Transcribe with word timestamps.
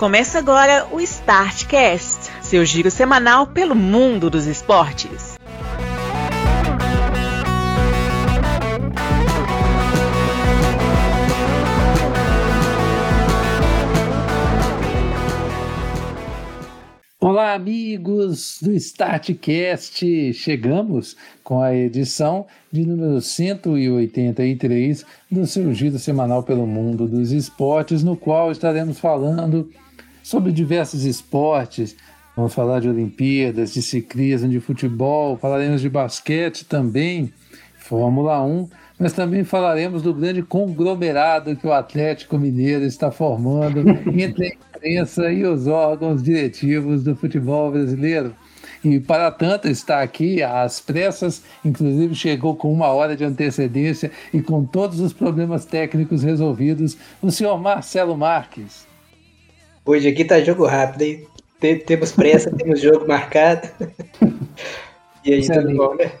Começa 0.00 0.38
agora 0.38 0.86
o 0.90 0.98
Startcast, 0.98 2.30
seu 2.40 2.64
giro 2.64 2.90
semanal 2.90 3.46
pelo 3.48 3.74
mundo 3.74 4.30
dos 4.30 4.46
esportes. 4.46 5.38
Olá, 17.20 17.52
amigos 17.52 18.58
do 18.62 18.72
Startcast! 18.72 20.32
Chegamos 20.32 21.14
com 21.44 21.60
a 21.60 21.76
edição 21.76 22.46
de 22.72 22.86
número 22.86 23.20
183 23.20 25.04
do 25.30 25.46
seu 25.46 25.74
giro 25.74 25.98
semanal 25.98 26.42
pelo 26.42 26.66
mundo 26.66 27.06
dos 27.06 27.32
esportes, 27.32 28.02
no 28.02 28.16
qual 28.16 28.50
estaremos 28.50 28.98
falando 28.98 29.70
sobre 30.30 30.52
diversos 30.52 31.04
esportes. 31.04 31.96
Vamos 32.36 32.54
falar 32.54 32.78
de 32.78 32.88
Olimpíadas, 32.88 33.72
de 33.72 33.82
ciclismo, 33.82 34.48
de 34.48 34.60
futebol, 34.60 35.36
falaremos 35.36 35.80
de 35.80 35.88
basquete 35.88 36.64
também, 36.64 37.32
Fórmula 37.74 38.40
1, 38.40 38.68
mas 38.96 39.12
também 39.12 39.42
falaremos 39.42 40.02
do 40.02 40.14
grande 40.14 40.40
conglomerado 40.40 41.56
que 41.56 41.66
o 41.66 41.72
Atlético 41.72 42.38
Mineiro 42.38 42.84
está 42.84 43.10
formando 43.10 43.80
entre 44.16 44.46
a 44.46 44.76
imprensa 44.76 45.32
e 45.32 45.44
os 45.44 45.66
órgãos 45.66 46.22
diretivos 46.22 47.02
do 47.02 47.16
futebol 47.16 47.72
brasileiro. 47.72 48.32
E 48.84 49.00
para 49.00 49.32
tanto 49.32 49.66
está 49.66 50.00
aqui 50.00 50.44
às 50.44 50.78
pressas, 50.80 51.42
inclusive 51.64 52.14
chegou 52.14 52.54
com 52.54 52.72
uma 52.72 52.86
hora 52.86 53.16
de 53.16 53.24
antecedência 53.24 54.12
e 54.32 54.40
com 54.40 54.64
todos 54.64 55.00
os 55.00 55.12
problemas 55.12 55.64
técnicos 55.64 56.22
resolvidos, 56.22 56.96
o 57.20 57.32
senhor 57.32 57.60
Marcelo 57.60 58.16
Marques. 58.16 58.89
Hoje 59.90 60.06
aqui 60.06 60.24
tá 60.24 60.40
jogo 60.40 60.66
rápido, 60.66 61.02
hein? 61.02 61.26
Temos 61.84 62.12
pressa, 62.12 62.48
temos 62.56 62.80
jogo 62.80 63.08
marcado. 63.08 63.68
E 65.22 65.34
aí, 65.34 65.46
tudo 65.46 65.76
bom, 65.76 65.94
né? 65.96 66.12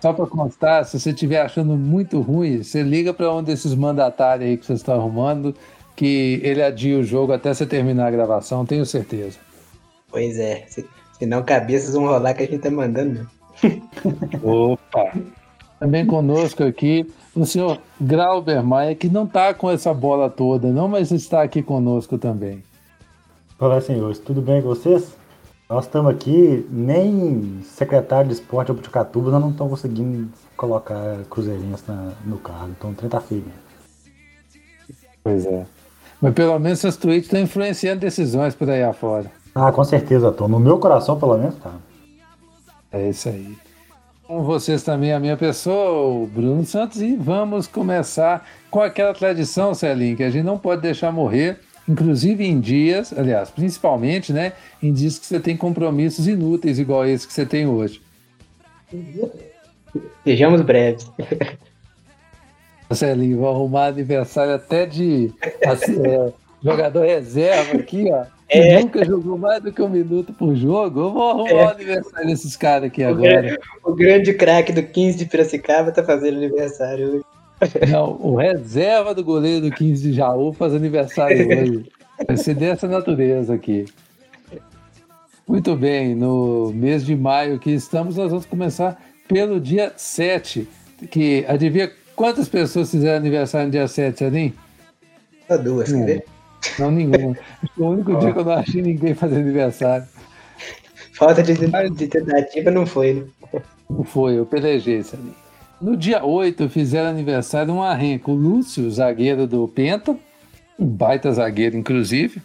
Só 0.00 0.12
para 0.12 0.26
constar, 0.26 0.84
se 0.84 0.98
você 0.98 1.10
estiver 1.10 1.40
achando 1.40 1.76
muito 1.76 2.20
ruim, 2.20 2.64
você 2.64 2.82
liga 2.82 3.14
para 3.14 3.32
um 3.32 3.40
desses 3.44 3.76
mandatários 3.76 4.50
aí 4.50 4.56
que 4.56 4.66
você 4.66 4.72
está 4.72 4.94
arrumando, 4.94 5.54
que 5.94 6.40
ele 6.42 6.60
adia 6.60 6.98
o 6.98 7.04
jogo 7.04 7.32
até 7.32 7.54
você 7.54 7.64
terminar 7.64 8.08
a 8.08 8.10
gravação, 8.10 8.66
tenho 8.66 8.84
certeza. 8.84 9.38
Pois 10.10 10.36
é, 10.36 10.64
se, 10.66 10.84
senão 11.16 11.44
cabeças 11.44 11.94
vão 11.94 12.06
rolar 12.06 12.34
que 12.34 12.42
a 12.42 12.46
gente 12.46 12.58
tá 12.58 12.72
mandando. 12.72 13.30
Opa! 14.42 15.12
Também 15.78 16.04
conosco 16.04 16.64
aqui 16.64 17.06
o 17.36 17.46
senhor 17.46 17.78
Grauber 18.00 18.64
Maia, 18.64 18.96
que 18.96 19.08
não 19.08 19.26
está 19.26 19.54
com 19.54 19.70
essa 19.70 19.94
bola 19.94 20.28
toda, 20.28 20.72
não, 20.72 20.88
mas 20.88 21.12
está 21.12 21.40
aqui 21.40 21.62
conosco 21.62 22.18
também. 22.18 22.64
Olá, 23.56 23.80
senhores, 23.80 24.18
tudo 24.18 24.42
bem 24.42 24.60
com 24.60 24.66
vocês? 24.66 25.14
Nós 25.70 25.84
estamos 25.84 26.10
aqui, 26.10 26.66
nem 26.68 27.60
secretário 27.62 28.26
de 28.26 28.34
esporte 28.34 28.72
ou 28.72 28.74
Boticatuba, 28.76 29.30
nós 29.30 29.40
não 29.40 29.50
estamos 29.50 29.70
conseguindo 29.70 30.28
colocar 30.56 31.18
cruzeirense 31.30 31.84
na, 31.86 32.10
no 32.26 32.36
carro, 32.38 32.70
então 32.76 32.90
o 32.90 32.94
trem 32.94 33.08
tá 33.08 33.20
feio. 33.20 33.44
Pois 35.22 35.46
é. 35.46 35.64
Mas 36.20 36.34
pelo 36.34 36.58
menos 36.58 36.80
essas 36.80 36.96
tweets 36.96 37.26
estão 37.26 37.40
influenciando 37.40 38.00
decisões 38.00 38.56
por 38.56 38.68
aí 38.68 38.82
afora. 38.82 39.30
Ah, 39.54 39.70
com 39.70 39.84
certeza, 39.84 40.32
Tom. 40.32 40.48
No 40.48 40.58
meu 40.58 40.80
coração, 40.80 41.16
pelo 41.16 41.38
menos, 41.38 41.54
tá. 41.54 41.74
É 42.90 43.08
isso 43.08 43.28
aí. 43.28 43.56
Com 44.26 44.42
vocês 44.42 44.82
também, 44.82 45.12
a 45.12 45.20
minha 45.20 45.36
pessoa, 45.36 46.24
o 46.24 46.26
Bruno 46.26 46.64
Santos, 46.64 47.00
e 47.00 47.14
vamos 47.14 47.68
começar 47.68 48.44
com 48.68 48.80
aquela 48.80 49.14
tradição, 49.14 49.74
Celinho, 49.74 50.16
que 50.16 50.24
a 50.24 50.30
gente 50.30 50.44
não 50.44 50.58
pode 50.58 50.82
deixar 50.82 51.12
morrer 51.12 51.60
inclusive 51.88 52.44
em 52.44 52.60
dias, 52.60 53.12
aliás, 53.16 53.50
principalmente, 53.50 54.32
né, 54.32 54.52
em 54.82 54.92
dias 54.92 55.18
que 55.18 55.26
você 55.26 55.40
tem 55.40 55.56
compromissos 55.56 56.26
inúteis 56.26 56.78
igual 56.78 57.06
esse 57.06 57.26
que 57.26 57.32
você 57.32 57.46
tem 57.46 57.66
hoje. 57.66 58.00
Sejamos 60.24 60.60
breves. 60.62 61.10
Marcelinho, 62.88 63.38
vou 63.38 63.48
arrumar 63.48 63.86
aniversário 63.86 64.54
até 64.54 64.86
de 64.86 65.32
assim, 65.66 66.06
é, 66.06 66.32
jogador 66.62 67.04
reserva 67.04 67.78
aqui, 67.78 68.10
ó. 68.10 68.24
É. 68.46 68.78
nunca 68.80 69.04
jogou 69.04 69.38
mais 69.38 69.62
do 69.62 69.72
que 69.72 69.80
um 69.80 69.88
minuto 69.88 70.32
por 70.32 70.54
jogo. 70.54 71.00
Eu 71.00 71.12
vou 71.12 71.30
arrumar 71.30 71.50
é. 71.50 71.64
o 71.64 71.68
aniversário 71.68 72.26
desses 72.28 72.56
caras 72.56 72.88
aqui 72.88 73.02
o 73.02 73.08
agora. 73.08 73.40
Grande, 73.40 73.58
o 73.82 73.94
grande 73.94 74.34
craque 74.34 74.72
do 74.72 74.82
15 74.82 75.18
de 75.18 75.24
Piracicaba 75.24 75.90
tá 75.90 76.04
fazendo 76.04 76.36
aniversário 76.36 77.08
hoje. 77.08 77.24
Não, 77.90 78.18
o 78.20 78.36
reserva 78.36 79.14
do 79.14 79.24
goleiro 79.24 79.68
do 79.68 79.74
15 79.74 80.02
de 80.02 80.12
Jaú 80.12 80.52
faz 80.52 80.74
aniversário 80.74 81.46
hoje. 81.48 81.92
Vai 82.26 82.36
ser 82.36 82.54
dessa 82.54 82.86
natureza 82.86 83.54
aqui. 83.54 83.86
Muito 85.46 85.76
bem, 85.76 86.14
no 86.14 86.72
mês 86.74 87.04
de 87.04 87.14
maio 87.14 87.58
que 87.58 87.70
estamos, 87.70 88.16
nós 88.16 88.30
vamos 88.30 88.46
começar 88.46 89.00
pelo 89.28 89.60
dia 89.60 89.92
7. 89.96 90.66
Que 91.10 91.44
adivinha 91.46 91.90
quantas 92.16 92.48
pessoas 92.48 92.90
fizeram 92.90 93.18
aniversário 93.18 93.66
no 93.66 93.72
dia 93.72 93.86
7, 93.86 94.18
Sadim? 94.18 94.54
Só 95.46 95.58
duas, 95.58 95.92
quer 95.92 96.06
ver? 96.06 96.24
Não, 96.78 96.90
nenhuma. 96.90 97.36
o 97.76 97.84
único 97.84 98.16
dia 98.16 98.32
que 98.32 98.38
eu 98.38 98.44
não 98.44 98.52
achei 98.52 98.80
ninguém 98.80 99.14
fazer 99.14 99.36
aniversário. 99.36 100.06
Falta 101.12 101.42
de, 101.42 101.54
de 101.54 102.06
tentativa 102.08 102.70
não 102.70 102.86
foi, 102.86 103.14
né? 103.14 103.62
Não 103.90 104.02
foi, 104.02 104.38
eu 104.38 104.46
pelejei, 104.46 105.02
Sadim. 105.02 105.34
No 105.84 105.98
dia 105.98 106.24
8 106.24 106.66
fizeram 106.70 107.10
aniversário 107.10 107.74
um 107.74 107.82
arranco. 107.82 108.32
O 108.32 108.34
Lúcio, 108.34 108.90
zagueiro 108.90 109.46
do 109.46 109.68
Penta, 109.68 110.16
um 110.78 110.86
baita 110.86 111.30
zagueiro, 111.30 111.76
inclusive. 111.76 112.40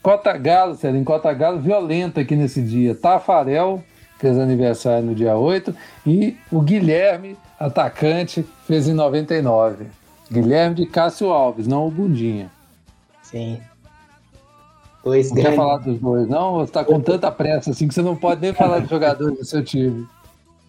Cota 0.00 0.32
Galo, 0.38 0.78
em 0.80 1.02
Cota 1.02 1.32
Galo, 1.32 1.58
violenta 1.58 2.20
aqui 2.20 2.36
nesse 2.36 2.62
dia. 2.62 2.94
Tafarel 2.94 3.82
fez 4.20 4.38
aniversário 4.38 5.06
no 5.06 5.12
dia 5.12 5.36
8 5.36 5.74
e 6.06 6.36
o 6.52 6.60
Guilherme, 6.60 7.36
atacante, 7.58 8.46
fez 8.64 8.86
em 8.86 8.94
99. 8.94 9.86
Guilherme 10.30 10.76
de 10.76 10.86
Cássio 10.86 11.30
Alves, 11.30 11.66
não 11.66 11.88
o 11.88 11.90
Bundinha. 11.90 12.48
Sim. 13.24 13.58
Dois 15.02 15.32
não 15.32 15.42
quer 15.42 15.56
falar 15.56 15.78
dos 15.78 15.98
dois, 15.98 16.28
não? 16.28 16.54
Você 16.58 16.70
está 16.70 16.84
com 16.84 17.00
tanta 17.00 17.28
pressa 17.32 17.72
assim 17.72 17.88
que 17.88 17.94
você 17.94 18.02
não 18.02 18.14
pode 18.14 18.40
nem 18.40 18.52
falar 18.52 18.78
dos 18.78 18.88
jogadores 18.88 19.36
do 19.36 19.44
seu 19.44 19.64
time. 19.64 20.06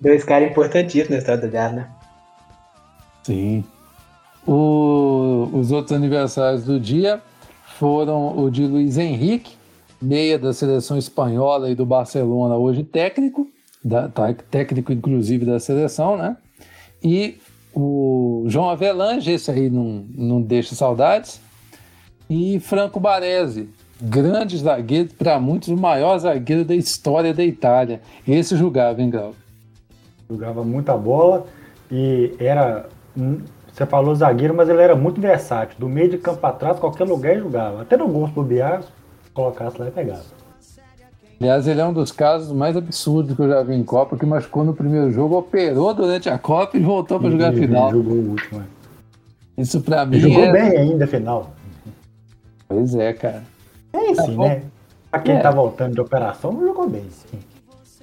Dois 0.02 0.24
caras 0.24 0.50
importantíssimos 0.50 1.12
na 1.12 1.18
história 1.19 1.40
do 1.40 1.52
Galo, 1.52 1.75
né? 1.75 1.94
Sim. 3.25 3.63
O, 4.46 5.50
os 5.52 5.72
outros 5.72 5.97
aniversários 5.97 6.63
do 6.63 6.80
dia 6.80 7.19
foram 7.80 8.38
o 8.38 8.52
de 8.52 8.68
Luiz 8.68 9.00
Henrique, 9.00 9.56
meia 10.00 10.38
da 10.38 10.53
seleção 10.53 10.96
espanhola 10.96 11.72
e 11.72 11.74
do 11.74 11.88
Barcelona, 11.88 12.56
hoje 12.56 12.84
técnico, 12.84 13.47
da, 13.84 14.08
tá, 14.08 14.31
técnico 14.31 14.94
inclusive 14.94 15.44
da 15.44 15.59
seleção, 15.59 16.16
né? 16.16 16.38
E 17.03 17.40
o 17.74 18.44
João 18.46 18.69
Avelange, 18.69 19.31
esse 19.31 19.50
aí 19.50 19.72
não, 19.72 20.06
não 20.16 20.40
deixa 20.40 20.75
saudades, 20.75 21.42
e 22.30 22.59
Franco 22.59 23.00
Baresi, 23.00 23.68
grande 24.00 24.56
zagueiro, 24.56 25.09
para 25.18 25.40
muitos 25.40 25.69
o 25.69 25.75
maior 25.75 26.16
zagueiro 26.19 26.63
da 26.63 26.75
história 26.75 27.34
da 27.34 27.44
Itália. 27.44 28.02
Esse 28.28 28.56
jogava, 28.56 29.02
hein, 29.02 29.09
Grau? 29.09 29.34
Jogava 30.30 30.63
muita 30.63 30.96
bola 30.96 31.47
e 31.92 32.36
era 32.40 32.88
você 33.72 33.86
falou 33.86 34.16
zagueiro, 34.16 34.53
mas 34.53 34.70
ele 34.70 34.81
era 34.81 34.96
muito 34.96 35.20
versátil. 35.20 35.78
Do 35.80 35.90
meio 35.90 36.09
de 36.09 36.18
campo 36.18 36.40
para 36.40 36.56
trás, 36.56 36.80
qualquer 36.80 37.06
lugar 37.06 37.31
ele 37.31 37.42
jogava. 37.42 37.81
Até 37.81 37.98
no 37.98 38.08
gol 38.08 38.28
bobear, 38.28 38.84
colocasse 39.34 39.80
lá 39.80 39.88
e 39.88 39.92
pegava. 39.92 40.24
Aliás, 41.40 41.68
ele 41.68 41.81
é 41.81 41.86
um 41.86 41.92
dos 41.92 42.12
casos 42.12 42.52
mais 42.54 42.78
absurdos 42.78 43.36
que 43.36 43.42
eu 43.42 43.50
já 43.50 43.62
vi 43.62 43.75
em 43.75 43.84
Copa, 43.84 44.18
que 44.18 44.25
machucou 44.25 44.64
no 44.64 44.74
primeiro 44.74 45.12
jogo, 45.12 45.38
operou 45.38 45.94
durante 45.94 46.30
a 46.30 46.38
Copa 46.38 46.78
e 46.78 46.80
voltou 46.80 47.20
para 47.20 47.30
jogar 47.30 47.50
a 47.50 47.54
final. 47.54 47.92
Jogou 47.92 48.14
o 48.14 48.30
último, 48.30 48.62
é. 48.62 49.62
Isso 49.62 49.81
para 49.81 50.06
mim. 50.06 50.20
Jogou 50.20 50.44
é... 50.44 50.52
bem 50.52 50.78
ainda 50.78 51.04
a 51.04 51.08
final. 51.08 51.54
Pois 52.68 52.96
é, 52.96 53.14
cara. 53.14 53.44
É 53.92 54.12
assim, 54.12 54.38
né? 54.38 54.63
Pra 55.12 55.19
quem 55.19 55.36
é. 55.36 55.39
tá 55.39 55.51
voltando 55.51 55.94
de 55.94 56.01
operação, 56.01 56.60
jogou 56.62 56.89
bem, 56.89 57.06
sim. 57.10 57.39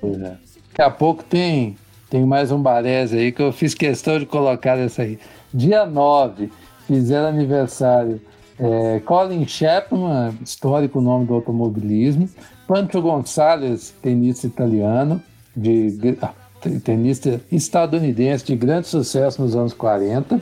Pois 0.00 0.20
é. 0.20 0.36
Daqui 0.68 0.82
a 0.82 0.90
pouco 0.90 1.24
tem 1.24 1.76
tem 2.12 2.26
mais 2.26 2.52
um 2.52 2.60
Baresi 2.60 3.16
aí 3.16 3.32
que 3.32 3.40
eu 3.40 3.50
fiz 3.50 3.72
questão 3.72 4.18
de 4.18 4.26
colocar 4.26 4.76
essa 4.78 5.00
aí. 5.00 5.18
Dia 5.52 5.86
9, 5.86 6.50
fizeram 6.86 7.28
aniversário 7.28 8.20
é, 8.60 9.00
Colin 9.00 9.48
Chapman, 9.48 10.34
histórico 10.44 11.00
nome 11.00 11.24
do 11.24 11.32
automobilismo. 11.32 12.28
Pancho 12.68 13.00
Gonçalves, 13.00 13.94
tenista 14.02 14.46
italiano, 14.46 15.22
de, 15.56 16.18
ah, 16.20 16.34
tenista 16.84 17.40
estadunidense 17.50 18.44
de 18.44 18.56
grande 18.56 18.88
sucesso 18.88 19.40
nos 19.40 19.56
anos 19.56 19.72
40. 19.72 20.38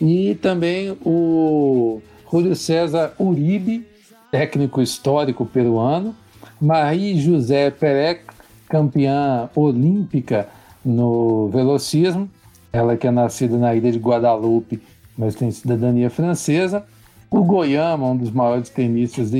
E 0.00 0.34
também 0.36 0.96
o 1.04 2.00
Júlio 2.32 2.56
César 2.56 3.12
Uribe, 3.18 3.86
técnico 4.30 4.80
histórico 4.80 5.44
peruano. 5.44 6.16
Marie 6.58 7.20
José 7.20 7.70
Perec, 7.70 8.22
campeã 8.66 9.50
olímpica 9.54 10.48
no 10.84 11.48
velocismo. 11.48 12.28
Ela 12.72 12.96
que 12.96 13.06
é 13.06 13.10
nascida 13.10 13.56
na 13.58 13.74
ilha 13.74 13.92
de 13.92 13.98
Guadalupe, 13.98 14.80
mas 15.16 15.34
tem 15.34 15.50
cidadania 15.50 16.08
francesa. 16.08 16.84
O 17.30 17.42
Goiama, 17.42 18.06
um 18.06 18.16
dos 18.16 18.30
maiores 18.30 18.68
tenistas, 18.68 19.30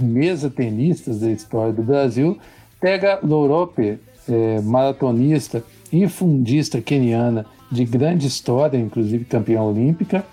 mesa 0.00 0.50
tenistas 0.50 1.20
da 1.20 1.30
história 1.30 1.72
do 1.72 1.82
Brasil, 1.82 2.38
pega 2.80 3.18
Lorope, 3.22 3.98
é, 4.28 4.60
maratonista 4.60 5.64
e 5.92 6.06
fundista 6.08 6.80
keniana 6.80 7.46
de 7.70 7.84
grande 7.84 8.26
história, 8.26 8.78
inclusive 8.78 9.24
campeã 9.24 9.62
olímpica. 9.62 10.24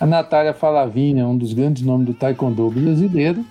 A 0.00 0.06
Natália 0.06 0.52
Falavinha, 0.52 1.26
um 1.26 1.36
dos 1.36 1.52
grandes 1.52 1.82
nomes 1.82 2.06
do 2.06 2.14
taekwondo 2.14 2.70
brasileiro. 2.70 3.44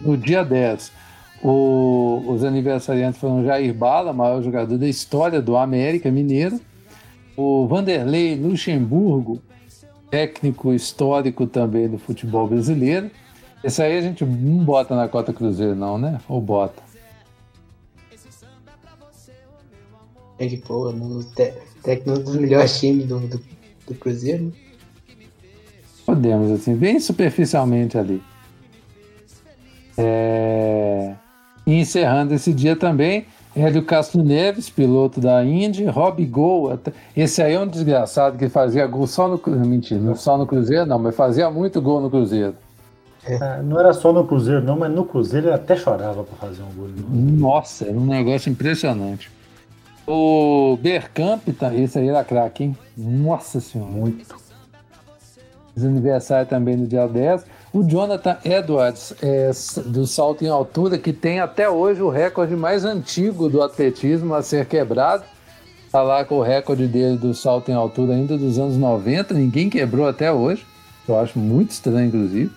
No 0.00 0.16
dia 0.16 0.44
10, 0.44 0.92
o, 1.42 2.24
os 2.26 2.42
aniversariantes 2.44 3.20
foram 3.20 3.44
Jair 3.44 3.72
Bala, 3.72 4.12
maior 4.12 4.42
jogador 4.42 4.76
da 4.76 4.88
história 4.88 5.40
do 5.40 5.56
América 5.56 6.10
Mineiro. 6.10 6.60
O 7.36 7.66
Vanderlei 7.66 8.34
Luxemburgo, 8.34 9.40
técnico 10.10 10.72
histórico 10.72 11.46
também 11.46 11.88
do 11.88 11.98
futebol 11.98 12.48
brasileiro. 12.48 13.10
Esse 13.62 13.82
aí 13.82 13.98
a 13.98 14.02
gente 14.02 14.24
não 14.24 14.64
bota 14.64 14.96
na 14.96 15.08
cota 15.08 15.32
Cruzeiro, 15.32 15.74
não, 15.74 15.98
né? 15.98 16.20
Ou 16.28 16.40
bota? 16.40 16.82
É 20.38 20.46
que, 20.46 20.56
pô, 20.58 20.92
no 20.92 21.24
técnico 21.82 22.20
dos 22.20 22.36
melhores 22.36 22.78
times 22.78 23.06
do, 23.06 23.18
do, 23.18 23.40
do 23.86 23.94
Cruzeiro. 23.94 24.52
Podemos, 26.06 26.50
assim, 26.52 26.74
bem 26.74 27.00
superficialmente 27.00 27.98
ali. 27.98 28.22
É... 29.96 31.14
E 31.68 31.80
encerrando 31.80 32.32
esse 32.32 32.50
dia 32.54 32.74
também, 32.74 33.26
Hélio 33.54 33.82
Castro 33.82 34.22
Neves, 34.22 34.70
piloto 34.70 35.20
da 35.20 35.44
Indy, 35.44 35.84
Rob 35.84 36.24
Gol, 36.24 36.80
esse 37.14 37.42
aí 37.42 37.52
é 37.52 37.60
um 37.60 37.66
desgraçado 37.66 38.38
que 38.38 38.48
fazia 38.48 38.86
gol 38.86 39.06
só 39.06 39.28
no 39.28 39.38
mentira, 39.66 40.00
não 40.00 40.14
só 40.14 40.38
no 40.38 40.46
Cruzeiro, 40.46 40.86
não, 40.86 40.98
mas 40.98 41.14
fazia 41.14 41.50
muito 41.50 41.82
gol 41.82 42.00
no 42.00 42.08
Cruzeiro. 42.08 42.54
É, 43.22 43.60
não 43.60 43.78
era 43.78 43.92
só 43.92 44.14
no 44.14 44.26
Cruzeiro, 44.26 44.64
não, 44.64 44.78
mas 44.78 44.90
no 44.90 45.04
Cruzeiro 45.04 45.48
ele 45.48 45.54
até 45.56 45.76
chorava 45.76 46.24
para 46.24 46.38
fazer 46.38 46.62
um 46.62 46.72
gol. 46.74 46.88
Nossa, 47.06 47.84
era 47.84 47.98
um 47.98 48.06
negócio 48.06 48.50
impressionante. 48.50 49.30
O 50.06 50.78
Bergkamp, 50.80 51.46
tá, 51.48 51.74
esse 51.74 51.98
aí 51.98 52.08
era 52.08 52.24
craque, 52.24 52.64
hein? 52.64 52.78
Nossa 52.96 53.60
senhora. 53.60 53.90
Muito. 53.90 54.24
Aniversário 55.76 56.48
também 56.48 56.78
no 56.78 56.86
dia 56.86 57.06
10. 57.06 57.44
O 57.72 57.82
Jonathan 57.82 58.38
Edwards, 58.44 59.14
é, 59.22 59.50
do 59.84 60.06
salto 60.06 60.42
em 60.42 60.48
altura, 60.48 60.98
que 60.98 61.12
tem 61.12 61.38
até 61.38 61.68
hoje 61.68 62.00
o 62.00 62.08
recorde 62.08 62.56
mais 62.56 62.84
antigo 62.84 63.48
do 63.48 63.62
atletismo 63.62 64.34
a 64.34 64.42
ser 64.42 64.66
quebrado. 64.66 65.24
Está 65.84 66.02
lá 66.02 66.24
com 66.24 66.36
o 66.36 66.42
recorde 66.42 66.86
dele 66.86 67.16
do 67.16 67.34
salto 67.34 67.70
em 67.70 67.74
altura 67.74 68.14
ainda 68.14 68.36
dos 68.38 68.58
anos 68.58 68.76
90, 68.76 69.34
ninguém 69.34 69.68
quebrou 69.68 70.06
até 70.08 70.32
hoje. 70.32 70.66
Eu 71.06 71.18
acho 71.18 71.38
muito 71.38 71.70
estranho, 71.70 72.08
inclusive. 72.08 72.50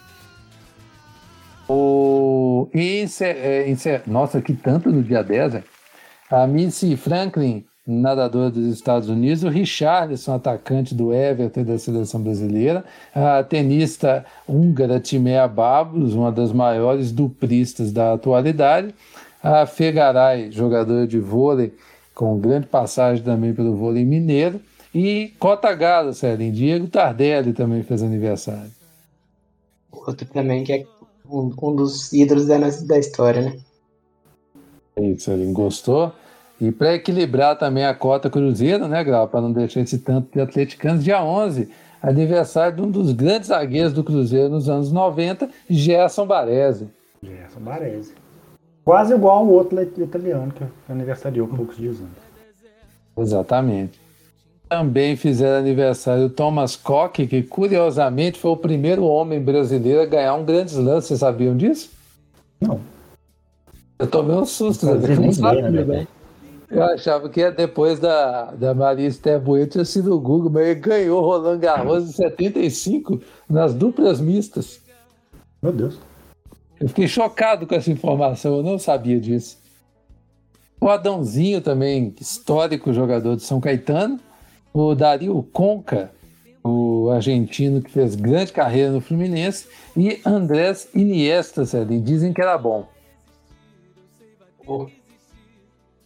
O... 1.68 2.68
É, 2.74 3.66
nossa, 4.06 4.42
que 4.42 4.54
tanto 4.54 4.92
no 4.92 5.02
dia 5.02 5.24
10, 5.24 5.64
A 6.30 6.48
Missy 6.48 6.96
Franklin 6.96 7.66
nadador 7.92 8.50
dos 8.50 8.66
Estados 8.66 9.10
Unidos, 9.10 9.44
o 9.44 9.50
Richarlison, 9.50 10.36
atacante 10.36 10.96
do 10.96 11.14
Everton 11.14 11.64
da 11.64 11.78
seleção 11.78 12.22
brasileira, 12.22 12.84
a 13.14 13.44
tenista 13.44 14.26
húngara 14.48 15.00
Timea 15.00 15.48
Babos, 15.48 16.14
uma 16.14 16.32
das 16.32 16.52
maiores 16.52 17.12
duplistas 17.12 17.92
da 17.92 18.14
atualidade, 18.14 18.94
a 19.44 19.66
Fegaray, 19.66 20.52
jogadora 20.52 21.08
de 21.08 21.20
vôlei, 21.20 21.74
com 22.14 22.40
grande 22.40 22.68
passagem 22.68 23.24
também 23.24 23.54
pelo 23.54 23.76
vôlei 23.76 24.06
mineiro, 24.06 24.62
e 24.94 25.34
Cota 25.40 25.74
Galo, 25.74 26.14
Celinho, 26.14 26.52
Diego 26.52 26.88
Tardelli 26.88 27.54
também 27.54 27.82
fez 27.82 28.04
aniversário. 28.04 28.72
Outro 29.92 30.26
também 30.28 30.64
que 30.64 30.74
é 30.74 30.86
um, 31.30 31.54
um 31.62 31.76
dos 31.76 32.12
ídolos 32.12 32.46
da, 32.46 32.58
da 32.58 33.00
história, 33.00 33.42
né? 33.42 33.58
É 34.96 35.04
isso, 35.06 35.26
Celinho, 35.26 35.54
gostou? 35.54 36.14
E 36.62 36.72
para 36.72 36.94
equilibrar 36.94 37.58
também 37.58 37.84
a 37.84 37.94
cota 37.96 38.30
Cruzeiro, 38.30 38.88
né, 38.88 39.04
Grau, 39.04 39.28
para 39.28 39.42
não 39.42 39.52
deixar 39.52 39.81
esse 39.81 39.98
tanto 39.98 40.31
de 40.31 40.40
atleticanos, 40.40 41.04
dia 41.04 41.24
11, 41.24 41.68
aniversário 42.00 42.75
de 42.75 42.81
um 42.84 42.92
dos 42.92 43.12
grandes 43.13 43.48
zagueiros 43.48 43.94
do 43.94 44.04
Cruzeiro 44.04 44.50
nos 44.50 44.69
anos 44.69 44.92
90, 44.92 45.50
Gerson 45.68 46.28
Baresi. 46.28 46.88
Gerson 47.24 47.62
Baresi. 47.62 48.13
Quase 48.86 49.16
igual 49.16 49.40
ao 49.40 49.48
outro 49.48 49.81
italiano 49.81 50.52
que 50.52 50.63
aniversariou 50.88 51.48
poucos 51.48 51.78
dias 51.78 51.98
antes. 52.00 52.22
Exatamente. 53.18 54.00
Também 54.69 55.16
fizeram 55.16 55.57
aniversário 55.57 56.25
o 56.25 56.30
Thomas 56.30 56.75
Koch, 56.75 57.25
que 57.25 57.42
curiosamente 57.42 58.40
foi 58.40 58.52
o 58.52 58.57
primeiro 58.57 59.04
homem 59.04 59.42
brasileiro 59.42 60.02
a 60.02 60.06
ganhar 60.06 60.36
um 60.36 60.46
grande 60.46 60.72
slam. 60.74 61.02
Vocês 61.02 61.19
sabiam 61.19 61.57
disso? 61.57 61.90
Não. 62.62 62.80
Eu 63.98 64.06
tomei 64.06 64.36
um 64.36 64.46
susto, 64.46 64.86
não, 64.86 64.96
não 64.96 65.31
sabia, 65.31 65.69
né? 65.69 66.07
Eu 66.71 66.83
achava 66.83 67.27
que 67.29 67.41
é 67.41 67.51
depois 67.51 68.00
da, 68.00 68.51
da 68.51 68.73
Maria 68.73 69.06
Esther 69.06 69.41
Bueno 69.41 69.68
tinha 69.68 69.83
sido 69.83 70.15
o 70.15 70.19
Google, 70.19 70.50
mas 70.50 70.68
ele 70.68 70.79
ganhou 70.79 71.21
Roland 71.21 71.59
Garros 71.59 72.09
em 72.09 72.13
75 72.13 73.21
nas 73.50 73.73
duplas 73.73 74.21
mistas. 74.21 74.79
Meu 75.62 75.73
Deus. 75.73 76.00
Eu 76.79 76.88
fiquei 76.88 77.09
chocado 77.09 77.68
com 77.68 77.75
essa 77.75 77.91
informação, 77.91 78.56
eu 78.56 78.63
não 78.63 78.79
sabia 78.79 79.19
disso. 79.19 79.59
O 80.79 80.88
Adãozinho 80.88 81.59
também, 81.59 82.15
histórico 82.19 82.94
jogador 82.94 83.35
de 83.35 83.44
São 83.44 83.59
Caetano. 83.59 84.18
O 84.73 84.95
Dario 84.95 85.44
Conca, 85.51 86.09
o 86.63 87.09
argentino 87.09 87.81
que 87.81 87.91
fez 87.91 88.15
grande 88.15 88.53
carreira 88.53 88.91
no 88.91 89.01
Fluminense. 89.01 89.68
E 89.95 90.21
Andrés 90.25 90.88
Iniesta, 90.95 91.65
Celinho, 91.65 92.01
dizem 92.01 92.31
que 92.31 92.41
era 92.41 92.57
bom. 92.57 92.88
Oh. 94.65 94.88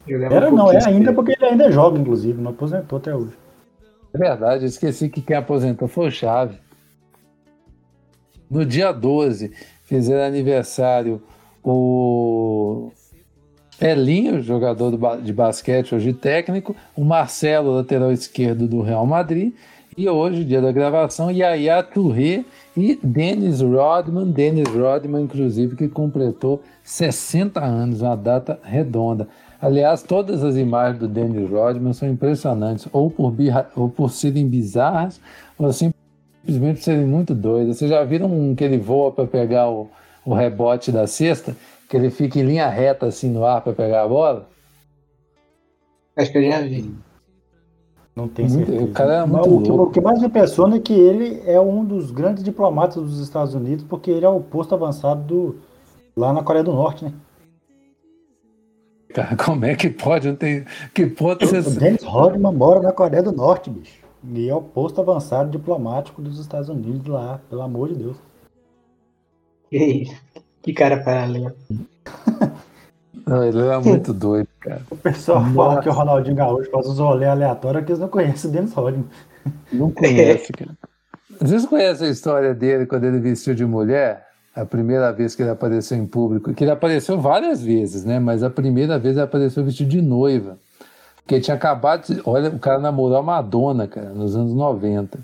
Era 0.08 0.52
não, 0.52 0.72
é 0.72 0.86
ainda 0.86 1.14
porque 1.14 1.32
ele 1.32 1.46
ainda 1.46 1.72
joga, 1.72 2.00
inclusive, 2.00 2.42
não 2.42 2.52
aposentou 2.52 2.98
até 2.98 3.16
hoje. 3.16 3.34
É 4.14 4.18
verdade, 4.18 4.64
eu 4.64 4.68
esqueci 4.68 5.10
que 5.10 5.22
quem 5.22 5.36
aposentou 5.36 5.88
foi 5.88 6.08
o 6.08 6.12
Chave. 6.12 6.58
No 8.50 8.66
dia 8.66 8.92
12, 8.92 9.52
fizeram 9.84 10.24
aniversário 10.24 11.22
o 11.64 12.92
Elinho, 13.82 14.42
jogador 14.42 15.20
de 15.22 15.34
basquete, 15.34 15.96
hoje 15.96 16.14
técnico, 16.14 16.76
o 16.96 17.04
Marcelo, 17.04 17.72
lateral 17.72 18.12
esquerdo 18.12 18.68
do 18.68 18.82
Real 18.82 19.06
Madrid, 19.06 19.54
e 19.98 20.10
hoje, 20.10 20.44
dia 20.44 20.62
da 20.62 20.74
gravação, 20.74 21.32
Yaya 21.32 21.82
Touré 21.82 22.44
e 22.76 23.00
Dennis 23.02 23.62
Rodman. 23.62 24.30
Dennis 24.30 24.68
Rodman, 24.68 25.24
inclusive, 25.24 25.78
que 25.78 25.88
completou 25.88 26.62
60 26.84 27.64
anos, 27.64 28.02
uma 28.02 28.16
data 28.18 28.60
redonda. 28.62 29.30
Aliás, 29.66 30.04
todas 30.04 30.44
as 30.44 30.58
imagens 30.58 31.00
do 31.00 31.08
Dennis 31.08 31.50
Rodman 31.50 31.92
são 31.92 32.08
impressionantes, 32.08 32.88
ou 32.94 33.10
por, 33.10 33.32
birra, 33.32 33.68
ou 33.76 33.90
por 33.90 34.12
serem 34.12 34.48
bizarras, 34.48 35.20
ou 35.58 35.74
simplesmente 35.74 36.78
por 36.78 36.84
serem 36.84 37.08
muito 37.08 37.34
doidas. 37.34 37.78
Vocês 37.78 37.90
já 37.90 38.04
viram 38.04 38.28
um 38.28 38.54
que 38.54 38.64
ele 38.64 38.78
voa 38.78 39.12
para 39.12 39.26
pegar 39.26 39.68
o, 39.68 39.90
o 40.24 40.36
rebote 40.36 40.92
da 40.92 41.08
cesta? 41.08 41.58
Que 41.90 41.98
ele 41.98 42.12
fica 42.12 42.38
em 42.38 42.44
linha 42.44 42.70
reta 42.70 43.08
assim 43.08 43.28
no 43.28 43.44
ar 43.44 43.62
para 43.62 43.74
pegar 43.74 44.04
a 44.04 44.08
bola? 44.08 44.48
Acho 46.16 46.32
que 46.32 46.38
eu 46.38 46.44
já 46.44 46.62
vi. 46.62 46.94
Não 48.16 48.28
tem 48.28 48.48
certeza. 48.48 48.84
O 48.84 48.92
cara 48.92 49.16
é 49.16 49.26
muito 49.26 49.50
o, 49.50 49.64
que, 49.64 49.72
o 49.72 49.90
que 49.90 50.00
mais 50.00 50.20
me 50.20 50.28
impressiona 50.28 50.76
é 50.76 50.80
que 50.80 50.94
ele 50.94 51.42
é 51.44 51.60
um 51.60 51.84
dos 51.84 52.12
grandes 52.12 52.44
diplomatas 52.44 53.02
dos 53.02 53.20
Estados 53.20 53.56
Unidos, 53.56 53.84
porque 53.90 54.12
ele 54.12 54.28
é 54.28 54.30
o 54.30 54.42
posto 54.42 54.76
avançado 54.76 55.24
do, 55.24 55.56
lá 56.16 56.32
na 56.32 56.44
Coreia 56.44 56.64
do 56.64 56.72
Norte, 56.72 57.04
né? 57.04 57.12
Cara, 59.16 59.34
como 59.42 59.64
é 59.64 59.74
que 59.76 59.90
pode? 59.90 60.28
Não 60.28 60.36
tem... 60.36 60.66
Que 60.94 61.06
ponto 61.08 61.48
você... 61.48 61.60
O 61.60 61.72
Dennis 61.72 62.04
Rodman 62.04 62.52
mora 62.52 62.82
na 62.82 62.92
Coreia 62.92 63.24
do 63.24 63.32
Norte, 63.32 63.70
bicho. 63.70 64.04
E 64.34 64.50
é 64.50 64.54
o 64.54 64.62
posto 64.62 65.00
avançado 65.00 65.50
diplomático 65.50 66.22
dos 66.22 66.38
Estados 66.38 66.68
Unidos 66.68 67.08
lá, 67.08 67.40
pelo 67.50 67.62
amor 67.62 67.90
de 67.90 67.96
Deus. 67.96 68.18
Que, 69.70 70.12
que 70.62 70.74
cara 70.74 71.02
paralelo. 71.02 71.56
Não, 73.26 73.44
ele 73.44 73.60
era 73.60 73.80
muito 73.80 74.14
doido, 74.14 74.50
cara. 74.60 74.82
O 74.92 74.96
pessoal 74.96 75.42
Nossa. 75.42 75.56
fala 75.56 75.82
que 75.82 75.90
o 75.90 75.94
Ronaldinho 75.94 76.36
Gaúcho 76.36 76.70
faz 76.70 76.88
uns 76.88 77.00
rolês 77.00 77.30
aleatórios 77.30 77.84
que 77.84 77.92
eles 77.92 78.00
não 78.00 78.08
conhecem 78.08 78.50
o 78.52 78.54
Dennis 78.54 78.74
Rodman. 78.74 79.06
Não 79.74 79.90
conhece, 79.90 80.54
cara. 80.54 80.72
Vocês 81.42 81.66
conhecem 81.66 82.08
a 82.08 82.12
história 82.12 82.54
dele 82.54 82.86
quando 82.86 83.06
ele 83.06 83.20
vestiu 83.20 83.56
de 83.56 83.66
mulher? 83.66 84.25
A 84.56 84.66
primeira 84.66 85.12
vez 85.12 85.36
que 85.36 85.44
ele 85.44 85.50
apareceu 85.50 85.98
em 85.98 86.06
público, 86.06 86.54
que 86.54 86.64
ele 86.64 86.72
apareceu 86.72 87.20
várias 87.20 87.62
vezes, 87.62 88.06
né? 88.06 88.20
Mas 88.20 88.42
a 88.42 88.50
primeira 88.50 88.98
vez 88.98 89.16
ele 89.16 89.26
apareceu 89.26 89.64
vestido 89.64 89.90
de 89.90 90.02
noiva. 90.02 90.58
Porque 91.18 91.42
tinha 91.42 91.56
acabado. 91.56 92.06
Olha, 92.26 92.50
o 92.50 92.60
cara 92.60 92.80
namorou 92.80 93.18
a 93.18 93.24
Madonna, 93.24 93.88
cara, 93.88 94.10
nos 94.10 94.36
anos 94.36 94.54
90. 94.54 95.20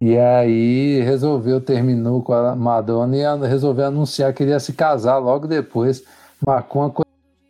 E 0.00 0.16
aí 0.16 1.00
resolveu, 1.00 1.60
terminou 1.60 2.22
com 2.22 2.32
a 2.32 2.54
Madonna 2.54 3.16
e 3.16 3.48
resolveu 3.48 3.86
anunciar 3.86 4.32
que 4.32 4.42
ele 4.42 4.50
ia 4.50 4.60
se 4.60 4.72
casar 4.72 5.18
logo 5.18 5.46
depois. 5.46 6.04
Marcou 6.46 6.82
uma 6.82 6.94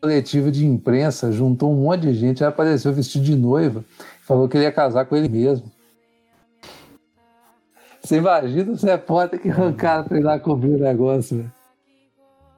coletiva 0.01 0.51
de 0.51 0.67
imprensa, 0.67 1.33
juntou 1.33 1.73
um 1.73 1.83
monte 1.83 2.03
de 2.03 2.15
gente, 2.15 2.45
aí 2.45 2.49
apareceu 2.49 2.93
vestido 2.93 3.25
de 3.25 3.35
noiva, 3.35 3.85
falou 4.23 4.49
que 4.49 4.57
ele 4.57 4.65
ia 4.65 4.73
casar 4.73 5.05
com 5.05 5.17
ele 5.17 5.29
mesmo. 5.29 5.71
Você 8.05 8.17
imagina 8.17 8.71
os 8.71 8.83
repórter 8.83 9.41
que 9.41 9.49
arrancaram 9.49 10.05
pra 10.05 10.19
ir 10.19 10.23
lá 10.23 10.39
cobrir 10.39 10.75
o 10.75 10.79
negócio, 10.79 11.39
velho. 11.39 11.53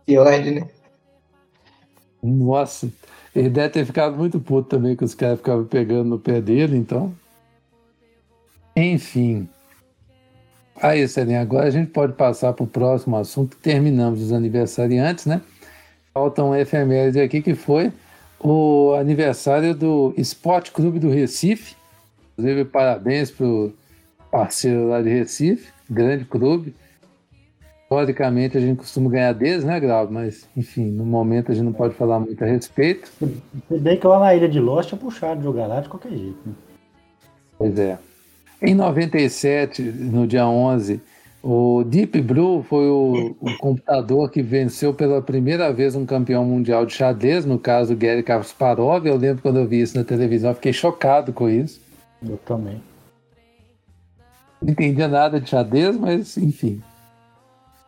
Que 0.05 0.19
ódio, 0.19 0.55
né? 0.57 0.69
Nossa, 2.21 2.89
ele 3.35 3.49
deve 3.49 3.69
ter 3.69 3.87
ficado 3.87 4.17
muito 4.17 4.41
puto 4.41 4.69
também 4.69 4.97
que 4.97 5.05
os 5.05 5.15
caras 5.15 5.39
ficavam 5.39 5.65
pegando 5.65 6.09
no 6.09 6.19
pé 6.19 6.41
dele, 6.41 6.77
então. 6.77 7.15
Enfim. 8.75 9.49
Aí, 10.83 11.07
Celinha, 11.07 11.43
agora 11.43 11.69
a 11.69 11.71
gente 11.71 11.93
pode 11.93 12.15
passar 12.15 12.53
para 12.53 12.65
o 12.65 12.67
próximo 12.67 13.17
assunto. 13.17 13.57
Terminamos 13.57 14.21
os 14.21 14.33
aniversariantes, 14.33 15.27
né? 15.27 15.41
Falta 16.13 16.43
um 16.43 16.57
efeméride 16.57 17.21
aqui 17.21 17.41
que 17.41 17.55
foi 17.55 17.93
o 18.41 18.95
aniversário 18.99 19.77
do 19.77 20.13
Esporte 20.17 20.73
Clube 20.73 20.99
do 20.99 21.09
Recife. 21.09 21.77
Inclusive, 22.33 22.65
parabéns 22.65 23.31
para 23.31 23.47
o 23.47 23.73
parceiro 24.31 24.89
lá 24.89 25.03
de 25.03 25.09
Recife, 25.09 25.73
grande 25.89 26.25
clube. 26.25 26.75
Historicamente 27.83 28.59
a 28.59 28.61
gente 28.61 28.79
costuma 28.79 29.09
ganhar 29.09 29.33
deles, 29.33 29.65
né, 29.65 29.79
Grau? 29.79 30.09
Mas, 30.11 30.49
enfim, 30.57 30.87
no 30.87 31.05
momento 31.05 31.53
a 31.53 31.55
gente 31.55 31.65
não 31.65 31.73
pode 31.73 31.95
falar 31.95 32.19
muito 32.19 32.43
a 32.43 32.47
respeito. 32.47 33.09
Se 33.69 33.79
bem 33.79 33.97
que 33.97 34.07
lá 34.07 34.19
na 34.19 34.35
Ilha 34.35 34.49
de 34.49 34.59
Lost 34.59 34.93
é 34.93 34.97
puxado 34.97 35.43
jogar 35.43 35.69
lá 35.69 35.81
de 35.81 35.89
qualquer 35.89 36.11
jeito. 36.11 36.39
Né? 36.45 36.53
Pois 37.57 37.79
é. 37.79 37.99
Em 38.61 38.75
97, 38.75 39.83
no 39.83 40.27
dia 40.27 40.49
11, 40.49 41.01
o 41.43 41.85
Deep 41.85 42.21
Blue 42.23 42.65
foi 42.65 42.89
o, 42.89 43.37
o, 43.41 43.57
computador 43.59 44.31
que 44.31 44.43
venceu 44.43 44.93
pela 44.93 45.23
primeira 45.23 45.73
vez 45.73 45.95
um 45.95 46.05
campeão 46.05 46.45
mundial 46.45 46.85
de 46.85 46.93
xadrez, 46.93 47.47
no 47.47 47.57
caso 47.57 47.95
Gary 47.95 48.25
Kasparov. 48.25 49.07
Eu 49.07 49.17
lembro 49.17 49.43
quando 49.43 49.61
eu 49.61 49.67
vi 49.67 49.81
isso 49.81 49.97
na 49.97 50.03
televisão, 50.03 50.53
fiquei 50.55 50.73
chocado 50.73 51.33
com 51.33 51.49
isso. 51.49 51.81
Eu 52.29 52.37
também. 52.39 52.81
Não 54.61 54.73
entendia 54.73 55.09
nada 55.09 55.41
de 55.41 55.49
xadrez, 55.49 55.97
mas 55.97 56.37
enfim. 56.37 56.83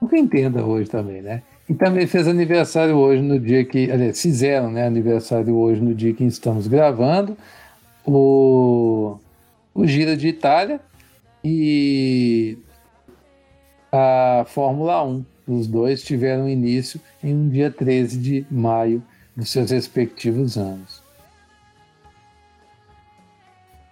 Nunca 0.00 0.16
entenda 0.16 0.64
hoje 0.64 0.88
também, 0.88 1.22
né? 1.22 1.42
E 1.68 1.74
também 1.74 2.06
fez 2.06 2.26
aniversário 2.26 2.96
hoje 2.96 3.20
no 3.20 3.38
dia 3.38 3.64
que. 3.64 3.90
Aliás, 3.90 4.20
fizeram 4.20 4.70
né, 4.70 4.86
aniversário 4.86 5.54
hoje 5.56 5.80
no 5.80 5.94
dia 5.94 6.14
que 6.14 6.24
estamos 6.24 6.66
gravando. 6.66 7.36
O, 8.06 9.18
o 9.74 9.86
Gira 9.86 10.16
de 10.16 10.28
Itália 10.28 10.80
e 11.44 12.58
a 13.92 14.44
Fórmula 14.46 15.04
1. 15.04 15.24
Os 15.46 15.66
dois 15.66 16.02
tiveram 16.02 16.48
início 16.48 17.00
em 17.22 17.34
um 17.34 17.48
dia 17.48 17.70
13 17.70 18.18
de 18.18 18.46
maio 18.50 19.02
dos 19.34 19.50
seus 19.50 19.70
respectivos 19.70 20.58
anos. 20.58 21.02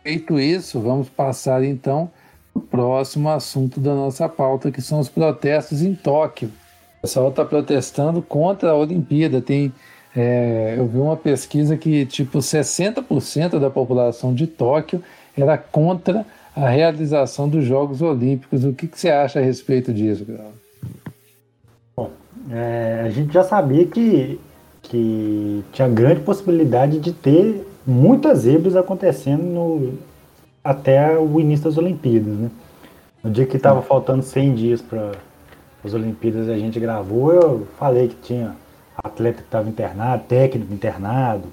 Feito 0.02 0.38
isso, 0.38 0.80
vamos 0.80 1.08
passar 1.08 1.64
então 1.64 2.10
o 2.56 2.60
próximo 2.60 3.28
assunto 3.28 3.78
da 3.80 3.94
nossa 3.94 4.28
pauta, 4.28 4.70
que 4.70 4.80
são 4.80 5.00
os 5.00 5.08
protestos 5.08 5.82
em 5.82 5.94
Tóquio. 5.94 6.48
O 6.98 7.02
pessoal 7.02 7.28
está 7.28 7.44
protestando 7.44 8.22
contra 8.22 8.70
a 8.70 8.74
Olimpíada. 8.74 9.40
Tem, 9.40 9.72
é, 10.14 10.74
eu 10.76 10.86
vi 10.86 10.98
uma 10.98 11.16
pesquisa 11.16 11.76
que 11.76 12.06
tipo 12.06 12.38
60% 12.38 13.58
da 13.58 13.70
população 13.70 14.34
de 14.34 14.46
Tóquio 14.46 15.02
era 15.36 15.56
contra 15.58 16.26
a 16.54 16.68
realização 16.68 17.48
dos 17.48 17.64
Jogos 17.64 18.00
Olímpicos. 18.00 18.64
O 18.64 18.72
que, 18.72 18.88
que 18.88 18.98
você 18.98 19.10
acha 19.10 19.38
a 19.38 19.42
respeito 19.42 19.92
disso, 19.92 20.24
Grau? 20.24 20.52
Bom, 21.94 22.10
é, 22.50 23.02
a 23.04 23.10
gente 23.10 23.32
já 23.32 23.44
sabia 23.44 23.86
que, 23.86 24.40
que 24.82 25.62
tinha 25.72 25.88
grande 25.88 26.20
possibilidade 26.20 26.98
de 26.98 27.12
ter 27.12 27.66
muitas 27.86 28.40
zebras 28.40 28.74
acontecendo 28.74 29.42
no, 29.42 29.98
até 30.66 31.16
o 31.18 31.40
início 31.40 31.64
das 31.66 31.78
Olimpíadas, 31.78 32.34
né? 32.34 32.50
No 33.22 33.30
dia 33.30 33.46
que 33.46 33.56
estava 33.56 33.82
faltando 33.82 34.22
100 34.22 34.54
dias 34.54 34.82
para 34.82 35.12
as 35.84 35.94
Olimpíadas, 35.94 36.48
a 36.48 36.56
gente 36.56 36.78
gravou, 36.78 37.32
eu 37.32 37.66
falei 37.78 38.08
que 38.08 38.16
tinha 38.16 38.54
atleta 38.96 39.38
que 39.38 39.48
estava 39.48 39.68
internado, 39.68 40.24
técnico 40.24 40.72
internado, 40.72 41.48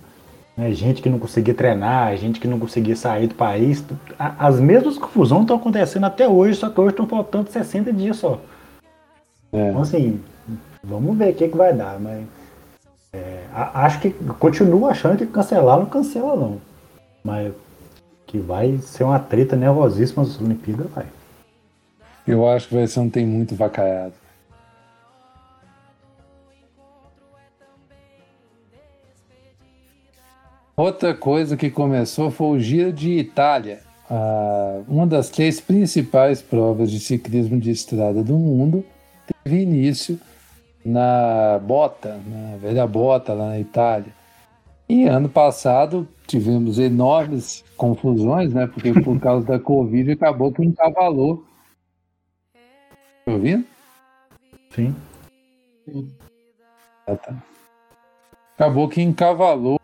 né, 0.56 0.72
gente 0.72 1.02
que 1.02 1.10
não 1.10 1.20
conseguia 1.20 1.54
treinar, 1.54 2.16
gente 2.18 2.40
que 2.40 2.48
não 2.48 2.60
conseguia 2.60 2.96
sair 2.96 3.28
do 3.28 3.36
país. 3.36 3.84
As 4.18 4.60
mesmas 4.60 4.98
confusões 4.98 5.42
estão 5.42 5.58
acontecendo 5.58 6.06
até 6.06 6.28
hoje, 6.28 6.58
só 6.58 6.70
que 6.70 6.80
hoje 6.80 6.92
estão 6.92 7.08
faltando 7.08 7.50
60 7.50 7.92
dias 7.92 8.18
só. 8.18 8.40
É. 9.52 9.70
Então, 9.70 9.82
assim, 9.82 10.20
vamos 10.84 11.18
ver 11.18 11.32
o 11.32 11.36
que, 11.36 11.48
que 11.48 11.58
vai 11.58 11.74
dar, 11.74 12.00
mas 12.00 12.24
é, 13.14 13.44
acho 13.54 14.00
que 14.00 14.12
continuo 14.40 14.88
achando 14.88 15.18
que 15.18 15.26
cancelar 15.28 15.78
não 15.80 15.86
cancela 15.86 16.36
não. 16.36 16.60
Mas 17.24 17.54
que 18.34 18.40
vai 18.40 18.80
ser 18.80 19.04
uma 19.04 19.20
treta 19.20 19.56
nervosíssima 19.56 20.24
nas 20.24 20.42
Olimpíadas, 20.42 20.90
vai. 20.90 21.06
Eu 22.28 22.50
acho 22.50 22.68
que 22.68 22.74
vai 22.74 22.88
ser 22.88 23.00
um 23.00 23.08
tem 23.08 23.28
muito 23.28 23.56
vacaiado. 23.56 24.16
Outra 30.76 31.14
coisa 31.14 31.56
que 31.56 31.70
começou 31.70 32.32
foi 32.32 32.58
o 32.58 32.60
Giro 32.60 32.92
de 32.92 33.12
Itália, 33.20 33.82
uma 34.88 35.06
das 35.06 35.30
três 35.30 35.62
principais 35.62 36.42
provas 36.42 36.90
de 36.90 37.00
ciclismo 37.00 37.60
de 37.60 37.70
estrada 37.70 38.24
do 38.24 38.34
mundo. 38.36 38.84
Teve 39.44 39.62
início 39.62 40.20
na 40.84 41.60
Bota, 41.62 42.20
na 42.26 42.58
velha 42.58 42.88
Bota, 42.88 43.32
lá 43.32 43.50
na 43.50 43.60
Itália. 43.60 44.12
E 44.90 45.04
ano 45.06 45.30
passado 45.30 46.08
tivemos 46.34 46.80
enormes 46.80 47.64
confusões, 47.78 48.52
né? 48.54 48.66
Porque 48.66 48.92
por 48.92 49.20
causa 49.22 49.46
da 49.46 49.60
Covid 49.60 50.12
acabou 50.12 50.52
que 50.52 50.64
encavalou. 50.64 51.46
Tá 53.24 53.32
ouvindo? 53.32 53.64
Sim. 54.72 54.96
Ah, 57.06 57.16
tá. 57.16 57.36
Acabou 58.56 58.90
que 58.90 59.00
encavalou 59.00 59.80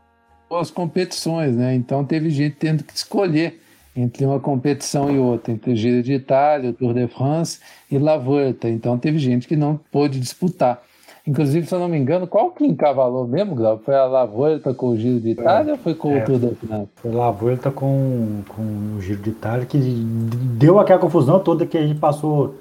as 0.51 0.71
competições, 0.71 1.55
né? 1.55 1.75
Então 1.75 2.03
teve 2.03 2.31
gente 2.31 2.55
tendo 2.55 2.83
que 2.83 2.95
escolher 2.95 3.61
entre 3.95 4.25
uma 4.25 4.39
competição 4.39 5.11
e 5.11 5.19
outra, 5.19 5.53
entre 5.53 5.73
o 5.73 5.75
Giro 5.75 6.01
de 6.01 6.13
Itália, 6.13 6.71
o 6.71 6.73
Tour 6.73 6.95
de 6.95 7.07
France 7.07 7.59
e 7.91 7.99
La 7.99 8.17
Vuelta. 8.17 8.67
Então 8.67 8.97
teve 8.97 9.19
gente 9.19 9.47
que 9.47 9.55
não 9.55 9.77
pôde 9.91 10.19
disputar. 10.19 10.81
Inclusive, 11.27 11.67
se 11.67 11.75
eu 11.75 11.79
não 11.79 11.87
me 11.87 11.97
engano, 11.97 12.27
qual 12.27 12.51
que 12.51 12.65
encavalou 12.65 13.27
mesmo, 13.27 13.55
Grau? 13.55 13.77
Foi 13.79 13.95
a 13.95 14.05
La 14.05 14.25
Vuelta 14.25 14.73
com 14.73 14.87
o 14.87 14.97
Giro 14.97 15.19
de 15.19 15.31
Itália 15.31 15.71
é, 15.71 15.73
ou 15.73 15.77
foi 15.77 15.93
com 15.93 16.11
é, 16.11 16.21
o 16.21 16.25
Tour 16.25 16.39
de 16.39 16.55
France? 16.55 16.89
Foi 16.95 17.11
a 17.11 17.15
La 17.15 17.31
Vuelta 17.31 17.71
com, 17.71 18.41
com 18.47 18.95
o 18.97 19.01
Giro 19.01 19.21
de 19.21 19.29
Itália, 19.29 19.65
que 19.65 19.77
deu 19.77 20.79
aquela 20.79 20.99
confusão 20.99 21.39
toda 21.39 21.65
que 21.65 21.77
a 21.77 21.85
gente 21.85 21.99
passou 21.99 22.55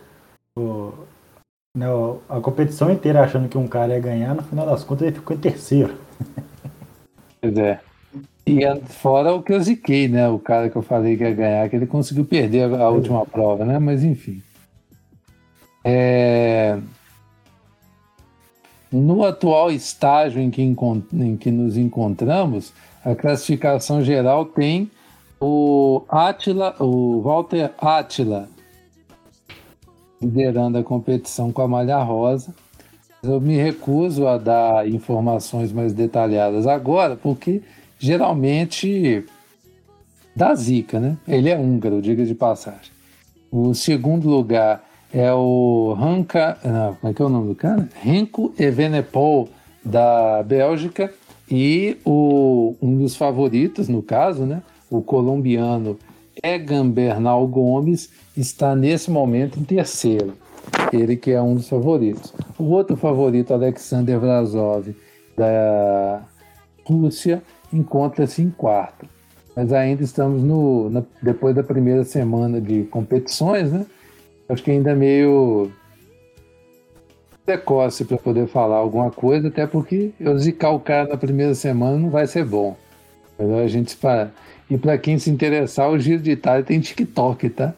o, 0.57 0.93
né, 1.77 1.87
a 2.29 2.41
competição 2.41 2.91
inteira 2.91 3.23
achando 3.23 3.49
que 3.49 3.57
um 3.57 3.69
cara 3.69 3.95
ia 3.95 4.01
ganhar, 4.01 4.35
no 4.35 4.43
final 4.43 4.67
das 4.67 4.85
contas 4.85 5.07
ele 5.07 5.17
ficou 5.17 5.37
em 5.37 5.41
terceiro. 5.41 5.95
Pois 7.41 7.57
é. 7.57 7.81
E 8.45 8.61
fora 8.87 9.35
o 9.35 9.43
que 9.43 9.53
eu 9.53 9.61
ziquei, 9.61 10.09
né? 10.09 10.29
O 10.29 10.39
cara 10.39 10.71
que 10.71 10.77
eu 10.77 10.83
falei 10.83 11.17
que 11.17 11.23
ia 11.23 11.35
ganhar, 11.35 11.69
que 11.69 11.77
ele 11.77 11.87
conseguiu 11.87 12.25
perder 12.25 12.73
a, 12.75 12.89
última 12.89 13.25
prova, 13.27 13.65
né? 13.65 13.79
Mas 13.79 14.03
enfim. 14.03 14.43
É... 15.85 16.79
No 18.91 19.25
atual 19.25 19.71
estágio 19.71 20.41
em 20.41 20.51
que, 20.51 20.63
em 20.63 21.37
que 21.37 21.51
nos 21.51 21.77
encontramos, 21.77 22.73
a 23.05 23.15
classificação 23.15 24.03
geral 24.03 24.47
tem 24.47 24.91
o 25.41 26.03
Atila, 26.09 26.75
o 26.81 27.21
Walter 27.21 27.71
Atila 27.79 28.49
liderando 30.21 30.79
a 30.79 30.83
competição 30.83 31.53
com 31.53 31.63
a 31.63 31.69
malha 31.69 31.99
rosa. 32.03 32.55
Eu 33.23 33.41
me 33.41 33.57
recuso 33.57 34.27
a 34.27 34.37
dar 34.37 34.89
informações 34.89 35.73
mais 35.73 35.93
detalhadas 35.93 36.67
agora, 36.67 37.17
porque 37.17 37.63
geralmente 37.99 39.25
dá 40.35 40.55
zica, 40.55 41.01
né? 41.01 41.17
Ele 41.27 41.51
é 41.51 41.59
húngaro, 41.59 42.01
diga 42.01 42.25
de 42.25 42.35
passagem. 42.35 42.93
O 43.51 43.75
segundo 43.75 44.29
lugar 44.29 44.85
é 45.13 45.33
o 45.33 45.97
Hanka, 45.99 46.59
não, 46.65 46.95
como 46.95 47.11
é 47.11 47.15
que 47.15 47.23
é 47.23 47.25
o 47.25 47.29
nome 47.29 47.49
do 47.49 47.55
cara? 47.55 47.89
Renko 48.01 48.53
Evenepoel, 48.59 49.49
da 49.85 50.43
Bélgica, 50.43 51.13
e 51.51 51.97
o, 52.05 52.75
um 52.81 52.99
dos 52.99 53.17
favoritos, 53.17 53.89
no 53.89 54.03
caso, 54.03 54.45
né? 54.45 54.63
O 54.91 55.01
colombiano 55.01 55.99
Egan 56.43 56.91
Bernal 56.91 57.47
Gomes 57.47 58.11
está 58.37 58.77
nesse 58.77 59.11
momento 59.11 59.59
em 59.59 59.65
terceiro. 59.65 60.35
Ele 60.93 61.17
que 61.17 61.31
é 61.31 61.41
um 61.41 61.55
dos 61.55 61.69
favoritos. 61.69 62.35
O 62.59 62.65
outro 62.65 62.97
favorito, 62.97 63.55
Alexander 63.55 64.19
Vrazov, 64.19 64.95
da 65.37 66.23
Rússia, 66.85 67.43
encontra-se 67.73 68.43
em 68.43 68.51
quarto. 68.51 69.07
Mas 69.57 69.73
ainda 69.73 70.03
estamos 70.03 70.43
no, 70.43 70.91
na, 70.91 71.03
depois 71.23 71.55
da 71.55 71.63
primeira 71.63 72.05
semana 72.05 72.61
de 72.61 72.85
competições, 72.85 73.73
né? 73.73 73.87
Acho 74.49 74.63
que 74.63 74.71
ainda 74.71 74.93
é 74.93 74.95
meio 74.95 75.71
precoce 77.45 78.05
para 78.05 78.19
poder 78.19 78.47
falar 78.47 78.77
alguma 78.77 79.11
coisa, 79.11 79.49
até 79.49 79.67
porque 79.67 80.11
eu 80.21 80.39
zicar 80.39 80.71
o 80.71 80.81
cara 80.81 81.09
na 81.09 81.17
primeira 81.17 81.55
semana 81.55 81.99
não 81.99 82.11
vai 82.11 82.27
ser 82.27 82.45
bom. 82.45 82.77
Melhor 83.39 83.63
a 83.63 83.69
gente 83.69 83.97
parar. 83.97 84.33
E 84.71 84.77
para 84.77 84.99
quem 84.99 85.19
se 85.19 85.31
interessar, 85.31 85.91
o 85.91 85.99
Giro 85.99 86.23
de 86.23 86.33
Itália 86.33 86.63
tem 86.63 86.81
TikTok, 86.81 87.49
tá? 87.51 87.75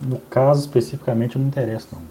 No 0.00 0.18
caso, 0.18 0.60
especificamente, 0.60 1.38
não 1.38 1.46
interessa, 1.46 1.88
não. 1.92 2.02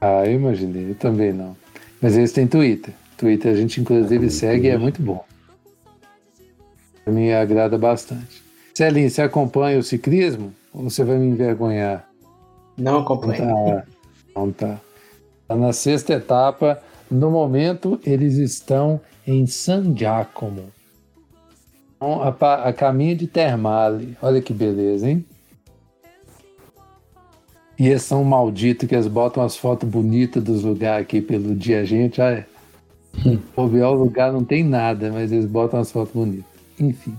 Ah, 0.00 0.26
eu 0.26 0.34
imaginei, 0.34 0.90
eu 0.90 0.94
também 0.94 1.32
não. 1.32 1.56
Mas 2.00 2.16
eles 2.16 2.32
têm 2.32 2.46
Twitter. 2.46 2.92
Twitter 3.16 3.52
a 3.52 3.56
gente 3.56 3.80
inclusive 3.80 4.28
segue 4.30 4.66
e 4.66 4.70
é 4.70 4.76
muito 4.76 5.00
bom. 5.00 5.24
Me 7.06 7.32
agrada 7.32 7.78
bastante. 7.78 8.43
Celinho, 8.76 9.08
você 9.08 9.22
acompanha 9.22 9.78
o 9.78 9.82
ciclismo? 9.84 10.52
Ou 10.72 10.90
você 10.90 11.04
vai 11.04 11.16
me 11.16 11.26
envergonhar? 11.26 12.08
Não 12.76 12.98
acompanho. 12.98 13.44
Não 13.44 13.64
tá. 13.64 13.84
Não 14.34 14.52
tá. 14.52 14.80
Tá 15.46 15.54
na 15.54 15.72
sexta 15.72 16.14
etapa. 16.14 16.82
No 17.08 17.30
momento, 17.30 18.00
eles 18.04 18.34
estão 18.36 19.00
em 19.24 19.46
San 19.46 19.96
Giacomo. 19.96 20.72
Então, 21.96 22.20
a, 22.20 22.68
a 22.68 22.72
caminho 22.72 23.16
de 23.16 23.28
Termale. 23.28 24.16
Olha 24.20 24.42
que 24.42 24.52
beleza, 24.52 25.08
hein? 25.08 25.24
E 27.78 27.88
eles 27.88 28.02
são 28.02 28.24
malditos 28.24 28.88
que 28.88 28.94
eles 28.96 29.06
botam 29.06 29.44
as 29.44 29.56
fotos 29.56 29.88
bonitas 29.88 30.42
dos 30.42 30.64
lugares 30.64 31.04
aqui 31.04 31.20
pelo 31.20 31.54
dia 31.54 31.80
a 31.80 31.84
gente. 31.84 32.20
Olha, 32.20 32.44
hum. 33.24 33.38
o 33.56 33.92
lugar 33.92 34.32
não 34.32 34.44
tem 34.44 34.64
nada, 34.64 35.12
mas 35.12 35.30
eles 35.30 35.46
botam 35.46 35.78
as 35.78 35.92
fotos 35.92 36.12
bonitas. 36.12 36.44
Enfim. 36.78 37.16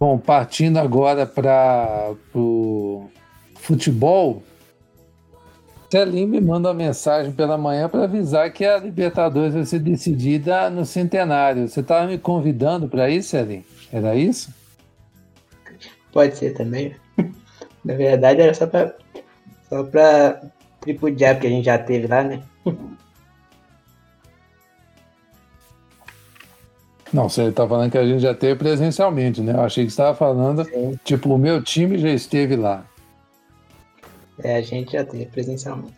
Bom, 0.00 0.16
partindo 0.16 0.78
agora 0.78 1.26
para 1.26 2.14
o 2.34 3.10
futebol, 3.56 4.42
Celim 5.92 6.24
me 6.24 6.40
manda 6.40 6.68
uma 6.68 6.74
mensagem 6.74 7.32
pela 7.32 7.58
manhã 7.58 7.86
para 7.86 8.04
avisar 8.04 8.50
que 8.50 8.64
a 8.64 8.78
Libertadores 8.78 9.52
vai 9.52 9.66
ser 9.66 9.80
decidida 9.80 10.70
no 10.70 10.86
centenário. 10.86 11.68
Você 11.68 11.80
estava 11.80 12.06
me 12.06 12.16
convidando 12.16 12.88
para 12.88 13.10
isso, 13.10 13.28
Celim? 13.28 13.62
Era 13.92 14.14
isso? 14.14 14.54
Pode 16.10 16.34
ser 16.34 16.54
também. 16.54 16.96
Na 17.84 17.94
verdade, 17.94 18.40
era 18.40 18.54
só 18.54 18.66
para 18.66 18.96
só 19.68 19.84
pra 19.84 20.40
tripudiar, 20.80 21.34
porque 21.34 21.46
a 21.46 21.50
gente 21.50 21.66
já 21.66 21.76
teve 21.78 22.06
lá, 22.06 22.24
né? 22.24 22.42
Não, 27.12 27.28
você 27.28 27.44
está 27.44 27.66
falando 27.66 27.90
que 27.90 27.98
a 27.98 28.06
gente 28.06 28.20
já 28.20 28.34
teve 28.34 28.56
presencialmente, 28.56 29.40
né? 29.40 29.52
Eu 29.52 29.62
achei 29.62 29.84
que 29.84 29.90
você 29.90 30.00
estava 30.00 30.16
falando, 30.16 30.64
Sim. 30.64 30.98
tipo, 31.04 31.34
o 31.34 31.38
meu 31.38 31.62
time 31.62 31.98
já 31.98 32.10
esteve 32.10 32.54
lá. 32.56 32.86
É, 34.42 34.56
a 34.56 34.62
gente 34.62 34.92
já 34.92 35.04
teve 35.04 35.26
presencialmente. 35.26 35.94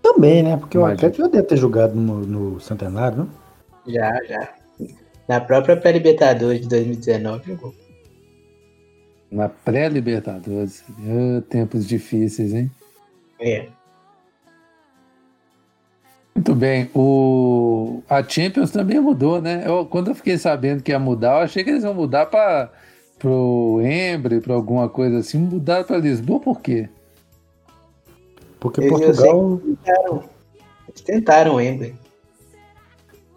Também, 0.00 0.42
né? 0.42 0.56
Porque 0.56 0.78
o 0.78 0.84
Atlético 0.84 1.22
já 1.22 1.28
deve 1.28 1.48
ter 1.48 1.56
jogado 1.56 1.94
no, 1.94 2.20
no 2.20 2.60
Centenário, 2.60 3.18
não? 3.18 3.28
Já, 3.86 4.12
já. 4.24 4.54
Na 5.26 5.40
própria 5.40 5.76
pré-Libertadores 5.76 6.60
de 6.60 6.68
2019 6.68 7.52
jogou. 7.52 7.74
Na 9.30 9.48
pré-Libertadores. 9.48 10.84
Tempos 11.48 11.86
difíceis, 11.86 12.54
hein? 12.54 12.70
É. 13.40 13.66
Muito 16.34 16.54
bem. 16.54 16.90
O... 16.94 18.02
A 18.08 18.22
Champions 18.22 18.70
também 18.70 18.98
mudou, 18.98 19.40
né? 19.40 19.62
Eu, 19.64 19.86
quando 19.86 20.08
eu 20.08 20.14
fiquei 20.14 20.36
sabendo 20.36 20.82
que 20.82 20.90
ia 20.90 20.98
mudar, 20.98 21.38
eu 21.38 21.44
achei 21.44 21.62
que 21.62 21.70
eles 21.70 21.84
iam 21.84 21.94
mudar 21.94 22.26
para 22.26 22.70
o 23.24 23.80
Embre, 23.80 24.40
para 24.40 24.54
alguma 24.54 24.88
coisa 24.88 25.18
assim. 25.18 25.38
Mudaram 25.38 25.84
para 25.84 25.98
Lisboa 25.98 26.40
por 26.40 26.60
quê? 26.60 26.88
Porque 28.58 28.80
eles 28.80 28.90
Portugal. 28.90 29.60
Tentaram, 29.64 30.24
eles 30.88 31.00
tentaram 31.02 31.54
o 31.54 31.60
Embre. 31.60 31.94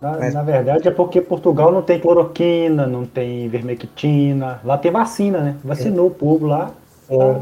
Na, 0.02 0.18
Mas... 0.18 0.34
na, 0.34 0.44
verdade 0.44 0.88
é 0.88 0.92
porque 0.92 1.22
Portugal 1.22 1.72
não 1.72 1.82
tem 1.82 2.00
cloroquina, 2.00 2.88
não 2.88 3.06
tem 3.06 3.48
vermectina. 3.48 4.60
Lá 4.64 4.78
tem 4.78 4.92
vacina, 4.92 5.40
né? 5.40 5.58
Vacinou 5.64 6.06
é. 6.06 6.08
o 6.10 6.14
povo 6.14 6.48
lá, 6.48 6.72
é. 7.10 7.18
Tá 7.18 7.42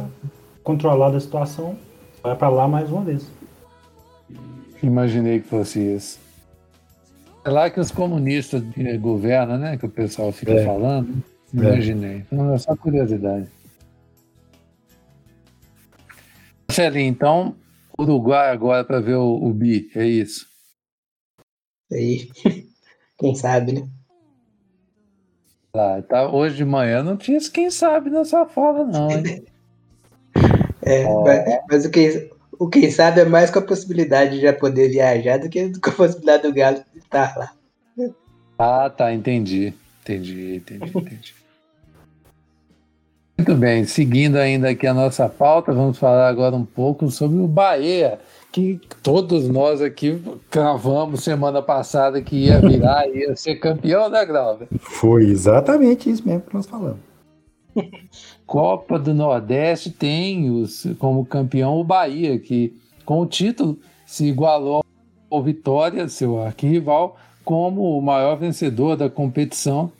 controlada 0.63 1.15
a 1.15 1.19
situação. 1.19 1.77
Vai 2.23 2.35
para 2.35 2.49
lá 2.49 2.67
mais 2.67 2.89
uma 2.89 3.03
vez. 3.03 3.29
Imaginei 4.85 5.39
que 5.39 5.47
fosse 5.47 5.79
isso. 5.79 6.19
É 7.43 7.49
lá 7.49 7.69
que 7.69 7.79
os 7.79 7.91
comunistas 7.91 8.63
governam, 8.99 9.57
né? 9.57 9.77
Que 9.77 9.85
o 9.85 9.89
pessoal 9.89 10.31
fica 10.31 10.53
é. 10.53 10.65
falando. 10.65 11.23
É. 11.53 11.57
Imaginei. 11.57 12.23
Então 12.31 12.53
é 12.53 12.57
só 12.57 12.75
curiosidade. 12.75 13.47
Celinho, 16.69 17.09
então, 17.09 17.55
Uruguai 17.97 18.51
agora 18.51 18.83
para 18.83 18.99
ver 18.99 19.15
o, 19.15 19.35
o 19.35 19.53
Bi, 19.53 19.89
é 19.95 20.05
isso. 20.05 20.45
Aí, 21.91 22.29
quem 23.17 23.33
sabe, 23.33 23.73
né? 23.73 23.87
Ah, 25.73 26.01
tá, 26.07 26.29
hoje 26.29 26.57
de 26.57 26.65
manhã 26.65 27.01
não 27.01 27.17
tinha 27.17 27.39
quem 27.51 27.71
sabe 27.71 28.09
na 28.09 28.25
sua 28.25 28.45
fala, 28.45 28.85
não, 28.85 29.09
hein? 29.09 29.45
é, 30.83 31.05
oh. 31.07 31.23
mas, 31.23 31.45
mas, 31.69 31.85
o, 31.85 31.91
que, 31.91 32.29
o 32.59 32.67
quem 32.67 32.89
sabe 32.89 33.21
é 33.21 33.25
mais 33.25 33.49
com 33.49 33.59
a 33.59 33.61
possibilidade 33.61 34.35
de 34.35 34.41
já 34.41 34.53
poder 34.53 34.89
viajar 34.89 35.37
do 35.37 35.49
que 35.49 35.71
com 35.79 35.89
a 35.89 35.93
possibilidade 35.93 36.43
do 36.43 36.53
Galo 36.53 36.81
estar 36.95 37.35
lá. 37.37 37.51
Ah, 38.57 38.89
tá, 38.89 39.13
entendi. 39.13 39.73
Entendi, 40.01 40.57
entendi, 40.57 40.91
entendi. 40.97 41.33
Muito 43.37 43.55
bem, 43.55 43.83
seguindo 43.83 44.37
ainda 44.37 44.69
aqui 44.69 44.87
a 44.87 44.93
nossa 44.93 45.27
pauta, 45.27 45.73
vamos 45.73 45.97
falar 45.97 46.29
agora 46.29 46.55
um 46.55 46.63
pouco 46.63 47.11
sobre 47.11 47.37
o 47.37 47.47
Bahia, 47.47 48.17
que 48.49 48.79
todos 49.03 49.49
nós 49.49 49.81
aqui 49.81 50.21
cravamos 50.49 51.21
semana 51.21 51.61
passada 51.61 52.21
que 52.21 52.45
ia 52.45 52.61
virar, 52.61 53.05
ia 53.13 53.35
ser 53.35 53.55
campeão, 53.55 54.09
né, 54.09 54.25
Grauber? 54.25 54.69
Foi 54.79 55.25
exatamente 55.25 56.09
isso 56.09 56.25
mesmo 56.25 56.41
que 56.41 56.53
nós 56.53 56.65
falamos. 56.65 57.14
Copa 58.45 58.97
do 58.97 59.13
Nordeste 59.13 59.89
tem 59.89 60.49
os, 60.49 60.87
como 60.99 61.25
campeão 61.25 61.79
o 61.79 61.83
Bahia, 61.83 62.39
que 62.39 62.75
com 63.05 63.19
o 63.19 63.25
título 63.25 63.77
se 64.05 64.25
igualou 64.25 64.83
ao 65.29 65.43
Vitória, 65.43 66.07
seu 66.07 66.41
arquirrival, 66.41 67.17
como 67.43 67.97
o 67.97 68.01
maior 68.01 68.35
vencedor 68.37 68.95
da 68.95 69.09
competição, 69.09 69.91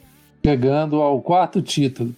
chegando 0.43 1.01
ao 1.01 1.21
quarto 1.21 1.61
título 1.61 2.13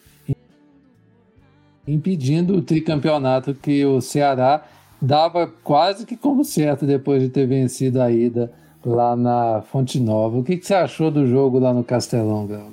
impedindo 1.87 2.57
o 2.57 2.61
tricampeonato 2.61 3.53
que 3.53 3.85
o 3.85 4.01
Ceará 4.01 4.65
dava 5.01 5.47
quase 5.47 6.05
que 6.05 6.17
como 6.17 6.43
certo 6.43 6.85
depois 6.85 7.21
de 7.21 7.29
ter 7.29 7.47
vencido 7.47 8.01
a 8.01 8.11
ida 8.11 8.51
lá 8.85 9.15
na 9.15 9.61
Fonte 9.61 9.99
Nova. 9.99 10.37
O 10.37 10.43
que, 10.43 10.57
que 10.57 10.65
você 10.65 10.73
achou 10.73 11.09
do 11.09 11.25
jogo 11.25 11.59
lá 11.59 11.73
no 11.73 11.83
Castelão, 11.83 12.45
Gal? 12.45 12.71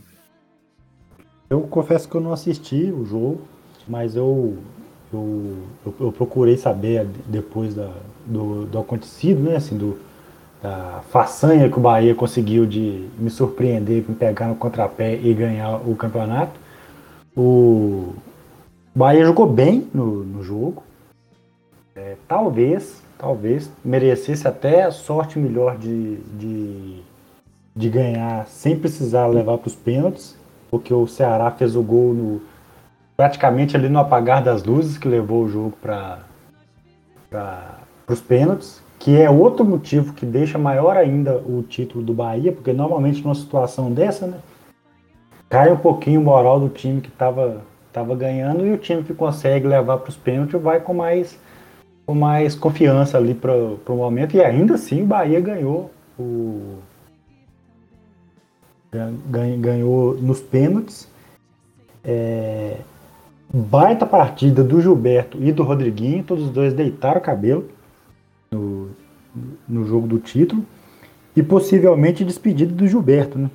Eu 1.54 1.60
confesso 1.60 2.08
que 2.08 2.16
eu 2.16 2.20
não 2.20 2.32
assisti 2.32 2.90
o 2.90 3.06
jogo, 3.06 3.42
mas 3.86 4.16
eu, 4.16 4.58
eu, 5.12 5.56
eu, 5.86 5.94
eu 6.00 6.10
procurei 6.10 6.56
saber 6.56 7.06
depois 7.26 7.76
da, 7.76 7.92
do, 8.26 8.64
do 8.66 8.76
acontecido, 8.80 9.40
né? 9.40 9.54
Assim, 9.54 9.76
do, 9.76 9.96
da 10.60 11.02
façanha 11.10 11.70
que 11.70 11.78
o 11.78 11.80
Bahia 11.80 12.12
conseguiu 12.12 12.66
de 12.66 13.06
me 13.16 13.30
surpreender, 13.30 14.04
me 14.08 14.16
pegar 14.16 14.48
no 14.48 14.56
contrapé 14.56 15.14
e 15.14 15.32
ganhar 15.32 15.76
o 15.88 15.94
campeonato. 15.94 16.58
O, 17.36 18.14
Bahia 18.92 19.24
jogou 19.24 19.46
bem 19.46 19.86
no, 19.94 20.24
no 20.24 20.42
jogo. 20.42 20.82
É, 21.94 22.16
talvez, 22.26 23.00
talvez 23.16 23.70
merecesse 23.84 24.48
até 24.48 24.82
a 24.82 24.90
sorte 24.90 25.38
melhor 25.38 25.78
de, 25.78 26.16
de, 26.16 27.00
de 27.76 27.88
ganhar 27.88 28.44
sem 28.48 28.76
precisar 28.76 29.28
levar 29.28 29.58
para 29.58 29.68
os 29.68 29.76
pênaltis, 29.76 30.33
porque 30.74 30.92
o 30.92 31.06
Ceará 31.06 31.52
fez 31.52 31.76
o 31.76 31.82
gol 31.84 32.12
no, 32.12 32.42
praticamente 33.16 33.76
ali 33.76 33.88
no 33.88 34.00
apagar 34.00 34.42
das 34.42 34.64
luzes 34.64 34.98
que 34.98 35.06
levou 35.06 35.44
o 35.44 35.48
jogo 35.48 35.72
para 35.80 36.18
os 38.08 38.20
pênaltis, 38.20 38.82
que 38.98 39.16
é 39.16 39.30
outro 39.30 39.64
motivo 39.64 40.14
que 40.14 40.26
deixa 40.26 40.58
maior 40.58 40.96
ainda 40.96 41.36
o 41.36 41.62
título 41.62 42.04
do 42.04 42.12
Bahia, 42.12 42.50
porque 42.50 42.72
normalmente 42.72 43.22
numa 43.22 43.36
situação 43.36 43.92
dessa, 43.92 44.26
né, 44.26 44.38
cai 45.48 45.70
um 45.70 45.76
pouquinho 45.76 46.20
o 46.20 46.24
moral 46.24 46.58
do 46.58 46.68
time 46.68 47.00
que 47.00 47.08
estava 47.08 47.62
estava 47.86 48.16
ganhando 48.16 48.66
e 48.66 48.72
o 48.72 48.76
time 48.76 49.04
que 49.04 49.14
consegue 49.14 49.68
levar 49.68 49.98
para 49.98 50.10
os 50.10 50.16
pênaltis 50.16 50.60
vai 50.60 50.80
com 50.80 50.92
mais, 50.92 51.38
com 52.04 52.16
mais 52.16 52.56
confiança 52.56 53.16
ali 53.16 53.32
para 53.32 53.54
o 53.54 53.96
momento. 53.96 54.34
E 54.34 54.42
ainda 54.42 54.74
assim 54.74 55.04
o 55.04 55.06
Bahia 55.06 55.40
ganhou 55.40 55.92
o. 56.18 56.78
Ganhou 59.58 60.14
nos 60.14 60.40
pênaltis. 60.40 61.08
É, 62.04 62.78
baita 63.52 64.04
partida 64.04 64.62
do 64.62 64.80
Gilberto 64.80 65.42
e 65.42 65.52
do 65.52 65.62
Rodriguinho, 65.62 66.24
todos 66.24 66.44
os 66.44 66.50
dois 66.50 66.74
deitaram 66.74 67.20
o 67.20 67.24
cabelo 67.24 67.68
no, 68.50 68.90
no 69.68 69.86
jogo 69.86 70.06
do 70.06 70.18
título. 70.18 70.64
E 71.36 71.42
possivelmente 71.42 72.24
despedida 72.24 72.72
do 72.72 72.86
Gilberto, 72.86 73.38
né? 73.38 73.50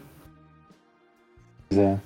É. 1.72 1.98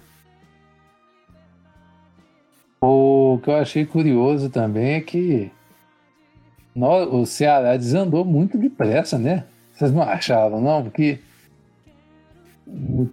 O 2.80 3.40
que 3.42 3.50
eu 3.50 3.56
achei 3.56 3.86
curioso 3.86 4.50
também 4.50 4.96
é 4.96 5.02
que 5.02 5.52
o 6.76 7.26
Ceará 7.26 7.78
desandou 7.78 8.26
muito 8.26 8.58
depressa, 8.58 9.18
né? 9.18 9.46
Vocês 9.72 9.92
não 9.92 10.04
achavam, 10.04 10.62
não? 10.62 10.84
Porque 10.84 11.20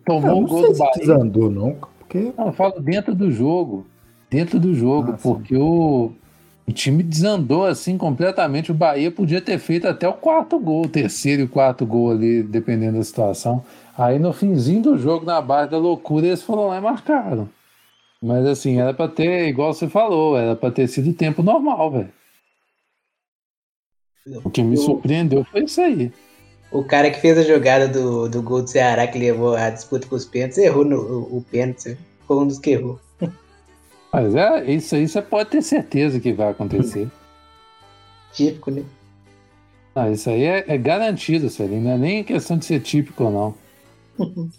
tomou 0.05 0.41
um 0.41 0.47
gol 0.47 0.73
do 0.73 0.79
Bahia. 0.79 0.93
desandou, 0.99 1.51
não. 1.51 1.77
Porque... 1.99 2.33
Não, 2.37 2.47
eu 2.47 2.53
falo 2.53 2.81
dentro 2.81 3.15
do 3.15 3.31
jogo. 3.31 3.87
dentro 4.31 4.59
do 4.61 4.75
jogo, 4.75 5.13
Ah, 5.13 5.17
sim. 5.17 5.23
porque 5.23 5.57
o, 5.57 6.13
o 6.67 6.73
time 6.73 7.03
desandou 7.03 7.65
assim 7.67 7.97
completamente. 7.99 8.71
O 8.71 8.75
Bahia 8.75 9.11
podia 9.11 9.41
ter 9.41 9.59
feito 9.59 9.87
até 9.89 10.09
o 10.09 10.13
quarto 10.15 10.59
gol, 10.59 10.85
o 10.85 10.89
terceiro 10.89 11.43
e 11.43 11.45
o 11.45 11.49
quarto 11.49 11.85
gol 11.87 12.11
ali, 12.11 12.43
dependendo 12.43 12.99
da 12.99 13.05
situação. 13.05 13.65
Aí 13.99 14.19
no 14.19 14.33
finzinho 14.33 14.83
do 14.83 14.99
jogo, 14.99 15.27
na 15.27 15.41
base 15.41 15.71
da 15.71 15.79
loucura, 15.79 16.27
eles 16.27 16.43
foram 16.43 16.69
lá 16.69 16.79
e 16.79 16.81
marcaram. 16.81 17.49
Mas 18.23 18.47
assim, 18.47 18.79
era 18.79 18.93
pra 18.95 19.09
ter, 19.09 19.49
igual 19.49 19.73
você 19.75 19.89
falou, 19.89 20.37
era 20.39 20.55
pra 20.55 20.71
ter 20.71 20.87
sido 20.89 21.13
tempo 21.13 21.43
normal, 21.43 21.91
velho. 21.91 22.09
O 24.45 24.51
que 24.51 24.63
me 24.63 24.77
surpreendeu 24.77 25.45
foi 25.45 25.65
isso 25.65 25.81
aí. 25.81 26.13
O 26.73 26.85
cara 26.85 27.11
que 27.11 27.21
fez 27.21 27.37
a 27.37 27.43
jogada 27.43 27.89
do, 27.89 28.29
do 28.29 28.43
gol 28.43 28.63
do 28.63 28.71
Ceará, 28.71 29.07
que 29.07 29.19
levou 29.19 29.55
a 29.57 29.71
disputa 29.71 30.07
com 30.07 30.15
os 30.15 30.25
pênaltis, 30.25 30.59
errou 30.59 30.85
no, 30.85 30.97
o, 31.01 31.39
o 31.39 31.43
pênalti. 31.51 31.99
Foi 32.27 32.37
um 32.37 32.47
dos 32.47 32.59
que 32.59 32.71
errou. 32.71 33.01
Mas 34.13 34.35
é, 34.35 34.71
isso 34.71 34.95
aí 34.95 35.07
você 35.09 35.21
pode 35.23 35.51
ter 35.51 35.63
certeza 35.63 36.21
que 36.21 36.33
vai 36.33 36.51
acontecer. 36.51 37.09
Típico, 38.33 38.71
né? 38.71 38.85
Ah, 39.95 40.09
isso 40.11 40.31
aí 40.31 40.45
é, 40.45 40.65
é 40.69 40.79
garantido, 40.79 41.51
Celinho. 41.51 41.83
Não 41.83 41.91
é 41.93 41.99
nem 41.99 42.23
questão 42.25 42.57
de 42.57 42.65
ser 42.65 42.81
típico 42.81 43.25
ou 43.25 43.31
não. 43.31 43.55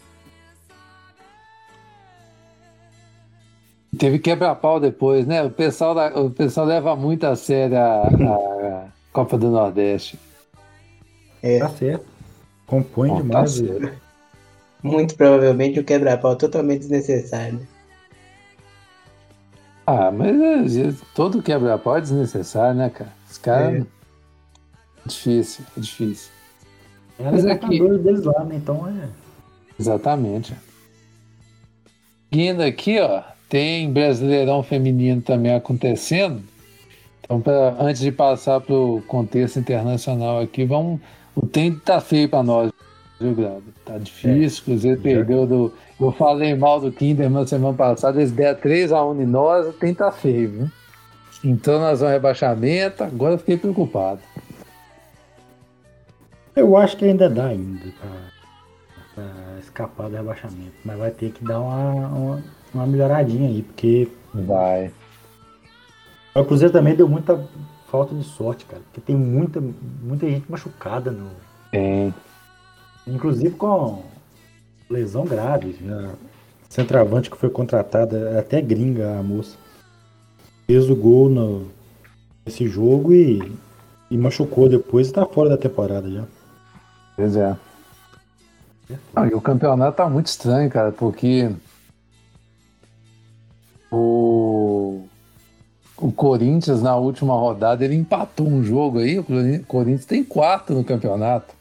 Teve 3.97 4.19
quebra-pau 4.19 4.79
depois, 4.79 5.25
né? 5.27 5.43
O 5.43 5.49
pessoal, 5.49 5.93
da- 5.93 6.19
o 6.19 6.29
pessoal 6.29 6.65
leva 6.65 6.95
muito 6.95 7.25
a 7.25 7.35
sério 7.35 7.77
a, 7.77 8.03
a 8.07 8.85
Copa 9.11 9.37
do 9.37 9.49
Nordeste. 9.49 10.17
Tá 11.59 11.69
certo. 11.69 12.05
Compõe 12.67 13.09
Bom, 13.09 13.15
tá 13.17 13.21
demais. 13.23 13.51
certo. 13.51 14.01
Muito 14.83 15.15
provavelmente 15.15 15.79
um 15.79 15.83
quebra-pau 15.83 16.35
totalmente 16.35 16.79
desnecessário. 16.81 17.53
né? 17.59 17.67
Ah, 19.85 20.11
mas 20.11 20.77
é, 20.77 20.93
todo 21.15 21.41
quebra-pau 21.41 21.97
é 21.97 22.01
desnecessário, 22.01 22.75
né, 22.77 22.89
cara? 22.89 23.11
Os 23.29 23.37
caras. 23.37 23.81
É. 23.83 23.85
Difícil, 25.05 25.65
é 25.75 25.79
difícil. 25.79 26.29
é 27.19 27.23
Mas 27.31 27.45
é 27.45 27.55
que- 27.57 27.79
deles 27.97 28.23
lá, 28.23 28.43
né? 28.43 28.55
Então 28.55 28.87
é. 28.87 29.09
Exatamente. 29.79 30.55
Seguindo 32.31 32.61
aqui, 32.61 32.99
ó, 32.99 33.23
tem 33.49 33.91
Brasileirão 33.91 34.63
Feminino 34.63 35.21
também 35.21 35.53
acontecendo. 35.53 36.41
Então, 37.23 37.41
pra, 37.41 37.75
antes 37.79 38.01
de 38.01 38.11
passar 38.11 38.61
para 38.61 38.73
o 38.75 39.01
contexto 39.07 39.59
internacional 39.59 40.39
aqui, 40.39 40.63
vamos, 40.65 40.99
o 41.35 41.45
tempo 41.45 41.79
tá 41.79 41.99
feio 42.01 42.27
para 42.29 42.43
nós, 42.43 42.71
viu, 43.19 43.33
Grado? 43.33 43.63
Tá 43.85 43.97
difícil, 43.97 44.61
o 44.61 44.65
Cruzeiro 44.65 44.97
Já. 44.97 45.03
perdeu 45.03 45.45
do. 45.45 45.73
Eu 45.99 46.11
falei 46.11 46.55
mal 46.55 46.79
do 46.79 46.91
Kinderman 46.91 47.45
semana 47.45 47.77
passada, 47.77 48.19
eles 48.19 48.31
deram 48.31 48.59
3x1 48.59 49.21
em 49.21 49.25
nós, 49.25 49.67
o 49.67 49.73
tempo 49.73 49.99
tá 49.99 50.11
feio, 50.11 50.49
viu? 50.51 50.71
Então 51.43 51.79
nós 51.79 51.99
vamos 51.99 52.13
rebaixamento, 52.13 53.03
agora 53.03 53.33
eu 53.35 53.37
fiquei 53.39 53.57
preocupado. 53.57 54.19
Eu 56.55 56.75
acho 56.75 56.97
que 56.97 57.05
ainda 57.05 57.29
dá 57.29 57.45
ainda 57.45 57.85
pra, 57.99 58.09
pra 59.15 59.59
escapar 59.59 60.09
do 60.09 60.15
rebaixamento. 60.15 60.73
Mas 60.83 60.97
vai 60.97 61.11
ter 61.11 61.31
que 61.31 61.43
dar 61.43 61.59
uma, 61.61 62.07
uma, 62.07 62.43
uma 62.73 62.85
melhoradinha 62.85 63.47
aí, 63.47 63.61
porque 63.61 64.07
Vai. 64.33 64.91
o 66.35 66.43
Cruzeiro 66.43 66.73
também 66.73 66.95
deu 66.95 67.07
muita 67.07 67.41
falta 67.91 68.15
de 68.15 68.23
sorte, 68.23 68.65
cara. 68.65 68.81
Porque 68.83 69.01
tem 69.01 69.15
muita, 69.15 69.61
muita 70.01 70.27
gente 70.27 70.49
machucada 70.49 71.11
no. 71.11 71.29
Tem. 71.69 72.13
Inclusive 73.05 73.55
com 73.55 74.03
lesão 74.89 75.25
grave. 75.25 75.75
A 75.89 76.13
centroavante 76.69 77.29
que 77.29 77.37
foi 77.37 77.49
contratada, 77.49 78.17
é 78.29 78.39
até 78.39 78.61
gringa 78.61 79.19
a 79.19 79.21
moça. 79.21 79.57
Fez 80.65 80.89
o 80.89 80.95
gol 80.95 81.29
no, 81.29 81.67
nesse 82.45 82.65
jogo 82.67 83.13
e, 83.13 83.51
e 84.09 84.17
machucou 84.17 84.69
depois 84.69 85.09
e 85.09 85.13
tá 85.13 85.25
fora 85.25 85.49
da 85.49 85.57
temporada 85.57 86.09
já. 86.09 86.23
Pois 87.17 87.35
é. 87.35 87.57
Não, 89.13 89.27
e 89.27 89.33
o 89.33 89.41
campeonato 89.41 89.97
tá 89.97 90.09
muito 90.09 90.27
estranho, 90.27 90.69
cara, 90.69 90.91
porque 90.91 91.51
o, 93.91 94.30
o 96.01 96.11
Corinthians 96.11 96.81
na 96.81 96.95
última 96.95 97.33
rodada 97.35 97.85
ele 97.85 97.95
empatou 97.95 98.47
um 98.47 98.63
jogo 98.63 98.99
aí. 98.99 99.19
O 99.19 99.23
Corin- 99.23 99.59
Corinthians 99.59 100.05
tem 100.05 100.23
quarto 100.23 100.73
no 100.73 100.83
campeonato. 100.83 101.53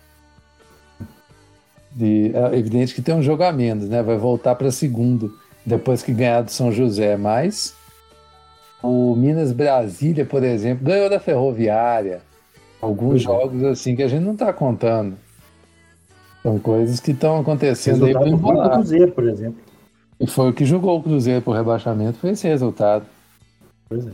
E 1.98 2.33
é 2.35 2.57
evidente 2.57 2.94
que 2.94 3.03
tem 3.03 3.14
um 3.14 3.22
jogo 3.22 3.42
a 3.42 3.53
menos, 3.53 3.88
né? 3.88 4.03
Vai 4.03 4.16
voltar 4.16 4.55
para 4.55 4.70
segundo 4.70 5.33
depois 5.64 6.03
que 6.03 6.12
ganhar 6.12 6.42
do 6.42 6.50
São 6.50 6.72
José. 6.72 7.16
Mas 7.16 7.74
o 8.83 9.14
Minas 9.14 9.53
Brasília, 9.53 10.24
por 10.24 10.42
exemplo, 10.42 10.87
ganhou 10.87 11.11
da 11.11 11.20
Ferroviária. 11.20 12.22
Alguns 12.81 13.16
é. 13.16 13.24
jogos 13.24 13.62
assim 13.64 13.94
que 13.94 14.03
a 14.03 14.09
gente 14.09 14.24
não 14.24 14.35
tá 14.35 14.53
contando. 14.53 15.16
São 16.42 16.59
coisas 16.59 16.98
que 17.00 17.11
estão 17.11 17.38
acontecendo 17.38 18.07
aí 18.07 18.12
Resultado 18.14 18.31
para 18.31 18.31
do 18.31 18.42
gol 18.42 18.53
do 18.53 18.59
embolar. 18.59 18.79
Cruzeiro, 18.79 19.12
por 19.12 19.29
exemplo. 19.29 19.61
E 20.18 20.26
foi 20.26 20.50
o 20.50 20.53
que 20.53 20.64
jogou 20.64 20.98
o 20.98 21.03
Cruzeiro 21.03 21.42
pro 21.42 21.53
rebaixamento, 21.53 22.18
foi 22.18 22.31
esse 22.31 22.48
resultado. 22.48 23.05
Pois 23.88 24.07
é. 24.07 24.11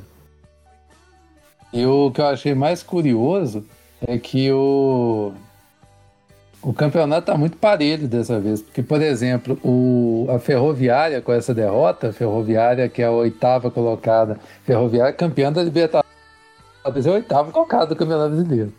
E 1.77 1.85
o 1.85 2.11
que 2.11 2.23
eu 2.23 2.27
achei 2.27 2.55
mais 2.55 2.83
curioso 2.83 3.62
é 4.01 4.17
que 4.17 4.51
o, 4.51 5.31
o 6.62 6.73
campeonato 6.73 7.27
tá 7.27 7.37
muito 7.37 7.59
parelho 7.59 8.09
dessa 8.09 8.41
vez. 8.41 8.62
Porque, 8.62 8.83
por 8.83 9.03
exemplo, 9.03 9.61
o, 9.62 10.27
a 10.31 10.39
Ferroviária, 10.39 11.21
com 11.21 11.35
essa 11.35 11.53
derrota, 11.53 12.09
a 12.09 12.12
Ferroviária, 12.15 12.89
que 12.89 13.03
é 13.03 13.05
a 13.05 13.11
oitava 13.11 13.71
colocada, 13.71 14.41
Ferroviária 14.65 15.12
campeã 15.12 15.53
da 15.53 15.62
Libertadores, 15.62 16.07
é 17.05 17.11
a 17.11 17.12
oitava 17.12 17.53
colocada 17.53 17.89
do 17.89 17.97
Campeonato 17.97 18.31
Brasileiro. 18.31 18.73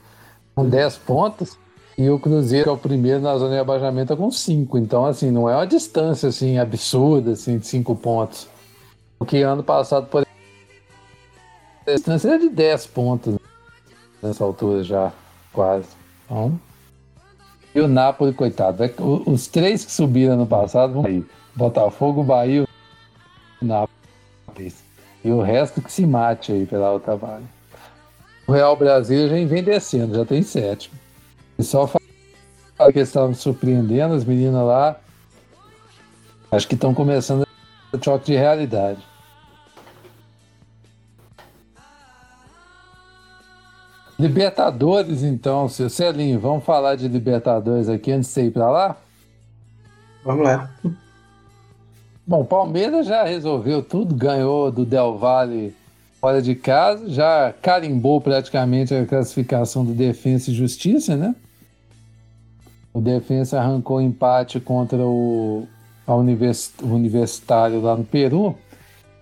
Com 0.55 0.67
10 0.67 0.97
pontos. 0.97 1.55
E 1.99 2.09
o 2.09 2.17
Cruzeiro, 2.17 2.63
que 2.63 2.69
é 2.69 2.73
o 2.73 2.77
primeiro 2.77 3.21
na 3.21 3.37
zona 3.37 3.53
de 3.53 3.59
abaixamento, 3.59 4.17
com 4.17 4.31
5. 4.31 4.75
Então, 4.79 5.05
assim, 5.05 5.29
não 5.29 5.47
é 5.47 5.55
uma 5.55 5.67
distância 5.67 6.29
assim, 6.29 6.57
absurda 6.57 7.33
assim, 7.33 7.59
de 7.59 7.67
5 7.67 7.95
pontos. 7.95 8.47
Porque 9.19 9.37
ano 9.37 9.61
passado, 9.61 10.07
por 10.07 10.26
a 11.87 11.93
distância 11.93 12.29
é 12.29 12.37
de 12.37 12.49
10 12.49 12.85
pontos 12.87 13.37
nessa 14.21 14.43
altura 14.43 14.83
já, 14.83 15.11
quase. 15.53 15.87
Então, 16.25 16.59
e 17.73 17.79
o 17.79 17.87
Napoli, 17.87 18.33
coitado, 18.33 18.83
é 18.83 18.93
o- 18.99 19.23
os 19.31 19.47
três 19.47 19.85
que 19.85 19.91
subiram 19.91 20.33
ano 20.33 20.47
passado 20.47 20.93
vão 20.93 21.03
cair. 21.03 21.25
Botafogo, 21.55 22.23
Bahia 22.23 22.61
e 23.61 23.65
o 23.65 23.67
Napoli. 23.67 24.73
E 25.23 25.31
o 25.31 25.41
resto 25.41 25.81
que 25.81 25.91
se 25.91 26.05
mate 26.05 26.51
aí 26.51 26.65
pela 26.65 26.91
outra 26.91 27.15
vaga. 27.15 27.43
O 28.47 28.51
Real 28.51 28.75
Brasil 28.75 29.27
já 29.27 29.35
vem 29.45 29.63
descendo, 29.63 30.15
já 30.15 30.25
tem 30.25 30.41
sétimo. 30.41 30.95
E 31.59 31.63
só 31.63 31.85
falar 31.87 32.93
que 32.93 32.99
estavam 32.99 33.33
surpreendendo, 33.33 34.13
as 34.13 34.23
meninas 34.23 34.65
lá, 34.65 34.99
acho 36.51 36.67
que 36.67 36.75
estão 36.75 36.93
começando 36.93 37.45
a 37.93 38.03
choque 38.03 38.27
de 38.27 38.37
realidade. 38.37 39.05
Libertadores, 44.19 45.21
então, 45.23 45.69
seu 45.69 45.89
Celinho, 45.89 46.39
vamos 46.39 46.63
falar 46.63 46.95
de 46.95 47.07
Libertadores 47.07 47.87
aqui 47.87 48.11
antes 48.11 48.29
de 48.29 48.33
você 48.33 48.45
ir 48.45 48.51
para 48.51 48.69
lá? 48.69 48.97
Vamos 50.23 50.43
lá. 50.43 50.69
Bom, 52.25 52.43
Palmeiras 52.43 53.05
já 53.05 53.23
resolveu 53.23 53.81
tudo, 53.83 54.15
ganhou 54.15 54.71
do 54.71 54.83
Del 54.83 55.17
Valle 55.17 55.73
fora 56.19 56.41
de 56.41 56.55
casa, 56.55 57.07
já 57.09 57.53
carimbou 57.61 58.19
praticamente 58.19 58.93
a 58.93 59.05
classificação 59.05 59.85
do 59.85 59.93
Defensa 59.93 60.51
e 60.51 60.53
Justiça, 60.53 61.15
né? 61.15 61.35
O 62.91 62.99
Defensa 62.99 63.59
arrancou 63.59 64.01
empate 64.01 64.59
contra 64.59 64.97
o, 64.97 65.67
a 66.07 66.15
univers, 66.15 66.73
o 66.81 66.87
Universitário 66.87 67.79
lá 67.79 67.95
no 67.95 68.03
Peru. 68.03 68.57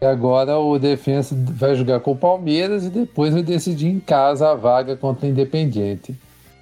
E 0.05 0.07
agora 0.07 0.59
o 0.59 0.77
Defensa 0.77 1.35
vai 1.35 1.73
jogar 1.73 1.99
com 1.99 2.11
o 2.11 2.15
Palmeiras 2.15 2.85
e 2.85 2.91
depois 2.91 3.33
vai 3.33 3.41
decidir 3.41 3.87
em 3.87 3.99
casa 3.99 4.51
a 4.51 4.53
vaga 4.53 4.95
contra 4.95 5.25
o 5.25 5.29
Independiente. 5.29 6.15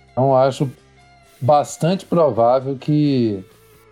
Então 0.10 0.34
acho 0.34 0.72
bastante 1.42 2.06
provável 2.06 2.78
que 2.80 3.44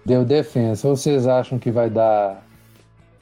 deu 0.06 0.24
defensa. 0.24 0.88
Ou 0.88 0.96
vocês 0.96 1.28
acham 1.28 1.60
que 1.60 1.70
vai 1.70 1.90
dar 1.90 2.42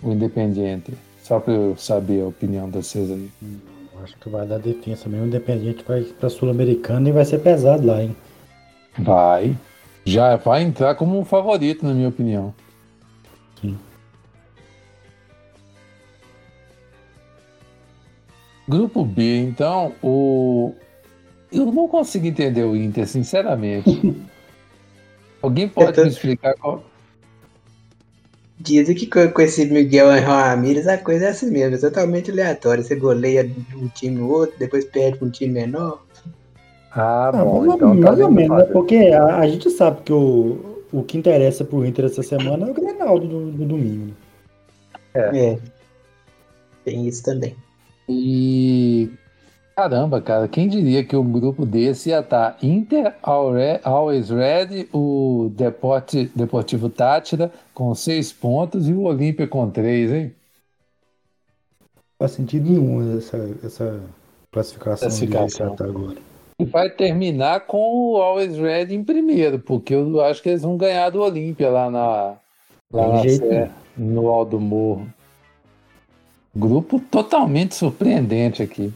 o 0.04 0.12
Independiente? 0.12 0.94
Só 1.24 1.40
para 1.40 1.52
eu 1.52 1.76
saber 1.76 2.22
a 2.22 2.28
opinião 2.28 2.70
de 2.70 2.78
vocês 2.78 3.10
aí. 3.10 3.28
Acho 4.04 4.16
que 4.20 4.30
vai 4.30 4.46
dar 4.46 4.60
defesa 4.60 5.10
mesmo. 5.10 5.26
O 5.26 5.28
Independente 5.30 5.84
vai 5.88 6.04
pra 6.04 6.30
Sul-Americana 6.30 7.10
e 7.10 7.12
vai 7.12 7.26
ser 7.26 7.40
pesado 7.40 7.88
lá, 7.88 8.04
hein? 8.04 8.16
Vai. 9.00 9.58
Já 10.06 10.36
vai 10.36 10.62
entrar 10.62 10.94
como 10.94 11.20
um 11.20 11.26
favorito, 11.26 11.84
na 11.84 11.92
minha 11.92 12.10
opinião. 12.10 12.54
Grupo 18.70 19.04
B, 19.04 19.38
então, 19.42 19.94
o. 20.02 20.74
Eu 21.52 21.66
não 21.72 21.88
consigo 21.88 22.28
entender 22.28 22.64
o 22.64 22.76
Inter, 22.76 23.08
sinceramente. 23.08 23.90
Alguém 25.42 25.68
pode 25.68 25.94
tô- 25.94 26.04
me 26.04 26.10
explicar 26.10 26.54
qual. 26.56 26.84
Dizem 28.60 28.94
que 28.94 29.08
com, 29.08 29.28
com 29.32 29.42
esse 29.42 29.66
Miguel 29.66 30.10
Ramírez 30.22 30.86
a 30.86 30.98
coisa 30.98 31.26
é 31.26 31.30
assim 31.30 31.50
mesmo, 31.50 31.76
é 31.78 31.80
totalmente 31.80 32.30
aleatória. 32.30 32.84
Você 32.84 32.96
goleia 32.96 33.44
de 33.48 33.76
um 33.76 33.88
time 33.88 34.20
ou 34.20 34.30
outro, 34.32 34.60
depois 34.60 34.84
perde 34.86 35.18
para 35.18 35.28
um 35.28 35.32
time 35.32 35.54
menor. 35.54 36.04
Ah, 36.92 37.32
Ah, 37.34 37.46
bom, 37.46 37.62
mais, 37.66 37.76
então 37.76 38.00
tá 38.02 38.12
mais 38.12 38.20
ou 38.20 38.28
vendo 38.28 38.36
menos, 38.36 38.58
né? 38.58 38.64
Porque 38.66 38.96
a, 38.98 39.38
a 39.38 39.48
gente 39.48 39.70
sabe 39.72 40.02
que 40.04 40.12
o, 40.12 40.84
o 40.92 41.04
que 41.04 41.18
interessa 41.18 41.64
pro 41.64 41.86
Inter 41.86 42.06
essa 42.06 42.22
semana 42.22 42.68
é 42.68 42.72
o 42.72 42.74
Grenaldo 42.74 43.28
do, 43.28 43.52
do 43.52 43.66
domingo. 43.66 44.08
né? 44.08 44.14
É. 45.16 45.60
Tem 46.84 47.08
isso 47.08 47.24
também. 47.24 47.56
E 48.12 49.12
caramba, 49.76 50.20
cara, 50.20 50.48
quem 50.48 50.68
diria 50.68 51.04
que 51.04 51.16
um 51.16 51.32
grupo 51.32 51.64
desse 51.66 52.10
ia 52.10 52.20
estar 52.22 52.58
Inter, 52.62 53.14
Alre- 53.22 53.80
Always 53.84 54.30
Ready, 54.32 54.90
o 54.92 55.52
Deporte, 55.56 56.32
Deportivo 56.36 56.90
Tátira 56.90 57.52
com 57.74 57.94
seis 57.94 58.34
pontos 58.34 58.90
e 58.90 58.94
o 58.94 59.04
Olímpia 59.04 59.48
com 59.48 59.70
três, 59.70 60.12
hein? 60.12 60.34
Não 61.94 62.28
faz 62.28 62.32
sentido 62.32 62.70
nenhum 62.70 63.18
essa, 63.18 63.38
essa 63.64 64.02
classificação, 64.52 65.08
Classificação. 65.08 65.70
que 65.72 65.78
tá 65.78 65.86
agora. 65.86 66.18
E 66.60 66.66
vai 66.66 66.90
terminar 66.90 67.62
com 67.62 67.78
o 67.78 68.18
Always 68.18 68.58
Ready 68.58 68.96
em 68.96 69.04
primeiro, 69.04 69.60
porque 69.60 69.94
eu 69.94 70.20
acho 70.22 70.42
que 70.44 70.50
eles 70.50 70.64
vão 70.64 70.76
ganhar 70.76 71.10
do 71.12 71.22
Olímpia 71.22 71.70
lá 71.70 71.90
na, 71.90 72.36
lá 72.92 73.08
na 73.14 73.30
Sé, 73.30 73.70
no 73.96 74.28
Aldo 74.28 74.60
Morro. 74.60 75.08
Grupo 76.60 77.00
totalmente 77.00 77.74
surpreendente 77.74 78.62
aqui. 78.62 78.94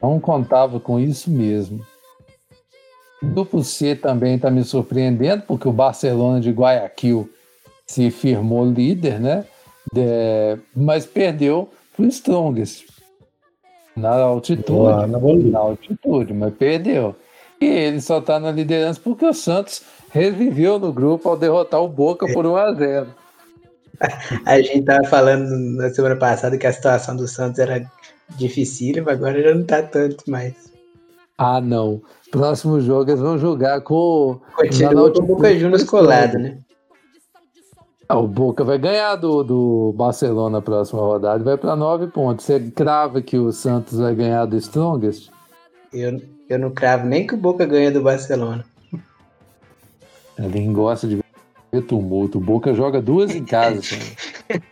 Não 0.00 0.20
contava 0.20 0.78
com 0.78 1.00
isso 1.00 1.30
mesmo. 1.30 1.84
O 3.22 3.26
grupo 3.26 3.64
C 3.64 3.96
também 3.96 4.36
está 4.36 4.50
me 4.50 4.62
surpreendendo, 4.62 5.42
porque 5.42 5.66
o 5.66 5.72
Barcelona 5.72 6.40
de 6.40 6.50
Guayaquil 6.50 7.28
se 7.86 8.10
firmou 8.10 8.64
líder, 8.64 9.18
né? 9.20 9.44
De- 9.92 10.58
mas 10.74 11.06
perdeu 11.06 11.68
para 11.94 12.04
o 12.04 12.08
Strongest 12.08 12.84
na 13.96 14.10
altitude 14.14 14.70
Lá 14.78 15.06
na 15.06 15.18
na 15.18 15.58
altitude, 15.58 16.34
mas 16.34 16.54
perdeu. 16.54 17.16
E 17.60 17.64
ele 17.64 18.00
só 18.00 18.20
tá 18.20 18.38
na 18.38 18.52
liderança 18.52 19.00
porque 19.02 19.24
o 19.24 19.32
Santos 19.32 19.82
reviveu 20.10 20.78
no 20.78 20.92
grupo 20.92 21.28
ao 21.28 21.36
derrotar 21.36 21.82
o 21.82 21.88
Boca 21.88 22.30
por 22.32 22.44
1 22.44 22.56
a 22.56 22.72
0 22.74 23.06
A 24.44 24.60
gente 24.60 24.82
tava 24.82 25.04
falando 25.04 25.48
na 25.76 25.90
semana 25.90 26.16
passada 26.16 26.58
que 26.58 26.66
a 26.66 26.72
situação 26.72 27.16
do 27.16 27.26
Santos 27.26 27.58
era 27.58 27.84
difícil, 28.36 29.02
mas 29.04 29.14
agora 29.14 29.42
já 29.42 29.54
não 29.54 29.64
tá 29.64 29.82
tanto 29.82 30.30
mais. 30.30 30.54
Ah, 31.38 31.60
não. 31.60 32.02
Próximo 32.30 32.80
jogo 32.80 33.10
eles 33.10 33.20
vão 33.20 33.38
jogar 33.38 33.80
com. 33.82 34.40
Continua 34.54 35.12
com 35.12 35.20
o 35.20 35.26
Boca 35.26 35.54
Juniors 35.54 35.84
do 35.84 35.90
colado, 35.90 36.38
né? 36.38 36.58
Ah, 38.08 38.18
o 38.18 38.28
Boca 38.28 38.62
vai 38.62 38.78
ganhar 38.78 39.16
do, 39.16 39.42
do 39.42 39.92
Barcelona 39.96 40.58
na 40.58 40.62
próxima 40.62 41.00
rodada 41.00 41.42
vai 41.42 41.56
para 41.56 41.74
nove 41.74 42.06
pontos. 42.06 42.44
Você 42.44 42.60
crava 42.70 43.20
que 43.20 43.36
o 43.36 43.52
Santos 43.52 43.98
vai 43.98 44.14
ganhar 44.14 44.46
do 44.46 44.56
Strongest? 44.56 45.28
Eu, 45.92 46.20
eu 46.48 46.58
não 46.58 46.70
cravo 46.70 47.04
nem 47.06 47.26
que 47.26 47.34
o 47.34 47.38
Boca 47.38 47.66
ganha 47.66 47.90
do 47.90 48.00
Barcelona. 48.00 48.64
Ele 50.38 50.66
gosta 50.72 51.08
de 51.08 51.25
ver 51.80 51.86
tumulto. 51.86 52.38
O 52.38 52.40
Boca 52.40 52.74
joga 52.74 53.00
duas 53.00 53.34
em 53.34 53.44
casa. 53.44 53.80
cara. 53.82 54.62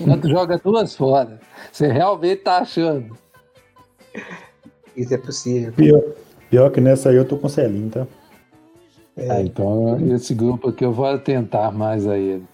O 0.00 0.04
Santos 0.04 0.30
joga 0.30 0.58
duas 0.58 0.96
fora. 0.96 1.40
Você 1.70 1.86
realmente 1.88 2.42
tá 2.42 2.58
achando? 2.58 3.16
Isso 4.96 5.14
é 5.14 5.18
possível. 5.18 5.72
Pior, 5.72 6.02
pior 6.50 6.70
que 6.70 6.80
nessa 6.80 7.10
aí 7.10 7.16
eu 7.16 7.24
tô 7.24 7.36
com 7.36 7.46
o 7.46 7.50
Celinho, 7.50 7.90
tá? 7.90 8.06
Ah, 9.16 9.42
então 9.42 9.98
esse 10.14 10.34
grupo 10.34 10.70
aqui 10.70 10.84
eu 10.84 10.92
vou 10.92 11.06
atentar 11.06 11.72
mais 11.72 12.06
a 12.06 12.16
ele. 12.16 12.44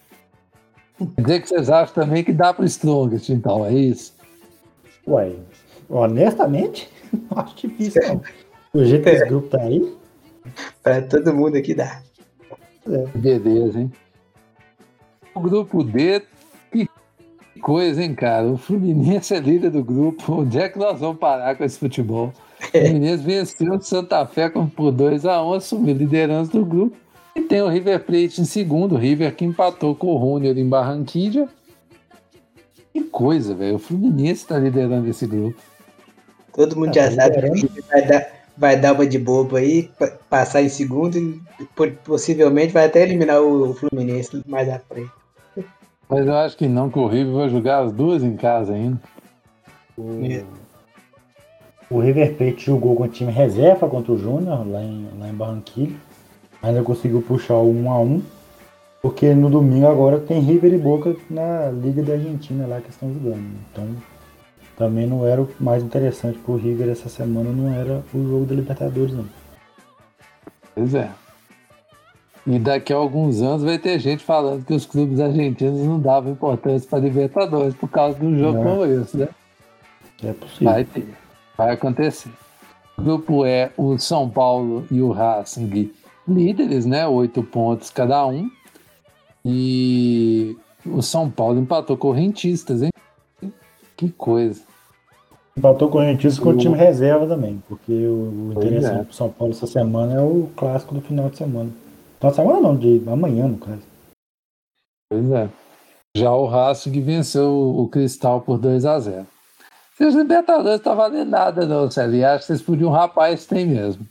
Quer 1.15 1.23
dizer 1.23 1.41
que 1.41 1.49
vocês 1.49 1.71
acham 1.71 1.95
também 1.95 2.25
que 2.25 2.33
dá 2.33 2.53
para 2.53 2.65
o 2.65 2.67
Strongest, 2.67 3.29
então, 3.29 3.65
é 3.65 3.73
isso? 3.73 4.13
Ué, 5.07 5.33
honestamente, 5.89 6.91
não 7.31 7.39
acho 7.39 7.69
difícil, 7.69 8.03
não. 8.09 8.23
O 8.75 8.85
jeito 8.85 9.05
que 9.05 9.11
esse 9.11 9.25
grupo 9.27 9.49
tá 9.49 9.63
aí, 9.63 9.97
Pra 10.83 11.03
todo 11.03 11.35
mundo 11.35 11.57
aqui 11.57 11.75
dá. 11.75 12.01
Beleza, 13.15 13.81
hein? 13.81 13.93
O 15.35 15.41
grupo 15.41 15.85
D, 15.85 16.23
que 16.73 16.89
coisa, 17.61 18.03
hein, 18.03 18.15
cara? 18.15 18.47
O 18.47 18.57
Fluminense 18.57 19.35
é 19.35 19.41
líder 19.41 19.71
do 19.71 19.85
grupo. 19.85 20.41
Onde 20.41 20.59
é 20.59 20.69
que 20.69 20.79
nós 20.79 20.99
vamos 20.99 21.19
parar 21.19 21.57
com 21.57 21.65
esse 21.65 21.79
futebol? 21.79 22.33
O 22.61 22.67
Fluminense 22.79 23.23
venceu 23.23 23.75
o 23.75 23.81
Santa 23.81 24.25
Fé 24.27 24.49
por 24.49 24.93
2x1, 24.93 25.57
assumiu 25.57 25.95
a 25.95 25.99
liderança 25.99 26.53
do 26.53 26.65
grupo. 26.65 26.97
E 27.37 27.43
tem 27.43 27.63
o 27.63 27.69
River 27.69 28.05
Plate 28.05 28.41
em 28.41 28.45
segundo, 28.45 28.97
o 28.97 28.99
River 28.99 29.35
que 29.35 29.45
empatou 29.45 29.95
com 29.95 30.17
o 30.17 30.19
Júnior 30.19 30.57
em 30.59 30.69
Barranquilla. 30.69 31.49
Que 32.93 33.05
coisa, 33.05 33.55
velho. 33.55 33.77
O 33.77 33.79
Fluminense 33.79 34.47
tá 34.47 34.59
liderando 34.59 35.09
esse 35.09 35.27
grupo. 35.27 35.61
Todo 36.53 36.75
mundo 36.75 36.89
Ah, 36.91 36.93
já 36.95 37.09
tá 37.11 37.33
sabe 37.33 37.53
que 37.53 37.81
vai 37.83 38.05
dar, 38.05 38.27
vai 38.59 38.79
dar 38.79 38.93
uma 38.93 39.07
de 39.07 39.19
bobo 39.19 39.57
aí, 39.57 39.85
pa- 39.99 40.13
passar 40.29 40.63
em 40.63 40.69
segundo 40.69 41.17
e 41.17 41.41
po- 41.77 41.91
possivelmente 42.05 42.73
vai 42.73 42.87
até 42.87 43.03
eliminar 43.03 43.41
o 43.41 43.73
Fluminense 43.75 44.43
mais 44.47 44.69
à 44.69 44.79
frente. 44.81 45.11
Mas 46.09 46.27
eu 46.27 46.35
acho 46.35 46.57
que 46.57 46.67
não, 46.67 46.91
que 46.91 46.99
o 46.99 47.07
River 47.07 47.35
vai 47.35 47.49
jogar 47.49 47.81
as 47.85 47.93
duas 47.93 48.23
em 48.23 48.35
casa 48.37 48.73
ainda. 48.73 48.99
É. 49.99 50.45
o 51.91 51.99
River 52.01 52.35
Plate 52.35 52.67
jogou 52.67 52.95
com 52.97 53.05
o 53.05 53.09
time 53.09 53.33
reserva 53.33 53.89
contra 53.89 54.13
o 54.13 54.19
Júnior, 54.19 54.67
lá 54.69 54.83
em, 54.83 55.09
lá 55.19 55.29
em 55.29 55.35
Barranquilla. 55.35 55.97
Ainda 56.63 56.83
conseguiu 56.83 57.23
puxar 57.23 57.55
o 57.57 57.73
1x1. 57.73 58.21
Porque 59.01 59.33
no 59.33 59.49
domingo 59.49 59.87
agora 59.87 60.19
tem 60.19 60.41
River 60.41 60.73
e 60.75 60.79
Boca 60.79 61.15
na 61.31 61.71
Liga 61.71 62.03
da 62.03 62.15
Argentina 62.15 62.67
lá 62.67 62.81
que 62.81 62.91
estão 62.91 63.13
jogando. 63.13 63.45
Então 63.73 63.87
também 64.79 65.07
não 65.07 65.27
era 65.27 65.43
o 65.43 65.49
mais 65.59 65.83
interessante 65.83 66.39
pro 66.39 66.57
River 66.57 66.89
essa 66.89 67.09
semana, 67.09 67.51
não 67.51 67.75
era 67.75 68.03
o 68.15 68.23
jogo 68.23 68.47
da 68.47 68.55
Libertadores, 68.55 69.13
não. 69.13 69.27
Pois 70.75 70.95
é. 70.95 71.11
E 72.47 72.59
daqui 72.59 72.93
a 72.93 72.97
alguns 72.97 73.43
anos 73.43 73.65
vai 73.65 73.79
ter 73.79 73.99
gente 73.99 74.25
falando 74.25 74.65
que 74.65 74.73
os 74.73 74.87
clubes 74.87 75.21
argentinos 75.21 75.81
não 75.81 76.01
davam 76.01 76.33
importância 76.33 76.89
para 76.89 77.01
Libertadores 77.01 77.75
por 77.75 77.91
causa 77.91 78.19
de 78.19 78.25
um 78.25 78.39
jogo 78.39 78.59
Não. 78.59 78.65
como 78.65 78.85
esse, 78.87 79.17
né? 79.19 79.29
É 80.23 80.33
possível. 80.33 80.73
Vai 80.73 80.85
ter. 80.85 81.15
Vai 81.57 81.73
acontecer. 81.73 82.31
O 82.97 83.03
grupo 83.03 83.45
é 83.45 83.71
o 83.77 83.99
São 83.99 84.31
Paulo 84.31 84.87
e 84.91 85.03
o 85.03 85.11
Racing 85.11 85.93
líderes, 86.27 86.87
né? 86.87 87.07
Oito 87.07 87.43
pontos 87.43 87.91
cada 87.91 88.27
um. 88.27 88.49
E 89.45 90.57
o 90.87 91.03
São 91.03 91.29
Paulo 91.29 91.59
empatou 91.61 91.97
com 91.97 92.09
o 92.09 92.13
Rentistas, 92.13 92.83
hein? 92.83 92.91
Que 93.99 94.09
coisa. 94.11 94.63
Empatou 95.57 95.89
com 95.89 95.99
o 95.99 96.03
Corinthians 96.03 96.39
com 96.39 96.51
o 96.51 96.57
time 96.57 96.77
reserva 96.77 97.27
também, 97.27 97.61
porque 97.69 97.93
o, 97.93 98.51
o 98.51 98.51
Pois 98.55 98.67
interessante 98.67 99.01
é. 99.01 99.05
pro 99.05 99.13
São 99.13 99.29
Paulo 99.29 99.53
essa 99.53 99.67
semana 99.67 100.15
é 100.15 100.21
o 100.21 100.49
clássico 100.57 100.95
do 100.95 101.01
final 101.01 101.29
de 101.29 101.37
semana. 101.37 101.71
Final 102.19 102.31
de 102.31 102.37
semana 102.37 102.61
não, 102.61 102.77
de 102.77 103.03
amanhã, 103.09 103.49
no 103.49 103.59
caso. 103.59 103.83
Pois 105.11 105.31
é. 105.33 105.49
Já 106.17 106.33
o 106.33 106.47
Racing 106.47 107.01
venceu 107.03 107.51
o 107.77 107.89
Cristal 107.89 108.41
por 108.41 108.57
2 108.59 108.85
a 108.87 108.99
0 109.01 109.27
Seus 109.97 110.15
Libertadores 110.15 110.81
tá 110.81 110.95
valendo 110.95 111.29
nada, 111.31 111.67
não, 111.67 111.91
Celi. 111.91 112.25
Acho 112.25 112.43
que 112.43 112.47
vocês 112.47 112.63
podiam 112.63 112.91
rapar 112.91 113.33
esse 113.33 113.49
tem 113.49 113.67
mesmo. 113.67 114.07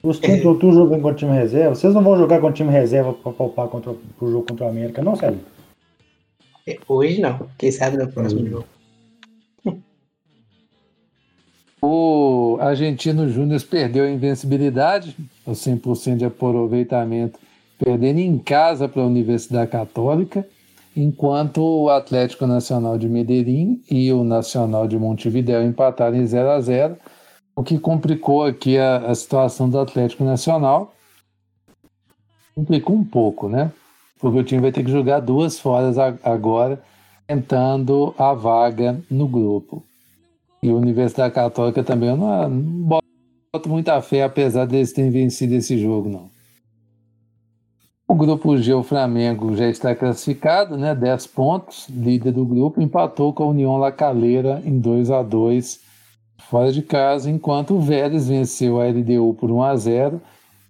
Os 0.00 0.20
times 0.20 0.44
do 0.44 0.56
tu 0.56 0.70
jogando 0.70 1.02
contra 1.02 1.12
o 1.12 1.16
time 1.16 1.32
reserva, 1.32 1.74
vocês 1.74 1.92
não 1.92 2.02
vão 2.04 2.16
jogar 2.16 2.40
com 2.40 2.46
o 2.46 2.52
time 2.52 2.70
reserva 2.70 3.12
pra 3.14 3.32
poupar 3.32 3.66
contra, 3.66 3.94
pro 4.16 4.30
jogo 4.30 4.46
contra 4.46 4.66
o 4.66 4.68
América, 4.68 5.02
não, 5.02 5.16
Célio? 5.16 5.40
É, 6.68 6.78
Hoje 6.86 7.20
não, 7.20 7.48
quem 7.58 7.72
sabe 7.72 7.96
no 7.96 8.06
próximo 8.12 8.42
Hum. 8.42 8.46
jogo. 8.46 8.73
O 11.86 12.56
Argentino 12.62 13.28
Júnior 13.28 13.60
perdeu 13.60 14.06
a 14.06 14.10
invencibilidade, 14.10 15.14
o 15.44 15.50
100% 15.50 16.16
de 16.16 16.24
aproveitamento, 16.24 17.38
perdendo 17.78 18.20
em 18.20 18.38
casa 18.38 18.88
para 18.88 19.02
a 19.02 19.06
Universidade 19.06 19.70
Católica, 19.70 20.48
enquanto 20.96 21.58
o 21.58 21.90
Atlético 21.90 22.46
Nacional 22.46 22.96
de 22.96 23.06
Medellín 23.06 23.82
e 23.90 24.10
o 24.10 24.24
Nacional 24.24 24.88
de 24.88 24.98
Montevideo 24.98 25.62
empataram 25.62 26.16
em 26.16 26.26
0 26.26 26.48
a 26.52 26.60
0 26.62 26.96
o 27.54 27.62
que 27.62 27.78
complicou 27.78 28.46
aqui 28.46 28.78
a, 28.78 28.96
a 29.10 29.14
situação 29.14 29.68
do 29.68 29.78
Atlético 29.78 30.24
Nacional. 30.24 30.94
Complicou 32.54 32.96
um 32.96 33.04
pouco, 33.04 33.46
né? 33.46 33.70
Porque 34.18 34.38
o 34.38 34.42
time 34.42 34.62
vai 34.62 34.72
ter 34.72 34.82
que 34.82 34.90
jogar 34.90 35.20
duas 35.20 35.58
foras 35.58 35.98
agora, 35.98 36.82
tentando 37.26 38.14
a 38.16 38.32
vaga 38.32 38.98
no 39.10 39.28
grupo. 39.28 39.84
E 40.64 40.70
a 40.70 40.72
Universidade 40.72 41.34
Católica 41.34 41.84
também, 41.84 42.08
eu 42.08 42.16
não, 42.16 42.48
não 42.48 43.00
boto 43.52 43.68
muita 43.68 44.00
fé, 44.00 44.22
apesar 44.22 44.64
deles 44.64 44.94
terem 44.94 45.10
vencido 45.10 45.54
esse 45.54 45.76
jogo, 45.76 46.08
não. 46.08 46.30
O 48.08 48.14
grupo 48.14 48.56
G, 48.56 48.72
o 48.72 48.82
Flamengo, 48.82 49.54
já 49.54 49.68
está 49.68 49.94
classificado, 49.94 50.78
né? 50.78 50.94
10 50.94 51.26
pontos, 51.26 51.86
líder 51.90 52.32
do 52.32 52.46
grupo, 52.46 52.80
empatou 52.80 53.34
com 53.34 53.42
a 53.42 53.48
União 53.48 53.76
La 53.76 53.92
Calera 53.92 54.62
em 54.64 54.80
2 54.80 55.10
a 55.10 55.22
2 55.22 55.80
fora 56.48 56.72
de 56.72 56.80
casa, 56.80 57.30
enquanto 57.30 57.74
o 57.74 57.80
Vélez 57.80 58.26
venceu 58.26 58.80
a 58.80 58.86
LDU 58.86 59.34
por 59.34 59.50
1 59.50 59.62
a 59.62 59.76
0 59.76 60.22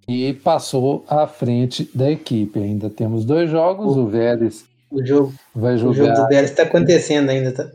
e 0.08 0.32
passou 0.32 1.04
à 1.08 1.24
frente 1.28 1.88
da 1.94 2.10
equipe. 2.10 2.58
Ainda 2.58 2.90
temos 2.90 3.24
dois 3.24 3.48
jogos, 3.48 3.96
o 3.96 4.08
Vélez 4.08 4.64
O 4.90 5.06
jogo, 5.06 5.32
vai 5.54 5.76
o 5.76 5.78
jogo 5.78 5.92
do 5.92 5.98
jogar. 5.98 6.26
Vélez 6.26 6.50
está 6.50 6.64
acontecendo 6.64 7.30
ainda, 7.30 7.52
tá? 7.52 7.70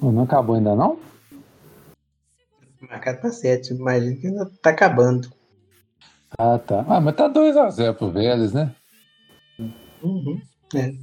Não 0.00 0.22
acabou 0.22 0.56
ainda 0.56 0.74
não? 0.74 0.98
Marcado 2.80 3.20
pra 3.20 3.30
7, 3.30 3.74
imagina 3.74 4.16
que 4.16 4.26
ainda 4.28 4.50
tá 4.62 4.70
acabando. 4.70 5.28
Ah, 6.38 6.58
tá. 6.58 6.84
Ah, 6.88 7.00
mas 7.00 7.16
tá 7.16 7.28
2x0 7.28 7.94
pro 7.94 8.10
Vélez, 8.10 8.52
né? 8.52 8.72
Uhum. 10.02 10.40
É. 10.74 10.94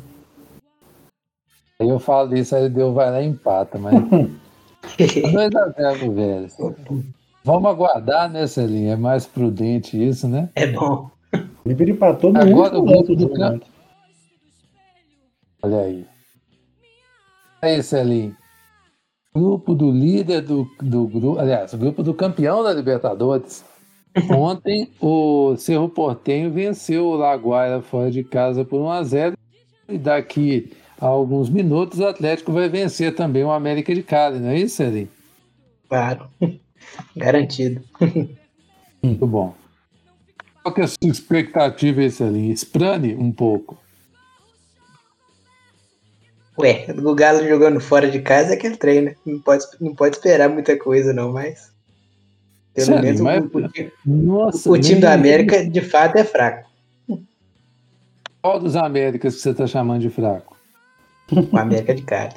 Aí 1.79 1.89
eu 1.89 1.99
falo 1.99 2.35
isso, 2.37 2.55
aí 2.55 2.69
deu 2.69 2.93
vai 2.93 3.11
lá 3.11 3.21
e 3.21 3.25
empata, 3.25 3.77
mas 3.77 3.93
2x0 4.97 5.99
pro 5.99 6.13
Vélez. 6.13 6.57
Vamos 7.43 7.69
aguardar, 7.69 8.29
né, 8.31 8.47
Celinho? 8.47 8.91
É 8.91 8.95
mais 8.95 9.25
prudente 9.25 10.01
isso, 10.01 10.27
né? 10.27 10.49
é 10.55 10.67
bom. 10.67 11.11
O 11.33 11.69
River 11.69 11.89
empatou 11.89 12.31
no 12.31 12.39
Agora 12.39 12.77
último 12.77 12.81
o 12.81 12.85
lance 12.85 13.15
grupo 13.15 13.15
do 13.15 13.27
do 13.27 13.35
jogo. 13.35 13.65
Olha 15.61 15.81
aí. 15.81 16.05
Aí, 17.61 17.83
Celinho. 17.83 18.35
Grupo 19.35 19.75
do 19.75 19.91
líder 19.91 20.41
do, 20.41 20.65
do 20.81 21.07
grupo, 21.07 21.37
aliás, 21.37 21.73
o 21.73 21.77
grupo 21.77 22.01
do 22.01 22.13
campeão 22.13 22.63
da 22.63 22.71
Libertadores. 22.71 23.65
Ontem 24.33 24.89
o 25.01 25.57
Cerro 25.57 25.89
Portenho 25.89 26.49
venceu 26.49 27.05
o 27.05 27.15
Laguaira 27.15 27.81
fora 27.81 28.09
de 28.09 28.23
casa 28.23 28.63
por 28.63 28.79
1x0 28.79 29.35
e 29.89 29.97
daqui 29.97 30.71
a 31.01 31.07
alguns 31.07 31.49
minutos 31.49 31.99
o 31.99 32.05
Atlético 32.05 32.53
vai 32.53 32.69
vencer 32.69 33.13
também 33.13 33.43
o 33.43 33.51
América 33.51 33.93
de 33.93 34.01
Cali, 34.01 34.39
não 34.39 34.47
é 34.49 34.57
isso, 34.57 34.77
Celinho? 34.77 35.09
Claro. 35.89 36.29
Garantido. 37.17 37.81
Muito 39.03 39.27
bom. 39.27 39.53
Qual 40.63 40.73
que 40.73 40.79
é 40.79 40.85
a 40.85 40.87
sua 40.87 41.09
expectativa 41.09 42.09
Celinho? 42.09 42.53
Esprane 42.53 43.13
um 43.15 43.33
pouco. 43.33 43.77
Ué, 46.57 46.85
o 47.03 47.13
Galo 47.15 47.45
jogando 47.47 47.79
fora 47.81 48.09
de 48.09 48.21
casa 48.21 48.51
é 48.53 48.55
aquele 48.55 48.77
trem, 48.77 49.01
né? 49.01 49.15
Não 49.25 49.39
pode, 49.39 49.65
não 49.81 49.93
pode 49.93 50.15
esperar 50.15 50.49
muita 50.49 50.77
coisa, 50.77 51.11
não, 51.13 51.31
mas. 51.33 51.73
Pelo 52.73 52.87
Sério, 52.87 53.01
menos 53.03 53.19
o- 53.21 53.23
mas- 53.23 53.43
o, 53.53 53.67
time- 53.69 53.91
Nossa, 54.05 54.69
o 54.71 54.77
time 54.79 54.99
do 55.01 55.05
nem- 55.07 55.13
América, 55.15 55.69
de 55.69 55.81
fato, 55.81 56.15
é 56.17 56.23
fraco. 56.23 56.69
Qual 58.41 58.59
dos 58.59 58.75
Américas 58.75 59.35
que 59.35 59.41
você 59.41 59.49
está 59.49 59.65
chamando 59.67 60.01
de 60.01 60.09
fraco? 60.09 60.55
O 61.51 61.57
América 61.57 61.95
de 61.95 62.03
Cali. 62.03 62.33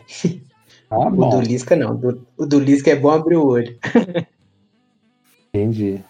Ah, 0.90 0.96
O 1.12 1.28
do 1.30 1.40
Lisca, 1.40 1.76
não. 1.76 1.94
Do- 1.94 2.26
O 2.36 2.46
do 2.46 2.58
Lisca 2.58 2.90
é 2.90 2.96
bom 2.96 3.10
abrir 3.10 3.36
o 3.36 3.46
olho. 3.46 3.78
Entendi. 5.52 6.02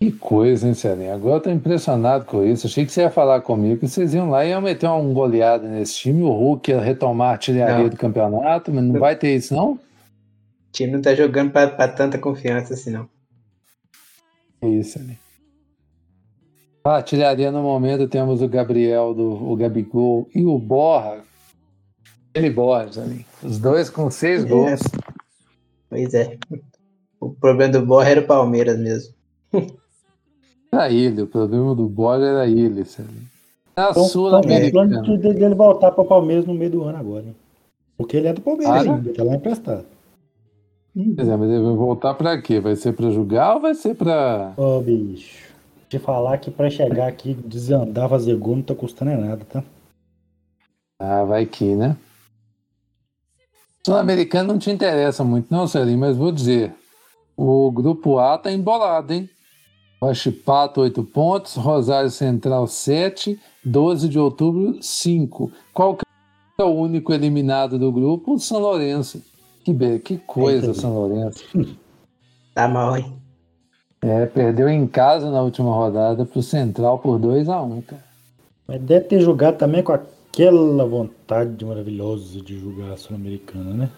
Que 0.00 0.10
coisa, 0.12 0.66
hein, 0.66 0.72
Celinho? 0.72 1.12
Agora 1.12 1.36
eu 1.36 1.40
tô 1.42 1.50
impressionado 1.50 2.24
com 2.24 2.42
isso. 2.42 2.66
Achei 2.66 2.86
que 2.86 2.90
você 2.92 3.02
ia 3.02 3.10
falar 3.10 3.42
comigo 3.42 3.80
que 3.80 3.86
vocês 3.86 4.14
iam 4.14 4.30
lá 4.30 4.46
e 4.46 4.48
iam 4.48 4.60
meter 4.62 4.88
um 4.88 5.12
goleada 5.12 5.68
nesse 5.68 5.94
time. 5.96 6.22
O 6.22 6.30
Hulk 6.32 6.70
ia 6.70 6.80
retomar 6.80 7.28
a 7.28 7.32
artilharia 7.32 7.82
Não. 7.82 7.88
do 7.90 7.96
campeonato, 7.98 8.72
mas 8.72 8.82
não 8.82 8.98
vai 8.98 9.14
ter 9.14 9.36
isso, 9.36 9.54
não? 9.54 9.72
O 9.72 9.78
time 10.72 10.92
não 10.92 11.02
tá 11.02 11.14
jogando 11.14 11.50
pra, 11.52 11.68
pra 11.68 11.86
tanta 11.86 12.18
confiança 12.18 12.72
assim, 12.72 12.90
não. 12.90 13.06
É 14.62 14.68
isso, 14.68 14.98
Celinho. 14.98 15.18
A 16.82 16.92
artilharia 16.96 17.52
no 17.52 17.62
momento 17.62 18.08
temos 18.08 18.40
o 18.40 18.48
Gabriel, 18.48 19.12
do, 19.12 19.52
o 19.52 19.54
Gabigol 19.54 20.30
e 20.34 20.42
o 20.46 20.58
Borra. 20.58 21.18
Ele 22.34 22.48
Borra, 22.48 22.90
Celinho. 22.90 23.24
Os 23.42 23.58
dois 23.58 23.90
com 23.90 24.10
seis 24.10 24.46
É. 24.46 24.48
gols. 24.48 24.80
Pois 25.90 26.14
é. 26.14 26.38
O 27.20 27.28
problema 27.34 27.72
do 27.74 27.84
Borra 27.84 28.08
era 28.08 28.20
o 28.22 28.26
Palmeiras 28.26 28.78
mesmo. 28.78 29.12
Era 30.72 30.90
ele, 30.90 31.22
o 31.22 31.26
problema 31.26 31.74
do 31.74 31.88
Borra 31.88 32.24
era 32.24 32.46
ele, 32.46 32.84
Celinho. 32.84 33.28
Na 33.76 33.90
Então, 33.90 33.90
então, 33.90 33.92
o 33.92 33.94
plano 33.94 34.08
Sul-Americana. 34.08 35.02
de- 35.02 35.34
dele 35.34 35.54
voltar 35.54 35.90
para 35.90 36.02
o 36.02 36.06
Palmeiras 36.06 36.44
no 36.44 36.54
meio 36.54 36.70
do 36.70 36.84
ano 36.84 36.98
agora, 36.98 37.24
hein? 37.24 37.36
Porque 37.96 38.16
ele 38.16 38.28
é 38.28 38.32
do 38.32 38.40
Palmeiras 38.40 38.86
Ah, 38.86 38.92
ainda, 38.92 39.12
tá 39.12 39.24
lá 39.24 39.34
emprestado. 39.34 39.84
Pois 40.94 41.28
é, 41.28 41.36
mas 41.36 41.50
ele 41.50 41.62
vai 41.62 41.74
voltar 41.74 42.14
pra 42.14 42.40
quê? 42.40 42.60
Vai 42.60 42.76
ser 42.76 42.92
pra 42.92 43.10
jogar 43.10 43.54
ou 43.56 43.60
vai 43.60 43.74
ser 43.74 43.94
pra. 43.94 44.52
Ô, 44.56 44.80
bicho. 44.80 45.50
Te 45.88 45.98
falar 45.98 46.38
que 46.38 46.50
pra 46.52 46.70
chegar 46.70 47.08
aqui, 47.08 47.34
desandar, 47.34 48.08
fazer 48.08 48.36
gol, 48.36 48.56
não 48.56 48.62
tá 48.62 48.74
custando 48.74 49.10
é 49.10 49.16
nada, 49.16 49.44
tá? 49.44 49.64
Ah, 51.00 51.24
vai 51.24 51.46
que, 51.46 51.74
né? 51.74 51.96
Sul-Americano 53.84 54.52
não 54.52 54.58
te 54.58 54.70
interessa 54.70 55.24
muito, 55.24 55.50
não, 55.50 55.66
Celinho, 55.66 55.98
mas 55.98 56.16
vou 56.16 56.30
dizer. 56.30 56.74
O 57.36 57.70
grupo 57.72 58.18
A 58.18 58.36
tá 58.38 58.52
embolado, 58.52 59.12
hein? 59.12 59.28
Huachipato, 60.02 60.80
8 60.80 61.04
pontos, 61.04 61.56
Rosário 61.56 62.10
Central, 62.10 62.66
7, 62.66 63.38
12 63.64 64.08
de 64.08 64.18
outubro, 64.18 64.82
5. 64.82 65.52
Qual 65.74 65.94
que 65.94 66.04
é 66.58 66.64
o 66.64 66.74
único 66.74 67.12
eliminado 67.12 67.78
do 67.78 67.92
grupo? 67.92 68.34
O 68.34 68.38
São 68.38 68.60
Lourenço. 68.60 69.22
Que, 69.62 69.74
be... 69.74 69.98
que 69.98 70.16
coisa. 70.16 70.72
São 70.72 70.94
Lourenço. 70.94 71.44
Tá 72.52 72.66
mal, 72.66 72.96
hein? 72.96 73.14
É, 74.02 74.26
perdeu 74.26 74.68
em 74.68 74.84
casa 74.84 75.30
na 75.30 75.40
última 75.40 75.72
rodada 75.72 76.26
pro 76.26 76.42
Central 76.42 76.98
por 76.98 77.16
2 77.16 77.48
a 77.48 77.62
1 77.62 77.80
cara. 77.82 78.04
Mas 78.66 78.80
deve 78.82 79.04
ter 79.04 79.20
jogado 79.20 79.56
também 79.56 79.84
com 79.84 79.92
aquela 79.92 80.84
vontade 80.84 81.64
maravilhosa 81.64 82.40
de 82.42 82.58
jogar 82.58 82.92
a 82.92 82.96
Sul-Americana, 82.96 83.72
né? 83.72 83.90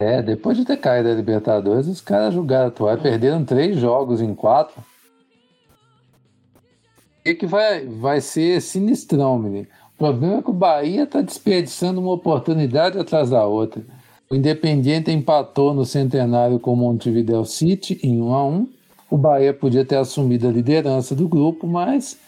É, 0.00 0.20
depois 0.22 0.56
de 0.56 0.64
ter 0.64 0.76
caído 0.76 1.08
da 1.08 1.14
Libertadores, 1.14 1.86
os 1.86 2.00
caras 2.00 2.34
jogaram 2.34 2.68
atuar, 2.68 3.00
perderam 3.00 3.44
três 3.44 3.76
jogos 3.76 4.20
em 4.20 4.34
quatro. 4.34 4.82
Que 7.34 7.46
vai, 7.46 7.86
vai 7.86 8.20
ser 8.20 8.60
sinistrão, 8.60 9.38
menino. 9.38 9.66
O 9.94 9.98
problema 9.98 10.38
é 10.38 10.42
que 10.42 10.50
o 10.50 10.54
Bahia 10.54 11.06
tá 11.06 11.20
desperdiçando 11.20 12.00
uma 12.00 12.12
oportunidade 12.12 12.98
atrás 12.98 13.30
da 13.30 13.44
outra. 13.44 13.82
O 14.30 14.34
Independiente 14.34 15.10
empatou 15.10 15.72
no 15.74 15.84
centenário 15.84 16.58
com 16.58 16.72
o 16.72 16.76
Montevideo 16.76 17.44
City 17.44 17.98
em 18.02 18.20
1 18.20 18.34
a 18.34 18.46
1 18.46 18.68
O 19.10 19.16
Bahia 19.16 19.54
podia 19.54 19.84
ter 19.84 19.96
assumido 19.96 20.46
a 20.46 20.52
liderança 20.52 21.14
do 21.14 21.26
grupo, 21.26 21.66
mas 21.66 22.18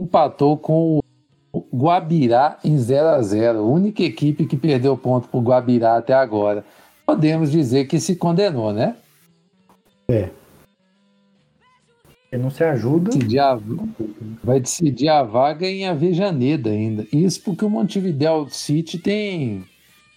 empatou 0.00 0.56
com 0.56 1.00
o 1.52 1.62
Guabirá 1.74 2.58
em 2.64 2.78
0 2.78 3.08
a 3.08 3.22
0 3.22 3.58
A 3.58 3.62
única 3.62 4.02
equipe 4.02 4.46
que 4.46 4.56
perdeu 4.56 4.96
ponto 4.96 5.28
para 5.28 5.38
o 5.38 5.42
Guabirá 5.42 5.96
até 5.96 6.14
agora 6.14 6.64
podemos 7.10 7.50
dizer 7.50 7.86
que 7.86 7.98
se 7.98 8.14
condenou, 8.14 8.72
né? 8.72 8.94
Ele 12.32 12.42
não 12.42 12.50
se 12.50 12.62
ajuda. 12.62 13.10
A- 13.40 13.58
vai 14.44 14.60
decidir 14.60 15.08
a 15.08 15.22
vaga 15.22 15.66
em 15.66 15.86
Avejaneda 15.86 16.70
ainda. 16.70 17.06
Isso 17.12 17.42
porque 17.42 17.64
o 17.64 17.70
Montevideo 17.70 18.48
City 18.50 18.98
tem 18.98 19.64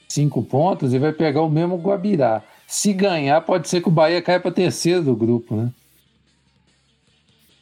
cinco 0.07 0.43
pontos 0.43 0.93
e 0.93 0.99
vai 0.99 1.11
pegar 1.11 1.41
o 1.41 1.49
mesmo 1.49 1.77
Guabirá. 1.77 2.43
Se 2.67 2.93
ganhar, 2.93 3.41
pode 3.41 3.67
ser 3.67 3.81
que 3.81 3.87
o 3.87 3.91
Bahia 3.91 4.21
caia 4.21 4.39
para 4.39 4.51
terceiro 4.51 5.03
do 5.03 5.15
grupo, 5.15 5.55
né? 5.55 5.71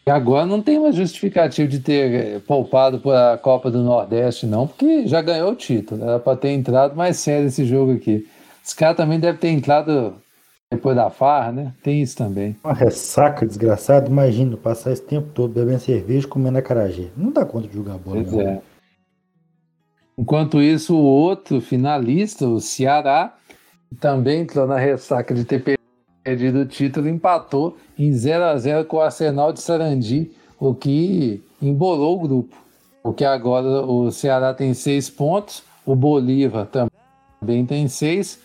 E 0.05 0.09
agora 0.09 0.45
não 0.45 0.61
tem 0.61 0.79
mais 0.79 0.95
justificativo 0.95 1.69
de 1.69 1.79
ter 1.79 2.13
eh, 2.13 2.39
poupado 2.39 2.99
para 2.99 3.33
a 3.33 3.37
Copa 3.37 3.69
do 3.69 3.83
Nordeste, 3.83 4.47
não, 4.47 4.65
porque 4.67 5.07
já 5.07 5.21
ganhou 5.21 5.51
o 5.51 5.55
título. 5.55 6.03
Era 6.03 6.19
para 6.19 6.35
ter 6.37 6.49
entrado 6.49 6.95
mais 6.95 7.17
sério 7.17 7.47
esse 7.47 7.63
jogo 7.65 7.93
aqui. 7.93 8.27
Os 8.65 8.73
caras 8.73 8.97
também 8.97 9.19
devem 9.19 9.39
ter 9.39 9.49
entrado 9.49 10.15
depois 10.71 10.95
da 10.95 11.09
farra, 11.09 11.51
né? 11.51 11.73
Tem 11.83 12.01
isso 12.01 12.15
também. 12.15 12.55
Uma 12.63 12.73
ressaca 12.73 13.45
desgraçada. 13.45 14.07
Imagina, 14.09 14.55
passar 14.55 14.93
esse 14.93 15.01
tempo 15.01 15.27
todo 15.33 15.53
bebendo 15.53 15.81
cerveja 15.81 16.25
e 16.25 16.29
comendo 16.29 16.57
acarajé. 16.57 17.09
Não 17.15 17.29
dá 17.29 17.45
conta 17.45 17.67
de 17.67 17.73
jogar 17.73 17.97
bola. 17.97 18.23
Pois 18.23 18.31
não. 18.31 18.41
é. 18.41 18.61
Enquanto 20.17 20.61
isso, 20.61 20.95
o 20.95 21.03
outro 21.03 21.59
finalista, 21.59 22.47
o 22.47 22.61
Ceará, 22.61 23.35
também 23.99 24.41
entrou 24.41 24.65
na 24.65 24.77
ressaca 24.77 25.33
de 25.33 25.43
ter 25.43 25.77
perdido 26.23 26.59
o 26.59 26.65
título, 26.65 27.09
empatou 27.09 27.77
em 27.97 28.13
0 28.13 28.43
a 28.45 28.57
0 28.57 28.85
com 28.85 28.97
o 28.97 29.01
Arsenal 29.01 29.51
de 29.51 29.61
Sarandi, 29.61 30.31
o 30.59 30.73
que 30.73 31.43
embolou 31.61 32.17
o 32.17 32.19
grupo. 32.21 32.55
Porque 33.03 33.25
agora 33.25 33.67
o 33.67 34.11
Ceará 34.11 34.53
tem 34.53 34.73
seis 34.73 35.09
pontos, 35.09 35.63
o 35.85 35.95
Bolívar 35.95 36.67
também 36.67 37.65
tem 37.65 37.87
seis, 37.87 38.39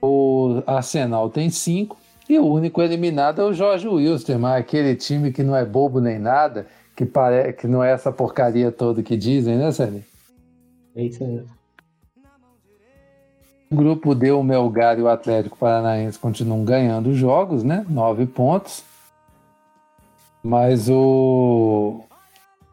o 0.00 0.62
Arsenal 0.66 1.28
tem 1.30 1.50
cinco, 1.50 1.96
e 2.28 2.38
o 2.38 2.46
único 2.46 2.80
eliminado 2.80 3.40
é 3.40 3.44
o 3.44 3.52
Jorge 3.52 3.88
Wilstermann, 3.88 4.56
aquele 4.56 4.94
time 4.94 5.32
que 5.32 5.42
não 5.42 5.56
é 5.56 5.64
bobo 5.64 6.00
nem 6.00 6.18
nada, 6.18 6.66
que, 6.94 7.04
pare... 7.04 7.52
que 7.54 7.66
não 7.66 7.82
é 7.82 7.90
essa 7.90 8.12
porcaria 8.12 8.70
toda 8.70 9.02
que 9.02 9.16
dizem, 9.16 9.56
né, 9.56 9.72
Sérgio? 9.72 10.04
É 10.94 11.02
isso 11.02 11.26
mesmo. 11.26 11.48
O 13.70 13.76
grupo 13.76 14.14
D, 14.14 14.32
o 14.32 14.42
Melgar 14.42 14.98
e 14.98 15.02
o 15.02 15.08
Atlético 15.08 15.56
Paranaense 15.56 16.18
continuam 16.18 16.64
ganhando 16.64 17.14
jogos, 17.14 17.62
né? 17.62 17.86
Nove 17.88 18.26
pontos. 18.26 18.82
Mas 20.42 20.88
o, 20.88 22.00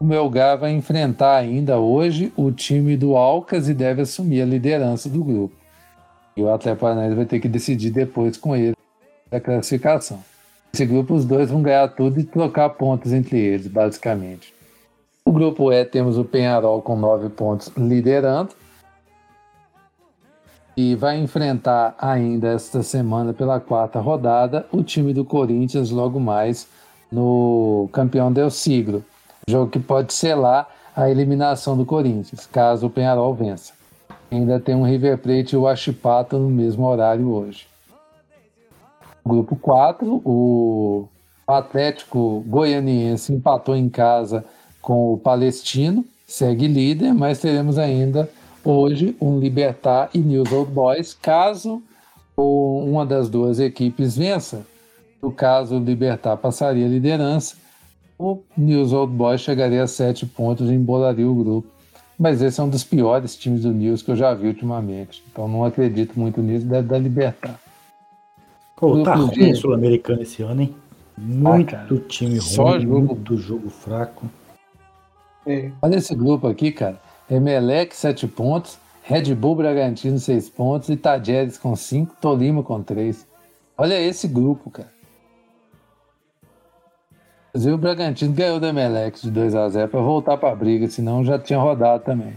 o 0.00 0.04
Melgar 0.04 0.58
vai 0.58 0.72
enfrentar 0.72 1.36
ainda 1.36 1.78
hoje 1.78 2.32
o 2.36 2.50
time 2.50 2.96
do 2.96 3.16
Alcas 3.16 3.68
e 3.68 3.74
deve 3.74 4.02
assumir 4.02 4.42
a 4.42 4.46
liderança 4.46 5.08
do 5.08 5.22
grupo. 5.22 5.54
E 6.38 6.42
o 6.42 6.48
Atlético 6.52 6.82
Paranaense 6.82 7.16
vai 7.16 7.26
ter 7.26 7.40
que 7.40 7.48
decidir 7.48 7.90
depois 7.90 8.36
com 8.36 8.54
ele 8.54 8.76
a 9.28 9.40
classificação. 9.40 10.22
Esse 10.72 10.86
grupo, 10.86 11.14
os 11.14 11.24
dois 11.24 11.50
vão 11.50 11.60
ganhar 11.60 11.88
tudo 11.88 12.20
e 12.20 12.22
trocar 12.22 12.68
pontos 12.70 13.12
entre 13.12 13.40
eles, 13.40 13.66
basicamente. 13.66 14.54
O 15.24 15.32
grupo 15.32 15.72
E 15.72 15.84
temos 15.84 16.16
o 16.16 16.24
Penharol 16.24 16.80
com 16.80 16.94
nove 16.94 17.28
pontos 17.28 17.72
liderando. 17.76 18.50
E 20.76 20.94
vai 20.94 21.18
enfrentar 21.18 21.96
ainda 21.98 22.52
esta 22.52 22.84
semana, 22.84 23.32
pela 23.32 23.58
quarta 23.58 23.98
rodada, 23.98 24.64
o 24.70 24.84
time 24.84 25.12
do 25.12 25.24
Corinthians 25.24 25.90
logo 25.90 26.20
mais 26.20 26.68
no 27.10 27.88
campeão 27.92 28.32
Del 28.32 28.48
Siglo. 28.48 29.04
Jogo 29.48 29.72
que 29.72 29.80
pode 29.80 30.12
selar 30.12 30.68
a 30.94 31.10
eliminação 31.10 31.76
do 31.76 31.84
Corinthians, 31.84 32.46
caso 32.46 32.86
o 32.86 32.90
Penharol 32.90 33.34
vença. 33.34 33.77
Ainda 34.30 34.60
tem 34.60 34.74
um 34.74 34.84
River 34.84 35.18
Plate 35.18 35.54
e 35.54 35.58
o 35.58 35.66
Achipato 35.66 36.38
no 36.38 36.50
mesmo 36.50 36.86
horário 36.86 37.30
hoje. 37.30 37.66
Grupo 39.24 39.56
4, 39.56 40.22
o 40.24 41.08
Atlético 41.46 42.44
Goianiense 42.46 43.32
empatou 43.32 43.76
em 43.76 43.88
casa 43.88 44.44
com 44.80 45.12
o 45.14 45.18
Palestino, 45.18 46.04
segue 46.26 46.66
líder, 46.66 47.12
mas 47.14 47.40
teremos 47.40 47.78
ainda 47.78 48.28
hoje 48.64 49.16
um 49.20 49.38
Libertar 49.38 50.10
e 50.12 50.18
News 50.18 50.52
Old 50.52 50.70
Boys, 50.72 51.14
caso 51.14 51.82
uma 52.36 53.04
das 53.04 53.28
duas 53.28 53.58
equipes 53.58 54.16
vença. 54.16 54.64
No 55.20 55.32
caso, 55.32 55.76
o 55.76 55.84
Libertar 55.84 56.36
passaria 56.36 56.86
a 56.86 56.88
liderança, 56.88 57.56
o 58.18 58.42
News 58.56 58.92
Old 58.92 59.12
Boys 59.12 59.40
chegaria 59.40 59.82
a 59.82 59.86
sete 59.86 60.26
pontos 60.26 60.70
e 60.70 60.74
embolaria 60.74 61.28
o 61.28 61.34
grupo. 61.34 61.68
Mas 62.18 62.42
esse 62.42 62.60
é 62.60 62.62
um 62.64 62.68
dos 62.68 62.82
piores 62.82 63.36
times 63.36 63.62
do 63.62 63.72
News 63.72 64.02
que 64.02 64.10
eu 64.10 64.16
já 64.16 64.34
vi 64.34 64.48
ultimamente. 64.48 65.22
Então 65.30 65.46
não 65.46 65.64
acredito 65.64 66.18
muito 66.18 66.42
nisso, 66.42 66.66
deve 66.66 66.88
dar 66.88 66.98
Libertar. 66.98 67.60
Pô, 68.74 69.02
tá 69.02 69.14
ruim 69.14 69.54
Sul-Americano 69.54 70.22
esse 70.22 70.42
ano, 70.42 70.62
hein? 70.62 70.74
Muito 71.16 71.74
ah, 71.74 71.86
time 72.08 72.38
ruim, 72.38 72.80
jogo... 72.80 73.00
muito 73.00 73.36
jogo 73.36 73.70
fraco. 73.70 74.26
É. 75.46 75.70
Olha 75.80 75.96
esse 75.96 76.14
grupo 76.14 76.46
aqui, 76.46 76.70
cara. 76.70 77.00
Emelec, 77.30 77.94
7 77.94 78.26
pontos. 78.28 78.78
Red 79.02 79.34
Bull 79.34 79.56
Bragantino, 79.56 80.18
6 80.18 80.50
pontos. 80.50 80.88
Itajeres 80.88 81.56
com 81.56 81.74
5. 81.74 82.16
Tolima 82.20 82.62
com 82.62 82.82
3. 82.82 83.26
Olha 83.76 84.00
esse 84.00 84.28
grupo, 84.28 84.70
cara. 84.70 84.90
Inclusive 87.48 87.74
o 87.74 87.78
Bragantino 87.78 88.32
ganhou 88.32 88.60
do 88.60 88.66
Emelec 88.66 89.20
de 89.20 89.30
2 89.30 89.54
a 89.54 89.68
0 89.68 89.88
para 89.88 90.00
voltar 90.00 90.36
para 90.36 90.52
a 90.52 90.56
briga, 90.56 90.88
senão 90.88 91.24
já 91.24 91.38
tinha 91.38 91.58
rodado 91.58 92.04
também. 92.04 92.34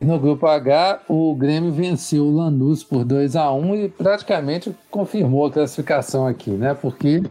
No 0.00 0.18
grupo 0.18 0.46
H, 0.46 1.02
o 1.08 1.34
Grêmio 1.34 1.70
venceu 1.70 2.24
o 2.24 2.34
Lanús 2.34 2.82
por 2.82 3.04
2 3.04 3.36
a 3.36 3.52
1 3.52 3.74
e 3.76 3.88
praticamente 3.88 4.74
confirmou 4.90 5.46
a 5.46 5.50
classificação 5.50 6.26
aqui, 6.26 6.50
né? 6.50 6.72
Porque 6.72 7.22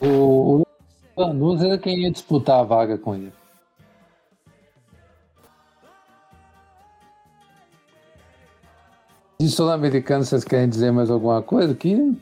o, 0.00 0.62
o 0.62 0.66
Lanús 1.16 1.62
era 1.62 1.76
quem 1.76 2.02
ia 2.02 2.10
disputar 2.10 2.60
a 2.60 2.62
vaga 2.62 2.96
com 2.96 3.14
ele. 3.14 3.32
De 9.38 9.50
sul-americano, 9.50 10.24
vocês 10.24 10.42
querem 10.42 10.68
dizer 10.68 10.90
mais 10.90 11.10
alguma 11.10 11.42
coisa? 11.42 11.74
Que, 11.74 12.16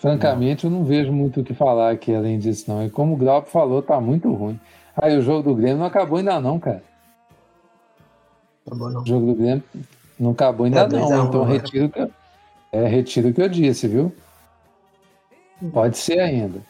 francamente, 0.00 0.64
eu 0.64 0.70
não 0.70 0.84
vejo 0.84 1.12
muito 1.12 1.40
o 1.40 1.44
que 1.44 1.54
falar 1.54 1.90
aqui 1.90 2.14
além 2.14 2.38
disso, 2.38 2.64
não. 2.68 2.84
E 2.84 2.90
como 2.90 3.14
o 3.14 3.16
Grau 3.16 3.42
falou, 3.42 3.82
tá 3.82 4.00
muito 4.00 4.32
ruim. 4.32 4.58
Aí 4.96 5.16
o 5.16 5.22
jogo 5.22 5.42
do 5.42 5.54
Grêmio 5.54 5.78
não 5.78 5.86
acabou 5.86 6.18
ainda 6.18 6.40
não, 6.40 6.58
cara. 6.58 6.82
Acabou 8.66 8.90
não. 8.90 9.02
O 9.02 9.06
jogo 9.06 9.26
do 9.26 9.34
Grêmio 9.34 9.62
não 10.18 10.30
acabou 10.30 10.66
ainda 10.66 10.80
é, 10.80 10.88
não. 10.88 11.26
Então 11.26 11.44
retiro 11.44 11.88
que, 11.88 12.00
eu, 12.00 12.10
é, 12.72 12.86
retiro 12.86 13.28
o 13.28 13.34
que 13.34 13.42
eu 13.42 13.48
disse, 13.48 13.86
viu? 13.86 14.14
Pode 15.72 15.96
ser 15.96 16.20
ainda. 16.20 16.60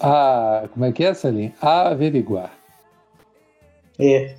Ah, 0.00 0.68
como 0.72 0.84
é 0.84 0.92
que 0.92 1.04
é, 1.04 1.12
Celinho? 1.14 1.52
Averiguar. 1.60 2.52
É. 3.98 4.34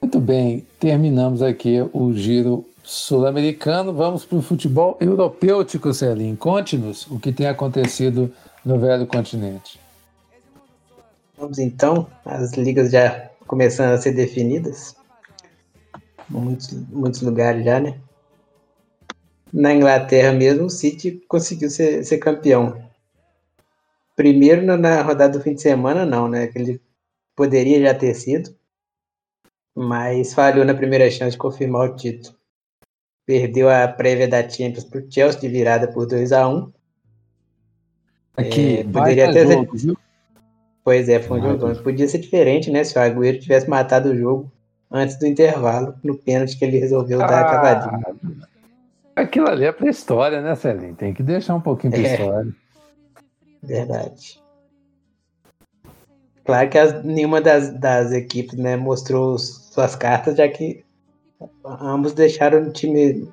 Muito 0.00 0.20
bem, 0.20 0.66
terminamos 0.78 1.42
aqui 1.42 1.78
o 1.92 2.12
giro 2.12 2.66
sul-americano. 2.82 3.92
Vamos 3.92 4.24
para 4.24 4.38
o 4.38 4.42
futebol 4.42 4.96
europeu, 5.00 5.64
Tico 5.64 5.92
Celim. 5.92 6.36
Conte-nos 6.36 7.06
o 7.06 7.18
que 7.18 7.32
tem 7.32 7.46
acontecido 7.46 8.32
no 8.64 8.78
velho 8.78 9.06
continente. 9.06 9.80
Vamos 11.36 11.58
então, 11.58 12.06
as 12.24 12.52
ligas 12.52 12.90
já 12.90 13.30
começando 13.46 13.92
a 13.92 13.98
ser 13.98 14.12
definidas. 14.12 14.94
Muitos, 16.28 16.72
muitos 16.88 17.22
lugares 17.22 17.64
já, 17.64 17.80
né? 17.80 17.98
Na 19.52 19.74
Inglaterra 19.74 20.32
mesmo, 20.32 20.66
o 20.66 20.70
City 20.70 21.22
conseguiu 21.28 21.68
ser, 21.68 22.04
ser 22.04 22.18
campeão. 22.18 22.82
Primeiro 24.16 24.62
na 24.64 25.02
rodada 25.02 25.38
do 25.38 25.42
fim 25.42 25.54
de 25.54 25.62
semana, 25.62 26.06
não, 26.06 26.28
né? 26.28 26.46
Que 26.46 26.58
ele 26.58 26.80
poderia 27.34 27.80
já 27.80 27.94
ter 27.94 28.14
sido 28.14 28.54
mas 29.74 30.34
falhou 30.34 30.64
na 30.64 30.74
primeira 30.74 31.10
chance 31.10 31.32
de 31.32 31.38
confirmar 31.38 31.90
o 31.90 31.96
título. 31.96 32.36
Perdeu 33.24 33.70
a 33.70 33.86
prévia 33.88 34.26
da 34.26 34.48
Champions 34.48 34.84
para 34.84 35.00
o 35.00 35.06
Chelsea 35.10 35.40
de 35.40 35.48
virada 35.48 35.88
por 35.88 36.06
2 36.06 36.32
a 36.32 36.48
1 36.48 36.72
Aqui, 38.36 38.78
é, 38.78 38.84
poderia 38.84 39.32
ter 39.32 39.46
jogo, 39.46 39.76
viu? 39.76 39.98
Pois 40.84 41.08
é, 41.08 41.20
foi 41.20 41.40
um 41.40 41.58
jogo. 41.58 41.82
Podia 41.82 42.08
ser 42.08 42.18
diferente, 42.18 42.70
né? 42.70 42.82
Se 42.82 42.98
o 42.98 43.00
Agüero 43.00 43.38
tivesse 43.38 43.68
matado 43.68 44.10
o 44.10 44.16
jogo 44.16 44.50
antes 44.90 45.18
do 45.18 45.26
intervalo, 45.26 45.94
no 46.02 46.16
pênalti 46.16 46.58
que 46.58 46.64
ele 46.64 46.78
resolveu 46.78 47.22
ah, 47.22 47.26
dar 47.26 47.40
a 47.40 47.50
cavadinha. 47.50 48.16
Aquilo 49.14 49.48
ali 49.48 49.64
é 49.64 49.72
pra 49.72 49.88
história, 49.88 50.40
né, 50.40 50.54
Celinho? 50.54 50.94
Tem 50.94 51.12
que 51.12 51.22
deixar 51.22 51.54
um 51.54 51.60
pouquinho 51.60 51.92
pra 51.92 52.02
é, 52.02 52.14
história. 52.14 52.54
Verdade. 53.62 54.42
Claro 56.44 56.68
que 56.68 56.78
as, 56.78 57.04
nenhuma 57.04 57.40
das, 57.40 57.72
das 57.78 58.10
equipes 58.12 58.58
né, 58.58 58.76
mostrou 58.76 59.38
suas 59.38 59.94
cartas, 59.94 60.36
já 60.36 60.48
que 60.48 60.84
ambos 61.64 62.12
deixaram 62.12 62.68
o 62.68 62.72
time 62.72 63.28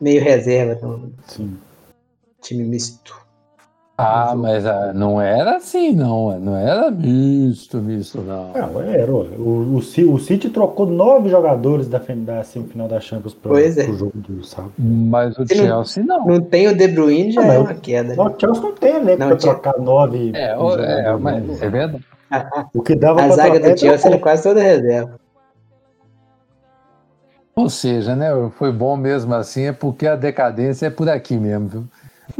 meio 0.00 0.22
reserva. 0.22 0.74
Então, 0.74 1.10
Sim. 1.26 1.56
Time 2.40 2.64
misto. 2.64 3.22
Ah, 3.96 4.34
mas 4.34 4.66
ah, 4.66 4.92
não 4.92 5.20
era 5.20 5.56
assim, 5.56 5.92
não. 5.92 6.38
Não 6.40 6.56
era 6.56 6.90
misto, 6.90 7.78
misto, 7.78 8.20
não. 8.20 8.52
Não, 8.52 8.80
era. 8.80 9.12
O, 9.12 9.76
o, 9.76 9.76
o 9.76 10.18
City 10.18 10.48
trocou 10.48 10.86
nove 10.86 11.28
jogadores 11.28 11.86
da, 11.88 12.00
da 12.16 12.42
semifinal 12.42 12.88
da 12.88 12.98
Champions 12.98 13.34
para 13.34 13.60
é. 13.60 13.90
o 13.90 13.96
jogo 13.96 14.12
do 14.14 14.44
sábado. 14.44 14.72
Mas 14.78 15.38
o 15.38 15.46
Se 15.46 15.54
Chelsea 15.54 16.02
não, 16.04 16.18
não. 16.18 16.26
Não 16.26 16.40
tem 16.40 16.68
o 16.68 16.76
De 16.76 16.88
Bruyne, 16.88 17.30
já 17.30 17.42
não, 17.42 17.52
é 17.52 17.58
uma 17.58 17.74
queda. 17.74 18.16
Não, 18.16 18.26
o 18.26 18.40
Chelsea 18.40 18.62
não 18.62 18.72
tem, 18.72 19.04
né? 19.04 19.16
Para 19.16 19.36
trocar 19.36 19.78
nove. 19.78 20.32
É, 20.34 20.52
é, 20.52 21.16
mas 21.16 21.62
é 21.62 21.68
verdade. 21.68 22.04
O 22.74 22.82
que 22.82 22.94
dava 22.94 23.22
a 23.22 23.28
zaga 23.28 23.60
do 23.60 23.78
Chelsea 23.78 24.10
era 24.10 24.18
quase 24.18 24.42
toda 24.42 24.62
reserva. 24.62 25.20
Ou 27.54 27.68
seja, 27.68 28.16
né, 28.16 28.28
foi 28.56 28.72
bom 28.72 28.96
mesmo 28.96 29.34
assim, 29.34 29.64
é 29.64 29.72
porque 29.72 30.06
a 30.06 30.16
decadência 30.16 30.86
é 30.86 30.90
por 30.90 31.08
aqui 31.08 31.36
mesmo, 31.36 31.68
viu? 31.68 31.84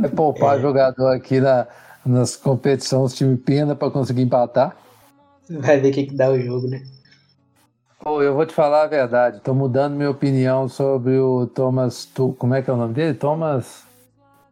É 0.03 0.09
poupar 0.09 0.59
é. 0.59 0.61
jogador 0.61 1.09
aqui 1.09 1.39
na, 1.41 1.67
nas 2.05 2.35
competições, 2.35 3.15
time 3.15 3.37
pena 3.37 3.75
para 3.77 3.91
conseguir 3.91 4.23
empatar. 4.23 4.75
Vai 5.51 5.79
ver 5.79 5.91
o 5.91 5.93
que, 5.93 6.07
que 6.07 6.15
dá 6.15 6.31
o 6.31 6.41
jogo, 6.41 6.67
né? 6.69 6.83
Pô, 8.01 8.23
eu 8.23 8.35
vou 8.35 8.47
te 8.47 8.55
falar 8.55 8.85
a 8.85 8.87
verdade, 8.87 9.37
estou 9.37 9.55
mudando 9.55 9.95
minha 9.95 10.11
opinião 10.11 10.69
sobre 10.69 11.19
o 11.19 11.47
Thomas. 11.47 12.05
Tu, 12.07 12.33
como 12.39 12.55
é 12.55 12.63
que 12.63 12.71
é 12.71 12.73
o 12.73 12.77
nome 12.77 12.95
dele? 12.95 13.15
Thomas. 13.15 13.85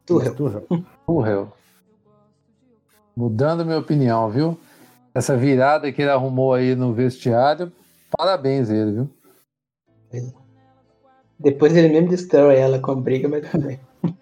Tuchel. 0.07 0.35
Tuchel. 0.35 1.53
Mudando 3.17 3.65
minha 3.65 3.79
opinião, 3.79 4.31
viu? 4.31 4.59
essa 5.15 5.37
virada 5.37 5.91
que 5.93 6.03
ele 6.03 6.11
arrumou 6.11 6.55
aí 6.55 6.75
no 6.75 6.93
vestiário, 6.93 7.73
parabéns 8.17 8.71
ele, 8.71 8.93
viu? 8.93 9.11
Depois 11.41 11.75
ele 11.75 11.89
mesmo 11.89 12.11
destrói 12.11 12.57
ela 12.57 12.79
com 12.79 12.93
a 12.93 12.95
briga, 12.95 13.29
mas 13.29 13.51
também. 13.51 13.81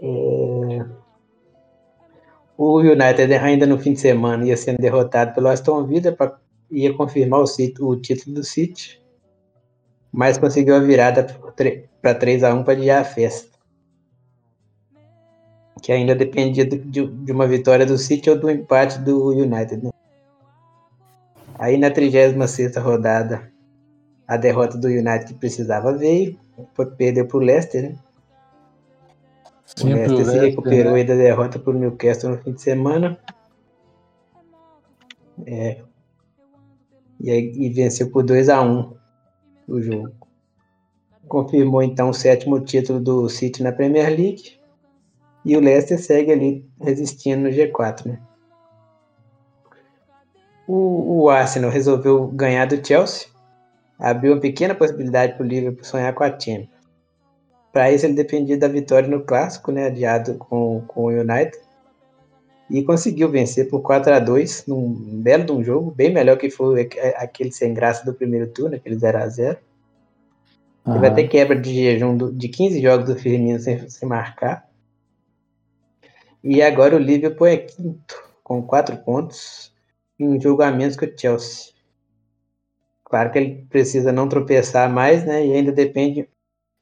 é... 0.00 0.86
O 2.56 2.78
United 2.78 3.34
ainda 3.34 3.66
no 3.66 3.78
fim 3.78 3.92
de 3.94 4.00
semana 4.00 4.46
ia 4.46 4.56
sendo 4.56 4.78
derrotado 4.78 5.34
pelo 5.34 5.48
Aston 5.48 5.84
Villa 5.84 6.12
para 6.12 6.38
ia 6.70 6.94
confirmar 6.94 7.40
o, 7.40 7.44
o, 7.80 7.96
título 7.96 8.36
do 8.36 8.44
City, 8.44 9.02
mas 10.12 10.38
conseguiu 10.38 10.76
a 10.76 10.78
virada 10.78 11.24
para 12.00 12.14
3 12.14 12.44
a 12.44 12.54
1 12.54 12.62
para 12.62 12.72
adiar 12.74 13.02
a 13.02 13.04
festa 13.04 13.52
que 15.82 15.90
ainda 15.90 16.14
dependia 16.14 16.64
de, 16.64 16.78
de, 16.78 17.32
uma 17.32 17.46
vitória 17.46 17.84
do 17.84 17.98
City 17.98 18.30
ou 18.30 18.38
do 18.38 18.48
empate 18.48 19.00
do 19.00 19.30
United. 19.30 19.84
Né? 19.84 19.90
Aí 21.58 21.76
na 21.76 21.90
36 21.90 22.76
rodada, 22.76 23.50
a 24.32 24.36
derrota 24.36 24.78
do 24.78 24.88
United 24.88 25.26
que 25.26 25.34
precisava 25.34 25.92
veio, 25.92 26.38
foi 26.74 26.86
perder 26.86 27.26
para 27.26 27.36
o 27.36 27.40
Leicester, 27.40 27.82
né? 27.82 27.98
o 29.82 29.86
Leicester, 29.86 30.16
Leicester 30.16 30.26
se 30.26 30.46
recuperou 30.46 30.94
né? 30.94 31.04
da 31.04 31.14
derrota 31.14 31.58
para 31.58 31.70
o 31.70 31.78
Newcastle 31.78 32.30
no 32.30 32.38
fim 32.38 32.52
de 32.52 32.62
semana. 32.62 33.18
É. 35.46 35.82
E, 37.20 37.30
aí, 37.30 37.52
e 37.54 37.68
venceu 37.70 38.10
por 38.10 38.22
2 38.22 38.48
a 38.48 38.60
1 38.62 38.94
o 39.68 39.80
jogo. 39.80 40.12
Confirmou 41.28 41.82
então 41.82 42.10
o 42.10 42.14
sétimo 42.14 42.60
título 42.60 43.00
do 43.00 43.28
City 43.28 43.62
na 43.62 43.72
Premier 43.72 44.08
League 44.08 44.58
e 45.44 45.56
o 45.56 45.60
Leicester 45.60 45.98
segue 45.98 46.32
ali 46.32 46.70
resistindo 46.80 47.42
no 47.42 47.48
G4, 47.48 48.06
né? 48.06 48.18
o, 50.66 51.22
o 51.22 51.30
Arsenal 51.30 51.70
resolveu 51.70 52.28
ganhar 52.28 52.66
do 52.66 52.86
Chelsea, 52.86 53.28
abriu 54.02 54.32
uma 54.32 54.40
pequena 54.40 54.74
possibilidade 54.74 55.34
para 55.34 55.44
o 55.44 55.46
Liverpool 55.46 55.84
sonhar 55.84 56.12
com 56.12 56.24
a 56.24 56.28
Champions. 56.28 56.68
Para 57.72 57.92
isso, 57.92 58.04
ele 58.04 58.14
dependia 58.14 58.58
da 58.58 58.66
vitória 58.66 59.08
no 59.08 59.22
clássico, 59.22 59.70
né, 59.70 59.86
adiado 59.86 60.34
com, 60.34 60.82
com 60.88 61.04
o 61.04 61.08
United, 61.08 61.56
e 62.68 62.82
conseguiu 62.82 63.30
vencer 63.30 63.68
por 63.70 63.80
4 63.80 64.12
a 64.12 64.18
2 64.18 64.66
num 64.66 64.92
belo 65.22 65.44
de 65.44 65.52
um 65.52 65.62
jogo, 65.62 65.90
bem 65.92 66.12
melhor 66.12 66.36
que 66.36 66.50
foi 66.50 66.90
aquele 67.16 67.52
sem 67.52 67.72
graça 67.72 68.04
do 68.04 68.12
primeiro 68.12 68.48
turno, 68.48 68.74
aquele 68.74 68.98
0 68.98 69.18
a 69.18 69.28
0 69.28 69.58
uhum. 70.84 70.94
Teve 70.94 71.06
até 71.06 71.28
quebra 71.28 71.58
de 71.58 71.72
jejum 71.72 72.16
do, 72.16 72.32
de 72.32 72.48
15 72.48 72.82
jogos 72.82 73.06
do 73.06 73.16
Firmino 73.16 73.60
sem, 73.60 73.88
sem 73.88 74.08
marcar. 74.08 74.68
E 76.42 76.60
agora 76.60 76.96
o 76.96 76.98
Liverpool 76.98 77.46
é 77.46 77.56
quinto, 77.56 78.22
com 78.42 78.62
4 78.62 78.96
pontos, 78.98 79.72
em 80.18 80.28
um 80.28 80.40
jogo 80.40 80.62
a 80.62 80.72
menos 80.72 80.96
que 80.96 81.04
o 81.04 81.18
Chelsea. 81.18 81.71
Claro 83.12 83.30
que 83.30 83.38
ele 83.38 83.66
precisa 83.68 84.10
não 84.10 84.26
tropeçar 84.26 84.90
mais, 84.90 85.22
né? 85.22 85.46
E 85.46 85.52
ainda 85.52 85.70
depende 85.70 86.26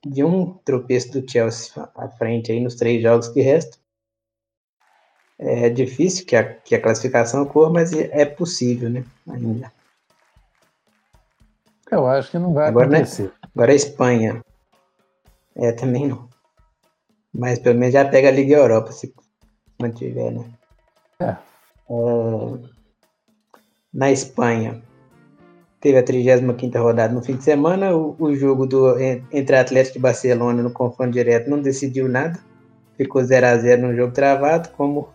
de 0.07 0.23
um 0.23 0.55
tropeço 0.65 1.11
do 1.11 1.29
Chelsea 1.29 1.73
à 1.93 2.09
frente 2.09 2.53
aí 2.53 2.61
nos 2.61 2.77
três 2.77 3.03
jogos 3.03 3.27
que 3.27 3.41
restam. 3.41 3.81
É 5.37 5.69
difícil 5.69 6.25
que 6.25 6.37
a, 6.37 6.45
que 6.55 6.77
a 6.77 6.81
classificação 6.81 7.43
ocorra, 7.43 7.73
mas 7.73 7.93
é 7.93 8.25
possível, 8.25 8.89
né? 8.89 9.05
Ainda. 9.29 9.73
Eu 11.91 12.07
acho 12.07 12.31
que 12.31 12.39
não 12.39 12.55
vai 12.55 12.69
agora, 12.69 12.87
né, 12.87 12.99
acontecer. 12.99 13.25
Né? 13.25 13.33
Agora 13.53 13.73
a 13.73 13.75
Espanha. 13.75 14.45
É, 15.57 15.73
também 15.73 16.07
não. 16.07 16.29
Mas 17.35 17.59
pelo 17.59 17.77
menos 17.77 17.93
já 17.93 18.09
pega 18.09 18.29
a 18.29 18.31
Liga 18.31 18.55
Europa, 18.55 18.93
se 18.93 19.13
mantiver, 19.81 20.31
né? 20.31 20.45
É. 21.19 21.25
é 21.31 21.37
na 23.93 24.13
Espanha, 24.13 24.81
teve 25.81 25.99
a 25.99 26.03
35 26.03 26.79
rodada 26.79 27.13
no 27.13 27.23
fim 27.23 27.37
de 27.37 27.45
semana. 27.45 27.97
O, 27.97 28.15
o 28.19 28.35
jogo 28.35 28.67
do, 28.67 28.97
entre 29.33 29.57
Atlético 29.57 29.99
e 29.99 30.01
Barcelona 30.01 30.63
no 30.63 30.71
confronto 30.71 31.13
direto 31.13 31.49
não 31.49 31.61
decidiu 31.61 32.09
nada. 32.09 32.39
Ficou 32.97 33.25
0 33.25 33.47
a 33.47 33.57
0 33.57 33.89
no 33.89 33.97
jogo 33.97 34.13
travado, 34.13 34.69
como 34.77 35.09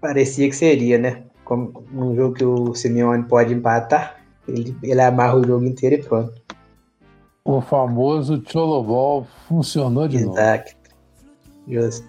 parecia 0.00 0.48
que 0.48 0.54
seria, 0.54 0.98
né? 0.98 1.24
Como 1.44 1.84
um 1.92 2.14
jogo 2.14 2.34
que 2.34 2.44
o 2.44 2.74
Simeone 2.74 3.24
pode 3.24 3.52
empatar, 3.52 4.22
ele, 4.46 4.76
ele 4.82 5.00
amarra 5.00 5.36
o 5.36 5.44
jogo 5.44 5.64
inteiro 5.64 5.96
e 5.96 6.02
pronto. 6.02 6.32
O 7.44 7.60
famoso 7.60 8.42
Cholobol 8.46 9.26
funcionou 9.48 10.06
de 10.06 10.18
Exato. 10.18 10.72
novo. 11.66 11.82
Justo. 11.82 12.06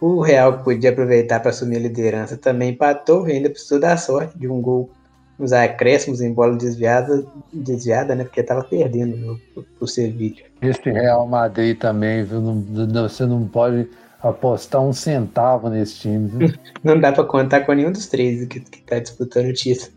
O 0.00 0.20
Real 0.20 0.58
que 0.58 0.64
podia 0.64 0.90
aproveitar 0.90 1.40
para 1.40 1.50
assumir 1.50 1.76
a 1.76 1.80
liderança 1.80 2.36
também 2.36 2.70
empatou 2.70 3.26
e 3.28 3.32
ainda 3.32 3.48
precisou 3.48 3.78
dar 3.78 3.96
sorte 3.96 4.38
de 4.38 4.48
um 4.48 4.60
gol 4.60 4.90
nos 5.38 5.52
acréscimos 5.52 6.20
em 6.20 6.32
bola 6.32 6.56
desviada, 6.56 7.24
desviada 7.52 8.14
né? 8.14 8.24
Porque 8.24 8.40
estava 8.40 8.62
perdendo 8.64 9.40
o 9.80 9.86
Sevilha. 9.86 10.44
Esse 10.62 10.90
Real 10.90 11.26
Madrid 11.26 11.78
também, 11.78 12.24
viu? 12.24 12.40
Não, 12.40 13.08
você 13.08 13.26
não 13.26 13.46
pode 13.46 13.88
apostar 14.22 14.80
um 14.80 14.92
centavo 14.92 15.68
nesse 15.68 15.96
time. 15.96 16.28
Viu? 16.28 16.54
não 16.82 16.98
dá 16.98 17.12
para 17.12 17.24
contar 17.24 17.60
com 17.60 17.72
nenhum 17.72 17.92
dos 17.92 18.06
três 18.06 18.46
que 18.46 18.58
está 18.58 18.98
disputando 18.98 19.48
o 19.48 19.52
título. 19.52 19.92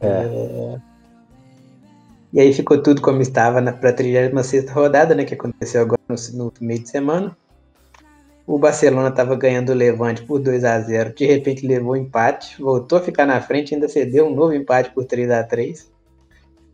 É. 0.00 0.06
é. 0.06 0.78
E 2.32 2.40
aí 2.40 2.52
ficou 2.52 2.82
tudo 2.82 3.00
como 3.00 3.22
estava 3.22 3.60
para 3.72 3.90
a 3.90 3.92
36 3.92 4.70
rodada, 4.70 5.14
né? 5.14 5.24
Que 5.24 5.34
aconteceu 5.34 5.82
agora 5.82 6.00
no, 6.08 6.16
no 6.34 6.52
meio 6.60 6.82
de 6.82 6.88
semana. 6.90 7.36
O 8.48 8.58
Barcelona 8.58 9.10
estava 9.10 9.36
ganhando 9.36 9.72
o 9.72 9.74
Levante 9.74 10.22
por 10.22 10.40
2 10.40 10.64
a 10.64 10.80
0 10.80 11.12
De 11.14 11.26
repente 11.26 11.66
levou 11.66 11.94
empate, 11.94 12.58
voltou 12.58 12.98
a 12.98 13.02
ficar 13.02 13.26
na 13.26 13.38
frente, 13.42 13.74
ainda 13.74 13.86
cedeu 13.90 14.26
um 14.26 14.34
novo 14.34 14.54
empate 14.54 14.90
por 14.90 15.04
3 15.04 15.30
a 15.30 15.44
3 15.44 15.92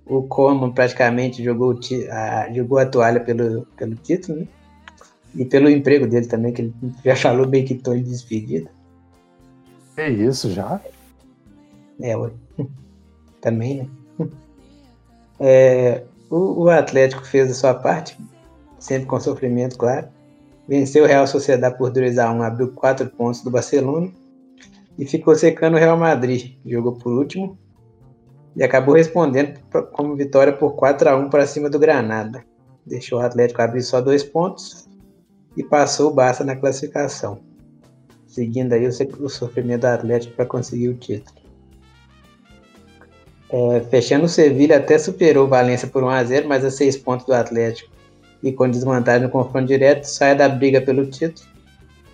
O 0.06 0.22
Coman 0.22 0.70
praticamente 0.70 1.42
jogou, 1.42 1.76
a, 2.12 2.52
jogou 2.52 2.78
a 2.78 2.86
toalha 2.86 3.18
pelo, 3.18 3.66
pelo 3.76 3.96
título, 3.96 4.38
né? 4.38 4.48
E 5.34 5.44
pelo 5.44 5.68
emprego 5.68 6.06
dele 6.06 6.26
também, 6.26 6.52
que 6.52 6.62
ele 6.62 6.74
já 7.04 7.16
falou 7.16 7.44
bem 7.44 7.64
que 7.64 7.74
estou 7.74 7.96
em 7.96 8.04
despedida. 8.04 8.70
É 9.96 10.08
isso 10.08 10.52
já? 10.52 10.80
É, 12.00 12.14
também, 13.42 13.78
né? 13.78 13.88
É, 15.40 16.04
o, 16.30 16.62
o 16.62 16.70
Atlético 16.70 17.26
fez 17.26 17.50
a 17.50 17.54
sua 17.54 17.74
parte, 17.74 18.16
sempre 18.78 19.06
com 19.06 19.18
sofrimento, 19.18 19.76
claro. 19.76 20.13
Venceu 20.66 21.04
o 21.04 21.06
Real 21.06 21.26
Sociedade 21.26 21.76
por 21.76 21.90
2 21.90 22.18
a 22.18 22.32
1 22.32 22.42
abriu 22.42 22.72
4 22.72 23.10
pontos 23.10 23.42
do 23.42 23.50
Barcelona 23.50 24.10
e 24.98 25.04
ficou 25.04 25.34
secando 25.34 25.74
o 25.74 25.78
Real 25.78 25.96
Madrid. 25.96 26.56
Jogou 26.64 26.92
por 26.92 27.12
último 27.12 27.58
e 28.56 28.62
acabou 28.62 28.94
respondendo 28.94 29.60
como 29.92 30.16
vitória 30.16 30.52
por 30.52 30.74
4 30.74 31.10
a 31.10 31.16
1 31.16 31.28
para 31.28 31.46
cima 31.46 31.68
do 31.68 31.78
Granada. 31.78 32.44
Deixou 32.86 33.18
o 33.18 33.22
Atlético 33.22 33.60
abrir 33.60 33.82
só 33.82 34.00
dois 34.00 34.22
pontos 34.22 34.88
e 35.56 35.62
passou 35.62 36.10
o 36.10 36.14
Barça 36.14 36.44
na 36.44 36.56
classificação, 36.56 37.40
seguindo 38.26 38.72
aí 38.72 38.86
o, 38.86 39.28
sofrimento 39.28 39.82
do 39.82 39.86
Atlético 39.86 40.34
para 40.34 40.46
conseguir 40.46 40.88
o 40.88 40.94
título. 40.94 41.44
É, 43.50 43.80
fechando 43.90 44.24
o 44.24 44.28
Sevilha 44.28 44.78
até 44.78 44.98
superou 44.98 45.46
o 45.46 45.48
Valência 45.48 45.86
por 45.86 46.02
1 46.02 46.08
a 46.08 46.24
0 46.24 46.48
mas 46.48 46.64
a 46.64 46.70
6 46.70 46.96
pontos 46.98 47.26
do 47.26 47.34
Atlético 47.34 47.94
e 48.44 48.52
com 48.52 48.70
desvantagem 48.70 49.22
no 49.22 49.30
confronto 49.30 49.66
direto, 49.66 50.04
sai 50.04 50.36
da 50.36 50.48
briga 50.48 50.80
pelo 50.82 51.06
título. 51.06 51.48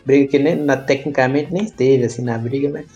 Briga 0.07 0.31
que 0.31 0.39
nem, 0.39 0.55
na, 0.55 0.77
tecnicamente 0.77 1.53
nem 1.53 1.65
esteve 1.65 2.05
assim 2.05 2.23
na 2.23 2.39
briga, 2.39 2.71
mas 2.71 2.87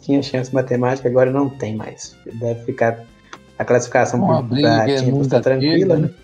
tinha 0.00 0.22
chance 0.22 0.54
matemática, 0.54 1.08
agora 1.08 1.30
não 1.32 1.48
tem 1.50 1.74
mais. 1.74 2.16
Deve 2.34 2.64
ficar 2.64 3.04
a 3.58 3.64
classificação 3.64 4.20
que 4.48 4.62
Champions 4.98 5.26
tá 5.26 5.40
tranquila, 5.40 5.96
teve, 5.96 6.06
né? 6.06 6.14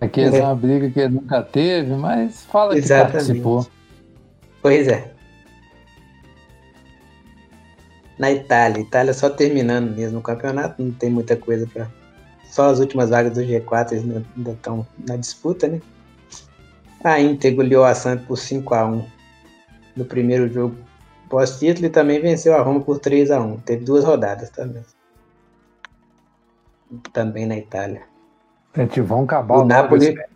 Aqui 0.00 0.20
é. 0.22 0.38
é 0.38 0.42
uma 0.42 0.56
briga 0.56 0.90
que 0.90 1.08
nunca 1.08 1.42
teve, 1.42 1.94
mas 1.94 2.44
fala 2.46 2.76
Exatamente. 2.76 3.06
que 3.06 3.12
participou. 3.12 3.66
Pois 4.60 4.88
é. 4.88 5.12
Na 8.18 8.32
Itália, 8.32 8.80
Itália 8.80 9.14
só 9.14 9.30
terminando 9.30 9.94
mesmo 9.94 10.18
o 10.18 10.22
campeonato, 10.22 10.82
não 10.82 10.90
tem 10.90 11.10
muita 11.10 11.36
coisa 11.36 11.66
para 11.72 11.86
só 12.56 12.70
as 12.70 12.80
últimas 12.80 13.10
vagas 13.10 13.34
do 13.34 13.42
G4 13.42 13.92
ainda 13.92 14.50
estão 14.50 14.86
na 15.06 15.14
disputa, 15.16 15.68
né? 15.68 15.78
A 17.04 17.20
Inter 17.20 17.54
goleou 17.54 17.84
a 17.84 17.94
Santos 17.94 18.26
por 18.26 18.38
5 18.38 18.74
a 18.74 18.86
1 18.86 19.06
no 19.94 20.04
primeiro 20.06 20.48
jogo 20.48 20.74
pós-título 21.28 21.86
e 21.86 21.90
também 21.90 22.18
venceu 22.18 22.56
a 22.56 22.62
Roma 22.62 22.80
por 22.80 22.98
3 22.98 23.30
a 23.30 23.40
1 23.40 23.58
Teve 23.58 23.84
duas 23.84 24.04
rodadas 24.04 24.48
também. 24.48 24.82
Também 27.12 27.44
na 27.44 27.58
Itália. 27.58 28.04
Gente, 28.74 29.02
vão 29.02 29.24
acabar 29.24 29.58
o 29.58 29.64
Napoli. 29.64 30.14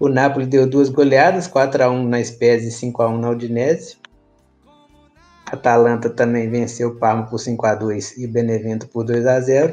O 0.00 0.08
Napoli 0.08 0.46
deu 0.46 0.68
duas 0.68 0.88
goleadas, 0.88 1.46
4 1.46 1.84
a 1.84 1.88
1 1.88 2.08
na 2.08 2.24
Spezia 2.24 2.68
e 2.68 2.72
5 2.72 3.00
a 3.00 3.08
1 3.08 3.18
na 3.18 3.30
Udinese. 3.30 3.96
A 5.46 5.54
Atalanta 5.54 6.10
também 6.10 6.50
venceu 6.50 6.88
o 6.88 6.96
Parma 6.96 7.24
por 7.26 7.38
5 7.38 7.64
a 7.64 7.76
2 7.76 8.18
e 8.18 8.26
o 8.26 8.28
Benevento 8.28 8.88
por 8.88 9.04
2 9.04 9.24
a 9.24 9.38
0. 9.38 9.72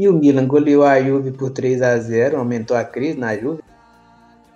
E 0.00 0.08
o 0.08 0.14
Milan 0.14 0.46
goleou 0.46 0.82
a 0.82 0.98
Juve 0.98 1.30
por 1.30 1.50
3 1.50 1.82
a 1.82 1.98
0 1.98 2.38
aumentou 2.38 2.74
a 2.74 2.82
crise 2.82 3.18
na 3.18 3.36
Juve. 3.36 3.62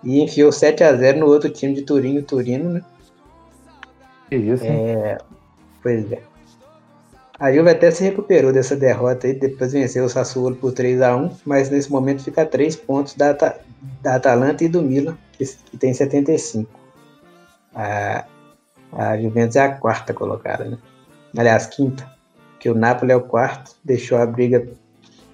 E 0.03 0.23
enfiou 0.23 0.51
7 0.51 0.83
a 0.83 0.97
0 0.97 1.19
no 1.19 1.27
outro 1.27 1.51
time 1.51 1.75
de 1.75 1.83
Turim, 1.83 2.17
o 2.17 2.23
Turino, 2.23 2.71
né? 2.71 2.83
Que 4.31 4.37
isso, 4.37 4.65
é, 4.65 5.19
Pois 5.83 6.11
é. 6.11 6.23
A 7.39 7.53
Juve 7.53 7.69
até 7.69 7.91
se 7.91 8.03
recuperou 8.03 8.55
dessa 8.55 8.75
derrota 8.75 9.29
e 9.29 9.35
depois 9.35 9.75
venceu 9.75 10.07
o 10.07 10.09
Sassuolo 10.09 10.57
por 10.57 10.73
3 10.73 11.03
a 11.03 11.15
1 11.15 11.31
mas 11.45 11.69
nesse 11.69 11.93
momento 11.93 12.25
fica 12.25 12.41
a 12.41 12.47
3 12.47 12.77
pontos 12.77 13.13
da, 13.13 13.33
da 13.35 14.15
Atalanta 14.15 14.65
e 14.65 14.69
do 14.69 14.81
Milan, 14.81 15.15
que, 15.33 15.45
que 15.45 15.77
tem 15.77 15.93
75. 15.93 16.71
A, 17.75 18.25
a 18.91 19.19
Juventus 19.21 19.57
é 19.57 19.61
a 19.61 19.77
quarta 19.77 20.15
colocada, 20.15 20.65
né? 20.65 20.79
Aliás, 21.37 21.67
quinta, 21.67 22.11
que 22.59 22.71
o 22.71 22.75
Napoli 22.75 23.13
é 23.13 23.17
o 23.17 23.21
quarto, 23.21 23.77
deixou 23.85 24.17
a 24.17 24.25
briga 24.25 24.67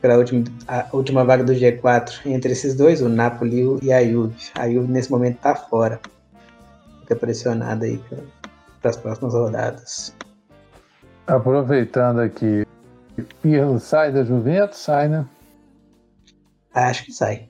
pela 0.00 0.16
última, 0.16 0.44
a 0.66 0.86
última 0.92 1.24
vaga 1.24 1.44
do 1.44 1.52
G4 1.52 2.26
entre 2.26 2.52
esses 2.52 2.74
dois, 2.74 3.02
o 3.02 3.08
Napoli 3.08 3.78
e 3.82 3.92
a 3.92 4.02
Juve. 4.04 4.36
A 4.54 4.68
Juve 4.68 4.90
nesse 4.90 5.10
momento 5.10 5.36
está 5.36 5.54
fora. 5.54 6.00
Fica 7.00 7.16
pressionada 7.16 7.84
aí 7.84 8.00
para 8.80 8.90
as 8.90 8.96
próximas 8.96 9.34
rodadas. 9.34 10.14
Aproveitando 11.26 12.20
aqui, 12.20 12.66
Pirlo 13.42 13.78
sai 13.78 14.12
da 14.12 14.24
Juventus? 14.24 14.78
Sai, 14.78 15.08
né? 15.08 15.26
Acho 16.72 17.04
que 17.04 17.12
sai. 17.12 17.48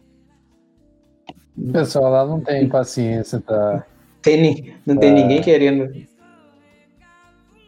O 1.56 1.72
pessoal 1.72 2.10
lá 2.10 2.26
não 2.26 2.40
tem 2.40 2.68
paciência, 2.68 3.40
tá? 3.40 3.84
Tem, 4.22 4.74
não 4.84 4.96
tem 4.96 5.12
ninguém 5.12 5.40
querendo 5.42 5.90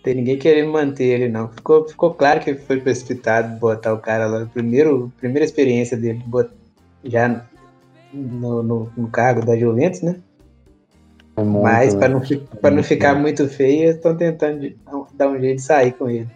tem 0.03 0.15
ninguém 0.15 0.39
querendo 0.39 0.73
manter 0.73 1.05
ele, 1.05 1.29
não. 1.29 1.49
Ficou, 1.49 1.87
ficou 1.89 2.13
claro 2.15 2.41
que 2.41 2.55
foi 2.55 2.81
precipitado 2.81 3.59
botar 3.59 3.93
o 3.95 3.99
cara 3.99 4.27
lá. 4.27 4.47
Primeiro, 4.47 5.13
primeira 5.19 5.45
experiência 5.45 5.97
dele, 5.97 6.23
já 7.05 7.45
no, 8.13 8.63
no, 8.63 8.93
no 8.97 9.09
cargo 9.09 9.45
da 9.45 9.57
Juventus, 9.57 10.03
né? 10.03 10.17
É 11.37 11.43
muito, 11.43 11.63
Mas 11.63 11.95
para 11.95 12.09
né? 12.09 12.15
não, 12.15 12.59
pra 12.61 12.71
não 12.71 12.83
ficar 12.83 13.15
muito 13.15 13.49
feio, 13.49 13.91
estão 13.91 14.17
tentando 14.17 14.61
de- 14.61 14.77
dar 15.15 15.29
um 15.29 15.41
jeito 15.41 15.57
de 15.57 15.63
sair 15.63 15.93
com 15.93 16.09
ele. 16.11 16.29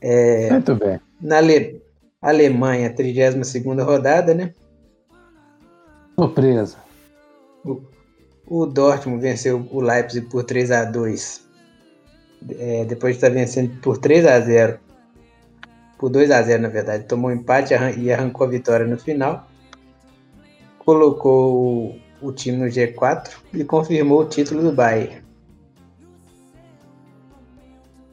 É, 0.00 0.50
Muito 0.50 0.74
bem. 0.76 1.00
na 1.20 1.38
Ale- 1.38 1.82
Alemanha, 2.22 2.92
32 2.94 3.84
rodada, 3.84 4.34
né? 4.34 4.52
Surpresa. 6.18 6.76
O 7.64 7.80
Dortmund 8.66 9.22
venceu 9.22 9.64
o 9.70 9.80
Leipzig 9.80 10.26
por 10.26 10.42
3 10.42 10.72
a 10.72 10.84
2 10.84 11.48
É, 12.58 12.84
depois 12.84 13.12
de 13.12 13.18
estar 13.18 13.30
vencendo 13.32 13.80
por 13.80 13.96
3 13.96 14.26
a 14.26 14.40
0 14.40 14.80
Por 15.96 16.10
2 16.10 16.32
a 16.32 16.42
0 16.42 16.62
na 16.62 16.68
verdade. 16.68 17.04
Tomou 17.04 17.30
um 17.30 17.34
empate 17.34 17.74
e 17.96 18.12
arrancou 18.12 18.44
a 18.44 18.50
vitória 18.50 18.84
no 18.84 18.98
final. 18.98 19.46
Colocou 20.80 21.94
o, 22.20 22.28
o 22.28 22.32
time 22.32 22.56
no 22.56 22.66
G4 22.66 23.30
e 23.54 23.62
confirmou 23.62 24.22
o 24.22 24.28
título 24.28 24.62
do 24.62 24.72
Bayern. 24.72 25.22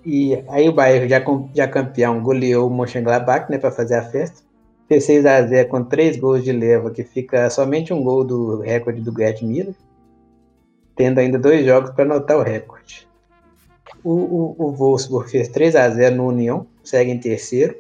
E 0.06 0.36
aí 0.50 0.70
o 0.70 0.74
Bayern, 0.74 1.10
já, 1.10 1.22
já 1.56 1.68
campeão, 1.68 2.22
goleou 2.22 2.70
o 2.70 2.74
Mönchengladbach 2.74 3.50
né, 3.50 3.58
para 3.58 3.72
fazer 3.72 3.96
a 3.96 4.04
festa. 4.04 4.46
Fez 4.88 5.04
6 5.06 5.26
a 5.26 5.42
0 5.42 5.68
com 5.68 5.84
3 5.84 6.18
gols 6.18 6.44
de 6.44 6.52
leva, 6.52 6.92
que 6.92 7.04
fica 7.04 7.50
somente 7.50 7.92
um 7.92 8.04
gol 8.04 8.24
do 8.24 8.62
recorde 8.62 9.02
do 9.02 9.12
Gerd 9.12 9.44
Miller 9.44 9.76
tendo 10.98 11.20
ainda 11.20 11.38
dois 11.38 11.66
jogos 11.66 11.92
para 11.92 12.04
anotar 12.04 12.38
o 12.38 12.44
recorde. 12.44 13.08
O, 14.04 14.12
o, 14.12 14.56
o 14.58 14.72
Wolfsburg 14.74 15.30
fez 15.30 15.48
3 15.48 15.76
a 15.76 15.90
0 15.90 16.16
no 16.16 16.28
União, 16.28 16.68
segue 16.84 17.12
em 17.12 17.20
terceiro. 17.20 17.76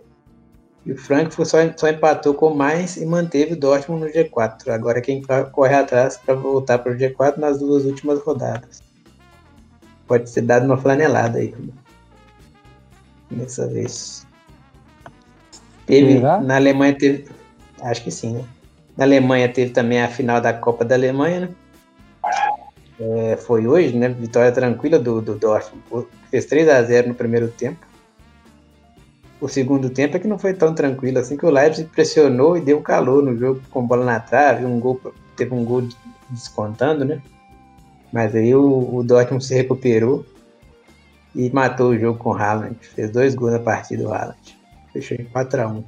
E 0.86 0.94
o 0.94 0.98
Frankfurt 0.98 1.50
só, 1.50 1.58
só 1.76 1.90
empatou 1.90 2.34
com 2.34 2.54
mais 2.54 2.96
e 2.96 3.06
manteve 3.06 3.54
o 3.54 3.60
Dortmund 3.60 4.06
no 4.06 4.10
G4. 4.10 4.70
Agora 4.70 5.02
quem 5.02 5.22
vai 5.22 5.44
correr 5.50 5.76
atrás 5.76 6.16
para 6.16 6.36
voltar 6.36 6.80
para 6.80 6.94
o 6.94 6.96
G4 6.96 7.38
nas 7.38 7.60
duas 7.60 7.84
últimas 7.84 8.20
rodadas. 8.22 8.82
Pode 10.08 10.30
ser 10.30 10.44
dado 10.44 10.66
uma 10.66 10.78
flanelada 10.78 11.40
aí. 11.40 11.54
Dessa 13.30 13.68
vez. 13.68 14.26
Teve, 15.86 16.20
na 16.20 16.56
Alemanha 16.56 16.98
teve. 16.98 17.26
Acho 17.82 18.04
que 18.04 18.12
sim, 18.12 18.36
né? 18.36 18.46
Na 18.96 19.04
Alemanha 19.04 19.50
teve 19.50 19.72
também 19.72 20.02
a 20.02 20.08
final 20.08 20.40
da 20.40 20.54
Copa 20.54 20.86
da 20.86 20.96
Alemanha, 20.96 21.42
né? 21.42 21.50
É, 23.00 23.38
foi 23.38 23.68
hoje, 23.68 23.96
né? 23.96 24.10
Vitória 24.10 24.52
tranquila 24.52 24.98
do, 24.98 25.22
do 25.22 25.36
Dortmund. 25.36 26.08
Fez 26.32 26.46
3 26.46 26.68
a 26.70 26.82
0 26.82 27.10
no 27.10 27.16
primeiro 27.16 27.48
tempo. 27.50 27.86
O 29.40 29.48
segundo 29.48 29.90
tempo 29.90 30.18
é 30.18 30.20
que 30.20 30.28
não 30.28 30.40
foi 30.40 30.54
tão 30.54 30.74
tranquilo 30.74 31.20
assim 31.20 31.38
que 31.38 31.46
o 31.46 31.52
Leipzig 31.52 31.88
pressionou 31.90 32.58
e 32.58 32.62
deu 32.62 32.82
calor 32.82 33.24
no 33.24 33.38
jogo 33.38 33.62
com 33.70 33.86
bola 33.86 34.04
na 34.04 34.20
trave, 34.20 34.66
um 34.66 34.80
gol, 34.80 35.00
teve 35.36 35.54
um 35.54 35.64
gol 35.64 35.88
descontando, 36.32 37.06
né? 37.06 37.22
Mas 38.12 38.34
aí 38.36 38.56
o, 38.56 38.96
o 38.96 39.04
Dortmund 39.04 39.46
se 39.46 39.54
recuperou 39.54 40.26
e 41.36 41.52
matou 41.52 41.92
o 41.92 42.00
jogo 42.00 42.18
com 42.18 42.32
o 42.32 42.34
Haaland. 42.34 42.78
Fez 42.82 43.12
dois 43.12 43.36
gols 43.36 43.52
na 43.52 43.60
partida 43.60 44.08
o 44.08 44.12
Haaland. 44.12 44.58
Fechou 44.92 45.18
em 45.20 45.26
4x1. 45.26 45.84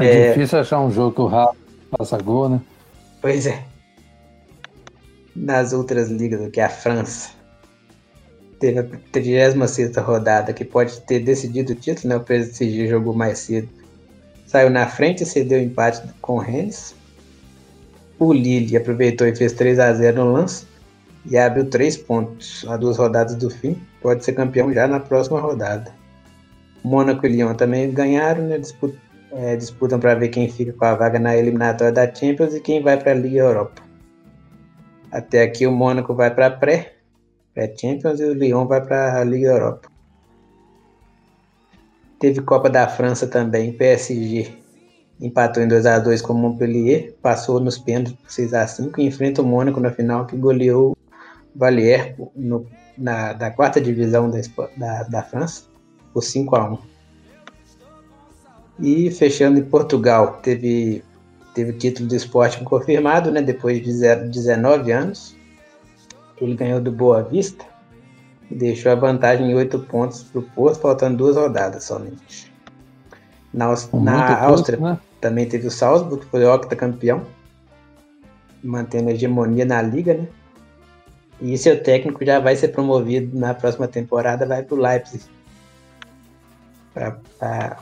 É, 0.00 0.04
É. 0.04 0.32
difícil 0.32 0.58
achar 0.58 0.80
um 0.80 0.90
jogo 0.90 1.14
que 1.14 1.20
o 1.20 1.26
Rafa 1.26 1.56
faça 1.96 2.18
gol, 2.18 2.48
né? 2.48 2.60
Pois 3.20 3.46
é. 3.46 3.62
Nas 5.36 5.72
outras 5.72 6.08
ligas, 6.08 6.40
do 6.40 6.50
que 6.50 6.60
a 6.60 6.68
França. 6.68 7.30
Teve 8.58 8.80
a 8.80 8.86
36 9.12 9.96
rodada, 9.96 10.52
que 10.52 10.64
pode 10.64 11.00
ter 11.02 11.20
decidido 11.20 11.72
o 11.72 11.76
título, 11.76 12.08
né? 12.08 12.16
O 12.16 12.20
PSG 12.20 12.88
jogou 12.88 13.14
mais 13.14 13.38
cedo. 13.38 13.68
Saiu 14.46 14.70
na 14.70 14.86
frente 14.86 15.22
e 15.22 15.26
cedeu 15.26 15.62
empate 15.62 16.02
com 16.20 16.36
o 16.36 16.38
Rennes. 16.38 16.94
O 18.18 18.32
Lille 18.32 18.76
aproveitou 18.76 19.26
e 19.26 19.34
fez 19.34 19.52
3 19.52 19.78
a 19.78 19.92
0 19.92 20.24
no 20.24 20.32
lance. 20.32 20.66
E 21.24 21.36
abriu 21.36 21.68
3 21.68 21.96
pontos 21.98 22.64
a 22.68 22.76
duas 22.76 22.96
rodadas 22.96 23.36
do 23.36 23.50
fim. 23.50 23.80
Pode 24.02 24.24
ser 24.24 24.32
campeão 24.32 24.72
já 24.72 24.88
na 24.88 25.00
próxima 25.00 25.40
rodada. 25.40 25.92
Mônaco 26.82 27.26
e 27.26 27.28
Lyon 27.28 27.54
também 27.54 27.92
ganharam, 27.92 28.44
né? 28.44 28.58
Disputam 28.58 28.98
é, 29.32 29.56
disputam 29.56 29.98
para 29.98 30.14
ver 30.14 30.28
quem 30.28 30.48
fica 30.48 30.72
com 30.72 30.84
a 30.84 30.94
vaga 30.94 31.18
na 31.18 31.36
eliminatória 31.36 31.92
da 31.92 32.12
Champions 32.12 32.54
e 32.54 32.60
quem 32.60 32.82
vai 32.82 32.98
para 32.98 33.12
a 33.12 33.14
Liga 33.14 33.38
Europa. 33.38 33.82
Até 35.10 35.42
aqui 35.42 35.66
o 35.66 35.72
Mônaco 35.72 36.14
vai 36.14 36.32
para 36.32 36.46
a 36.46 36.50
pré, 36.50 36.94
pré-Champions 37.52 38.20
e 38.20 38.24
o 38.24 38.34
Lyon 38.34 38.66
vai 38.66 38.80
para 38.80 39.20
a 39.20 39.24
Liga 39.24 39.48
Europa. 39.48 39.88
Teve 42.18 42.40
Copa 42.42 42.68
da 42.68 42.86
França 42.86 43.26
também, 43.26 43.72
PSG 43.72 44.60
empatou 45.20 45.62
em 45.62 45.68
2 45.68 45.86
a 45.86 45.98
2 45.98 46.22
com 46.22 46.32
o 46.32 46.36
Montpellier, 46.36 47.14
passou 47.20 47.60
nos 47.60 47.78
pênaltis 47.78 48.14
por 48.14 48.30
6 48.30 48.54
a 48.54 48.66
5 48.66 49.00
e 49.00 49.06
enfrenta 49.06 49.42
o 49.42 49.44
Mônaco 49.44 49.78
na 49.78 49.90
final 49.90 50.26
que 50.26 50.36
goleou 50.36 50.96
Valier 51.54 52.16
no, 52.34 52.66
na, 52.96 53.32
da 53.32 53.50
quarta 53.50 53.80
divisão 53.80 54.30
da, 54.30 54.38
da, 54.76 55.02
da 55.02 55.22
França 55.22 55.64
por 56.14 56.22
5 56.22 56.56
a 56.56 56.72
1 56.72 56.78
e 58.80 59.10
fechando 59.10 59.58
em 59.58 59.64
Portugal, 59.64 60.40
teve, 60.42 61.04
teve 61.54 61.72
o 61.72 61.78
título 61.78 62.08
do 62.08 62.14
esporte 62.14 62.62
confirmado, 62.64 63.30
né? 63.30 63.42
Depois 63.42 63.82
de 63.82 63.92
zero- 63.92 64.28
19 64.28 64.90
anos. 64.90 65.36
Ele 66.40 66.54
ganhou 66.54 66.80
do 66.80 66.90
Boa 66.90 67.22
Vista 67.22 67.64
e 68.50 68.54
deixou 68.54 68.90
a 68.90 68.94
vantagem 68.94 69.50
em 69.50 69.54
8 69.54 69.78
pontos 69.80 70.22
para 70.22 70.40
o 70.40 70.42
Porto, 70.42 70.80
faltando 70.80 71.18
duas 71.18 71.36
rodadas 71.36 71.84
somente. 71.84 72.50
Na, 73.52 73.66
na 73.92 74.40
Áustria 74.44 74.78
né? 74.78 74.98
também 75.20 75.46
teve 75.46 75.66
o 75.66 75.70
Salzburg, 75.70 76.24
que 76.24 76.30
foi 76.30 76.44
octacampeão, 76.46 77.26
mantendo 78.62 79.10
a 79.10 79.12
hegemonia 79.12 79.64
na 79.64 79.82
liga, 79.82 80.14
né? 80.14 80.28
E 81.42 81.56
seu 81.58 81.82
técnico 81.82 82.24
já 82.24 82.38
vai 82.38 82.54
ser 82.54 82.68
promovido 82.68 83.38
na 83.38 83.54
próxima 83.54 83.88
temporada, 83.88 84.46
vai 84.46 84.62
para 84.62 84.74
o 84.74 84.80
Leipzig. 84.80 85.24
Para 86.92 87.78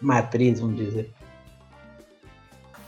matriz, 0.00 0.60
vamos 0.60 0.76
dizer. 0.76 1.12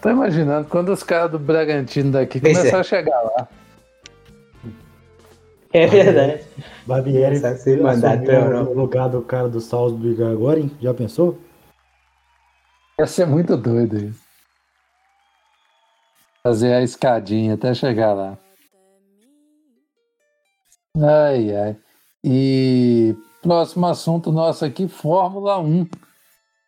Tô 0.01 0.11
imaginando 0.11 0.69
quando 0.69 0.89
os 0.91 1.03
caras 1.03 1.31
do 1.31 1.39
Bragantino 1.39 2.11
daqui 2.11 2.41
Pois 2.41 2.57
começar 2.59 2.79
é. 2.79 2.81
a 2.81 2.83
chegar 2.83 3.21
lá. 3.23 3.49
É 5.73 5.87
verdade. 5.87 6.45
Barbieri 6.87 7.39
Só 7.39 7.55
ser 7.57 7.81
mandado 7.81 8.25
pra 8.25 8.39
assumiu 8.39 8.53
Europa. 8.57 8.71
o 8.71 8.75
lugar 8.75 9.09
do 9.09 9.23
cara 9.23 9.49
do 9.49 9.61
Salzburg 9.61 10.23
agora, 10.23 10.61
hein? 10.61 10.71
Já 10.81 10.93
pensou? 10.93 11.39
Ia 12.99 13.07
ser 13.07 13.27
muito 13.27 13.57
doido 13.57 13.97
isso. 13.97 14.21
Fazer 16.43 16.75
a 16.75 16.83
escadinha 16.83 17.55
até 17.55 17.73
chegar 17.73 18.13
lá. 18.13 18.37
Ai, 20.97 21.57
ai. 21.57 21.77
E 22.23 23.15
próximo 23.41 23.87
assunto 23.87 24.31
nosso 24.31 24.65
aqui, 24.65 24.87
Fórmula 24.89 25.59
1. 25.59 25.87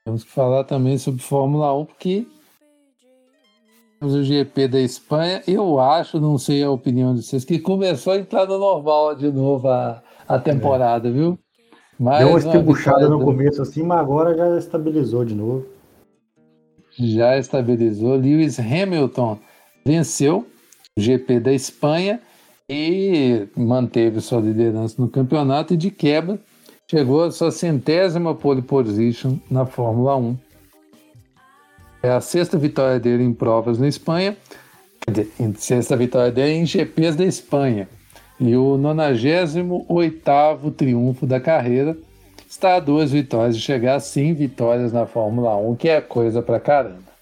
Temos 0.06 0.22
que 0.22 0.30
falar 0.30 0.64
também 0.64 0.98
sobre 0.98 1.22
Fórmula 1.22 1.74
1, 1.78 1.84
porque 1.86 2.26
temos 3.98 4.14
o 4.14 4.22
GP 4.22 4.68
da 4.68 4.78
Espanha. 4.78 5.42
Eu 5.48 5.80
acho, 5.80 6.20
não 6.20 6.36
sei 6.36 6.62
a 6.62 6.70
opinião 6.70 7.14
de 7.14 7.22
vocês, 7.22 7.42
que 7.42 7.58
começou 7.58 8.12
a 8.12 8.18
entrar 8.18 8.46
no 8.46 8.58
normal 8.58 9.14
de 9.14 9.32
novo 9.32 9.66
a, 9.66 10.02
a 10.28 10.38
temporada, 10.38 11.10
viu? 11.10 11.38
Mais 11.98 12.18
Deu 12.18 12.28
uma 12.28 12.38
estribuchada 12.38 13.08
no 13.08 13.18
do- 13.18 13.24
começo 13.24 13.62
assim, 13.62 13.82
mas 13.82 13.98
agora 13.98 14.36
já 14.36 14.58
estabilizou 14.58 15.24
de 15.24 15.34
novo. 15.34 15.64
já 16.98 17.38
estabilizou. 17.38 18.14
Lewis 18.16 18.60
Hamilton 18.60 19.38
venceu 19.86 20.46
o 20.98 21.00
GP 21.00 21.40
da 21.40 21.52
Espanha 21.54 22.20
e 22.68 23.48
manteve 23.56 24.20
sua 24.20 24.40
liderança 24.40 25.00
no 25.00 25.08
campeonato 25.08 25.72
e 25.72 25.78
de 25.78 25.90
quebra 25.90 26.38
chegou 26.90 27.24
a 27.24 27.30
sua 27.30 27.50
centésima 27.50 28.34
pole 28.34 28.62
position 28.62 29.38
na 29.50 29.64
Fórmula 29.64 30.16
1. 30.16 30.36
É 32.02 32.10
a 32.10 32.20
sexta 32.20 32.58
vitória 32.58 33.00
dele 33.00 33.24
em 33.24 33.32
provas 33.32 33.78
na 33.78 33.88
Espanha, 33.88 34.36
sexta 35.56 35.96
vitória 35.96 36.30
dele 36.30 36.52
em 36.52 36.66
GPs 36.66 37.16
da 37.16 37.24
Espanha. 37.24 37.88
E 38.38 38.54
o 38.56 38.76
98º 38.76 40.74
triunfo 40.74 41.26
da 41.26 41.40
carreira 41.40 41.96
está 42.48 42.76
a 42.76 42.80
duas 42.80 43.10
vitórias 43.12 43.56
de 43.56 43.62
chegar 43.62 43.94
a 43.94 44.00
100 44.00 44.34
vitórias 44.34 44.92
na 44.92 45.06
Fórmula 45.06 45.56
1, 45.56 45.76
que 45.76 45.88
é 45.88 46.00
coisa 46.00 46.42
pra 46.42 46.60
caramba. 46.60 47.14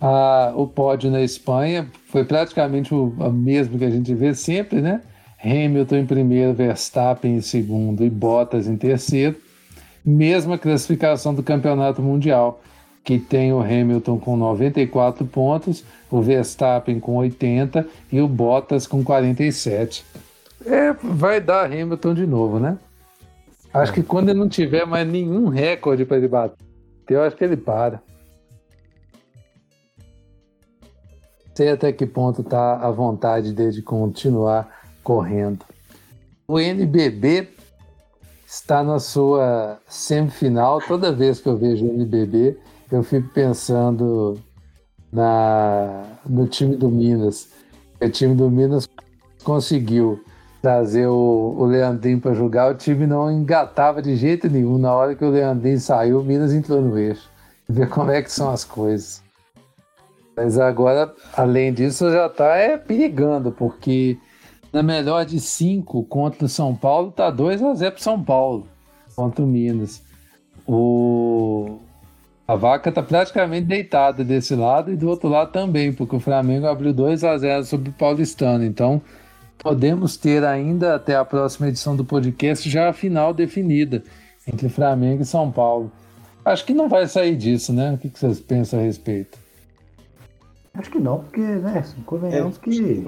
Ah, 0.00 0.52
o 0.56 0.66
pódio 0.66 1.10
na 1.10 1.22
Espanha 1.22 1.88
foi 2.08 2.24
praticamente 2.24 2.92
o 2.92 3.06
mesmo 3.32 3.78
que 3.78 3.84
a 3.84 3.90
gente 3.90 4.12
vê 4.14 4.34
sempre, 4.34 4.80
né? 4.80 5.00
Hamilton 5.44 5.96
em 5.96 6.06
primeiro, 6.06 6.54
Verstappen 6.54 7.36
em 7.36 7.40
segundo 7.40 8.04
e 8.04 8.10
Bottas 8.10 8.68
em 8.68 8.76
terceiro. 8.76 9.36
Mesma 10.04 10.58
classificação 10.58 11.34
do 11.34 11.42
Campeonato 11.42 12.02
Mundial, 12.02 12.60
que 13.04 13.18
tem 13.18 13.52
o 13.52 13.60
Hamilton 13.60 14.18
com 14.18 14.36
94 14.36 15.24
pontos, 15.26 15.84
o 16.10 16.20
Verstappen 16.20 17.00
com 17.00 17.16
80 17.16 17.86
e 18.10 18.20
o 18.20 18.28
Bottas 18.28 18.86
com 18.86 19.02
47. 19.02 20.04
É, 20.64 20.92
vai 20.92 21.40
dar 21.40 21.66
Hamilton 21.66 22.14
de 22.14 22.26
novo, 22.26 22.58
né? 22.58 22.78
Acho 23.74 23.92
que 23.92 24.02
quando 24.02 24.28
ele 24.28 24.38
não 24.38 24.48
tiver 24.48 24.86
mais 24.86 25.08
nenhum 25.08 25.48
recorde 25.48 26.04
para 26.04 26.18
ele 26.18 26.28
bater, 26.28 26.56
eu 27.08 27.22
acho 27.22 27.36
que 27.36 27.42
ele 27.42 27.56
para. 27.56 28.00
sei 31.54 31.68
até 31.68 31.92
que 31.92 32.06
ponto 32.06 32.40
está 32.40 32.76
a 32.76 32.90
vontade 32.90 33.52
dele 33.52 33.72
de 33.72 33.82
continuar 33.82 34.81
correndo. 35.02 35.64
O 36.46 36.58
NBB 36.58 37.48
está 38.46 38.82
na 38.82 38.98
sua 38.98 39.78
semifinal. 39.88 40.80
Toda 40.80 41.12
vez 41.12 41.40
que 41.40 41.48
eu 41.48 41.56
vejo 41.56 41.86
o 41.86 41.88
NBB, 41.88 42.58
eu 42.90 43.02
fico 43.02 43.28
pensando 43.30 44.38
na, 45.12 46.04
no 46.26 46.46
time 46.46 46.76
do 46.76 46.88
Minas. 46.90 47.48
O 48.00 48.08
time 48.08 48.34
do 48.34 48.50
Minas 48.50 48.88
conseguiu 49.42 50.22
trazer 50.60 51.08
o, 51.08 51.56
o 51.58 51.64
Leandrinho 51.64 52.20
para 52.20 52.34
jogar, 52.34 52.70
o 52.70 52.74
time 52.76 53.04
não 53.04 53.30
engatava 53.30 54.00
de 54.00 54.14
jeito 54.14 54.48
nenhum. 54.48 54.78
Na 54.78 54.94
hora 54.94 55.14
que 55.14 55.24
o 55.24 55.30
Leandrinho 55.30 55.80
saiu, 55.80 56.20
o 56.20 56.24
Minas 56.24 56.52
entrou 56.52 56.80
no 56.80 56.96
eixo. 56.96 57.28
Ver 57.68 57.88
como 57.88 58.10
é 58.10 58.22
que 58.22 58.30
são 58.30 58.50
as 58.50 58.64
coisas. 58.64 59.22
Mas 60.36 60.58
agora, 60.58 61.12
além 61.36 61.72
disso, 61.72 62.10
já 62.10 62.26
está 62.26 62.56
é, 62.56 62.76
perigando, 62.76 63.50
porque 63.50 64.18
na 64.72 64.82
melhor 64.82 65.24
de 65.24 65.38
cinco 65.40 66.02
contra 66.04 66.46
o 66.46 66.48
São 66.48 66.74
Paulo, 66.74 67.10
tá 67.10 67.30
2 67.30 67.62
a 67.62 67.74
0 67.74 67.92
para 67.92 68.02
São 68.02 68.22
Paulo 68.22 68.66
contra 69.14 69.44
o 69.44 69.46
Minas. 69.46 70.02
O 70.66 71.78
a 72.46 72.56
vaca 72.56 72.90
tá 72.90 73.02
praticamente 73.02 73.66
deitada 73.66 74.24
desse 74.24 74.54
lado 74.54 74.92
e 74.92 74.96
do 74.96 75.08
outro 75.08 75.28
lado 75.28 75.52
também, 75.52 75.92
porque 75.92 76.16
o 76.16 76.20
Flamengo 76.20 76.66
abriu 76.66 76.92
2 76.92 77.24
a 77.24 77.38
0 77.38 77.64
sobre 77.64 77.90
o 77.90 77.92
Paulistano. 77.92 78.64
Então, 78.64 79.00
podemos 79.58 80.16
ter 80.16 80.44
ainda 80.44 80.96
até 80.96 81.16
a 81.16 81.24
próxima 81.24 81.68
edição 81.68 81.94
do 81.94 82.04
podcast 82.04 82.68
já 82.68 82.88
a 82.88 82.92
final 82.92 83.32
definida 83.32 84.02
entre 84.46 84.68
Flamengo 84.68 85.22
e 85.22 85.26
São 85.26 85.50
Paulo. 85.50 85.90
Acho 86.44 86.66
que 86.66 86.74
não 86.74 86.88
vai 86.88 87.06
sair 87.06 87.36
disso, 87.36 87.72
né? 87.72 87.92
O 87.92 87.98
que 87.98 88.08
vocês 88.08 88.40
pensam 88.40 88.80
a 88.80 88.82
respeito? 88.82 89.38
Acho 90.74 90.90
que 90.90 90.98
não, 90.98 91.20
porque, 91.20 91.40
né, 91.40 91.84
convenhamos 92.04 92.56
é, 92.56 92.60
que, 92.60 92.70
que 92.70 93.06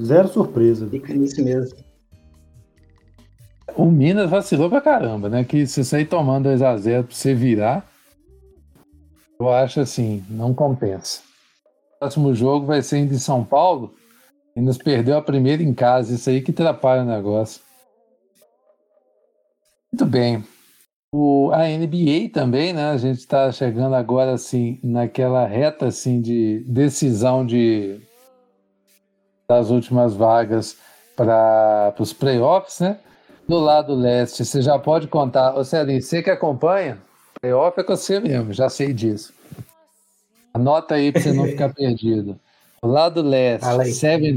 zero 0.00 0.28
surpresa. 0.28 0.88
Fica 0.88 1.12
nisso 1.14 1.42
mesmo. 1.42 1.76
O 3.76 3.86
Minas 3.86 4.30
vacilou 4.30 4.70
pra 4.70 4.80
caramba, 4.80 5.28
né? 5.28 5.44
Que 5.44 5.66
se 5.66 5.84
sair 5.84 6.06
tomando 6.06 6.48
2x0 6.48 7.04
pra 7.04 7.14
você 7.14 7.34
virar, 7.34 7.86
eu 9.38 9.50
acho 9.50 9.80
assim, 9.80 10.24
não 10.30 10.54
compensa. 10.54 11.20
O 11.96 11.98
próximo 12.00 12.34
jogo 12.34 12.66
vai 12.66 12.82
ser 12.82 12.98
em 12.98 13.18
São 13.18 13.44
Paulo 13.44 13.94
e 14.54 14.60
nos 14.60 14.78
perdeu 14.78 15.16
a 15.16 15.22
primeira 15.22 15.62
em 15.62 15.74
casa. 15.74 16.14
Isso 16.14 16.30
aí 16.30 16.40
que 16.40 16.50
atrapalha 16.50 17.02
o 17.02 17.06
negócio. 17.06 17.60
Muito 19.92 20.06
bem. 20.06 20.42
O, 21.12 21.50
a 21.52 21.64
NBA 21.68 22.30
também, 22.32 22.72
né? 22.72 22.90
A 22.90 22.96
gente 22.96 23.18
está 23.18 23.52
chegando 23.52 23.94
agora 23.94 24.32
assim 24.32 24.78
naquela 24.82 25.46
reta 25.46 25.86
assim 25.86 26.20
de 26.20 26.64
decisão 26.66 27.44
de 27.44 28.00
das 29.48 29.70
últimas 29.70 30.14
vagas 30.14 30.76
para 31.14 31.94
os 31.98 32.12
playoffs, 32.12 32.80
né? 32.80 32.98
Do 33.48 33.58
lado 33.58 33.94
leste, 33.94 34.44
você 34.44 34.60
já 34.60 34.78
pode 34.78 35.06
contar. 35.06 35.54
Ô 35.54 35.64
Celinho, 35.64 36.02
você 36.02 36.22
que 36.22 36.30
acompanha, 36.30 36.98
playoff 37.40 37.78
é 37.78 37.84
com 37.84 37.96
você 37.96 38.18
mesmo, 38.18 38.52
já 38.52 38.68
sei 38.68 38.92
disso. 38.92 39.32
Anota 40.52 40.96
aí 40.96 41.12
para 41.12 41.22
você 41.22 41.32
não 41.32 41.46
ficar 41.46 41.72
perdido. 41.74 42.38
Do 42.82 42.88
lado 42.88 43.22
leste, 43.22 43.92
Seven, 43.92 44.36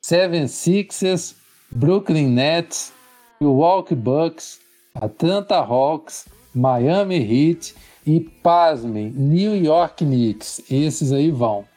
Seven 0.00 0.48
Sixers, 0.48 1.34
Brooklyn 1.70 2.28
Nets, 2.28 2.92
Milwaukee 3.40 3.94
Bucks, 3.94 4.60
Atlanta 4.94 5.58
Hawks, 5.58 6.26
Miami 6.54 7.16
Heat 7.16 7.74
e, 8.06 8.20
pasmem, 8.20 9.10
New 9.10 9.54
York 9.54 10.04
Knicks. 10.04 10.62
Esses 10.70 11.12
aí 11.12 11.30
vão. 11.30 11.67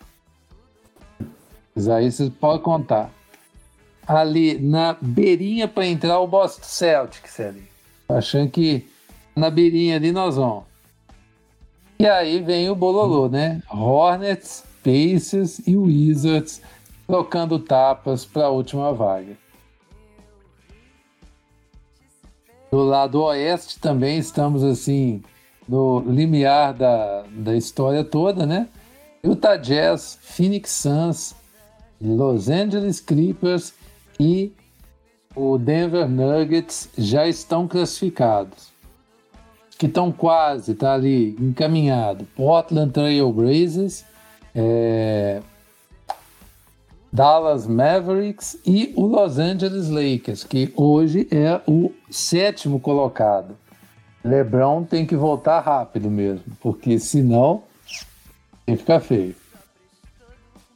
Esses 1.76 1.90
aí 1.90 2.12
vocês 2.12 2.30
podem 2.30 2.62
contar. 2.62 3.12
Ali 4.06 4.60
na 4.60 4.98
beirinha 5.00 5.68
para 5.68 5.86
entrar 5.86 6.20
o 6.20 6.28
Boston 6.28 6.64
Celtics 6.64 7.40
ali. 7.40 7.64
Achando 8.10 8.50
que 8.50 8.88
na 9.36 9.50
beirinha 9.50 9.96
ali 9.96 10.12
nós 10.12 10.36
vamos. 10.36 10.64
E 12.00 12.08
aí 12.08 12.42
vem 12.42 12.70
o 12.70 12.76
bololô, 12.76 13.30
né? 13.30 13.62
Hornets, 13.70 14.64
Pacers 14.84 15.60
e 15.68 15.78
Wizards 15.78 16.62
trocando 17.06 17.60
tapas 17.60 18.26
para 18.26 18.46
a 18.46 18.50
última 18.50 18.94
vaga. 18.94 19.38
Do 22.72 22.84
lado 22.84 23.22
oeste 23.22 23.80
também 23.80 24.18
estamos 24.18 24.64
assim 24.64 25.22
no 25.68 26.00
limiar 26.00 26.74
da, 26.74 27.24
da 27.30 27.56
história 27.56 28.04
toda, 28.04 28.46
né? 28.46 28.68
Utah 29.24 29.58
Jazz, 29.58 30.18
Phoenix 30.22 30.72
Suns, 30.72 31.36
Los 32.02 32.50
Angeles 32.50 33.00
Clippers 33.00 33.74
e 34.20 34.52
o 35.36 35.58
Denver 35.58 36.10
Nuggets 36.10 36.90
já 36.98 37.28
estão 37.28 37.68
classificados. 37.68 38.72
Que 39.78 39.86
estão 39.86 40.12
quase, 40.12 40.76
tá 40.76 40.94
ali 40.94 41.36
encaminhado. 41.40 42.28
Portland 42.36 42.92
Trail 42.92 43.32
Blazers, 43.32 44.04
é, 44.54 45.42
Dallas 47.12 47.68
Mavericks 47.68 48.58
e 48.66 48.94
o 48.96 49.06
Los 49.06 49.38
Angeles 49.38 49.90
Lakers, 49.90 50.44
que 50.44 50.72
hoje 50.76 51.28
é 51.32 51.62
o 51.68 51.92
sétimo 52.10 52.80
colocado. 52.80 53.58
LeBron 54.24 54.84
tem 54.84 55.06
que 55.06 55.16
voltar 55.16 55.60
rápido 55.62 56.10
mesmo, 56.10 56.46
porque 56.62 57.00
senão 57.00 57.64
vai 58.68 58.78
ficar 58.78 59.00
feio. 59.00 59.41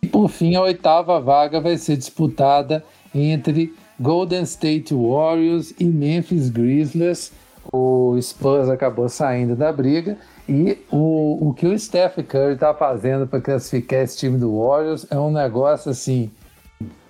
E 0.05 0.07
por 0.07 0.29
fim, 0.29 0.53
a 0.53 0.61
oitava 0.61 1.19
vaga 1.19 1.59
vai 1.59 1.77
ser 1.77 1.97
disputada 1.97 2.85
entre 3.13 3.73
Golden 3.99 4.43
State 4.43 4.93
Warriors 4.93 5.73
e 5.79 5.85
Memphis 5.85 6.47
Grizzlies. 6.47 7.33
O 7.73 8.15
Spurs 8.21 8.69
acabou 8.69 9.09
saindo 9.09 9.55
da 9.55 9.73
briga 9.73 10.15
e 10.47 10.77
o, 10.91 11.49
o 11.49 11.53
que 11.55 11.65
o 11.65 11.79
Steph 11.79 12.17
Curry 12.17 12.53
está 12.53 12.71
fazendo 12.71 13.25
para 13.25 13.41
classificar 13.41 14.01
esse 14.01 14.15
time 14.19 14.37
do 14.37 14.59
Warriors 14.59 15.07
é 15.09 15.17
um 15.17 15.31
negócio 15.31 15.89
assim 15.89 16.29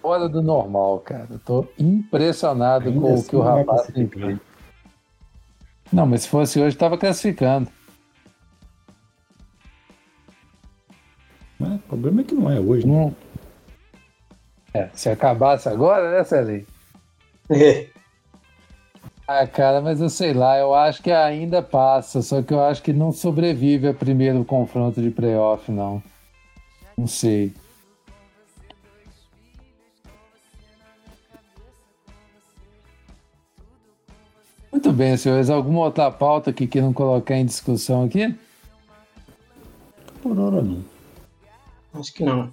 fora 0.02 0.30
do 0.30 0.42
normal, 0.42 1.00
cara. 1.00 1.28
Eu 1.32 1.40
tô 1.40 1.68
impressionado 1.78 2.88
Ainda 2.88 3.02
com 3.02 3.14
o 3.14 3.24
que 3.24 3.36
o 3.36 3.44
assim 3.44 3.58
rapaz 3.58 3.88
tem 3.88 4.08
feito. 4.08 4.42
Não, 5.92 6.06
mas 6.06 6.22
se 6.22 6.30
fosse 6.30 6.62
hoje, 6.62 6.70
estava 6.70 6.98
classificando. 6.98 7.68
O 11.60 11.80
problema 11.88 12.22
é 12.22 12.24
que 12.24 12.36
não 12.36 12.52
é 12.52 12.60
hoje, 12.60 12.88
né? 12.88 13.14
É, 14.74 14.90
se 14.94 15.10
acabasse 15.10 15.70
agora, 15.70 16.12
né, 16.12 16.24
Celinho? 16.24 16.66
Ah, 19.28 19.48
cara, 19.48 19.82
mas 19.82 20.00
eu 20.00 20.10
sei 20.10 20.34
lá, 20.34 20.56
eu 20.60 20.76
acho 20.76 21.02
que 21.02 21.12
ainda 21.12 21.60
passa, 21.60 22.22
só 22.22 22.44
que 22.44 22.54
eu 22.54 22.64
acho 22.64 22.84
que 22.84 22.94
não 22.94 23.12
sobrevive 23.12 23.88
a 23.88 23.94
primeiro 23.94 24.46
confronto 24.46 25.02
de 25.02 25.10
playoff, 25.10 25.72
não. 25.72 26.04
Não 26.96 27.08
sei. 27.08 27.52
Muito 34.72 34.92
bem, 34.92 35.18
senhores. 35.18 35.50
Alguma 35.50 35.86
outra 35.86 36.12
pauta 36.12 36.54
que 36.54 36.68
queiram 36.68 36.94
colocar 36.94 37.36
em 37.36 37.46
discussão 37.46 38.04
aqui? 38.04 38.36
Por 40.22 40.38
hora 40.38 40.62
não. 40.62 40.95
Acho 42.00 42.14
que 42.14 42.24
não. 42.24 42.52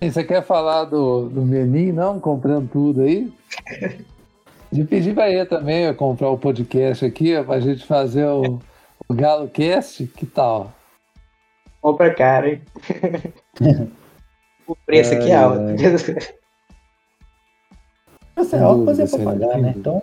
Você 0.00 0.24
quer 0.24 0.42
falar 0.42 0.84
do, 0.84 1.28
do 1.28 1.42
Menin, 1.42 1.92
não? 1.92 2.18
Comprando 2.18 2.68
tudo 2.68 3.02
aí? 3.02 3.32
De 4.72 4.84
pedir 4.84 5.14
para 5.14 5.30
ele 5.30 5.44
também 5.44 5.92
comprar 5.94 6.30
o 6.30 6.38
podcast 6.38 7.04
aqui, 7.04 7.40
para 7.44 7.56
a 7.56 7.60
gente 7.60 7.84
fazer 7.84 8.24
o, 8.24 8.58
o 9.06 9.14
Galo 9.14 9.46
Cast, 9.48 10.06
que 10.06 10.24
tal? 10.24 10.72
Compra 11.82 12.14
cara, 12.14 12.48
hein? 12.48 12.62
o 14.66 14.74
preço 14.86 15.12
aqui 15.12 15.30
é 15.30 15.36
alto. 15.36 15.60
Essa 18.34 18.56
é 18.56 18.62
alto, 18.62 18.84
mas 18.84 18.98
é 18.98 19.06
para 19.06 19.24
pagar, 19.24 19.58
né? 19.58 19.74
Então. 19.76 20.02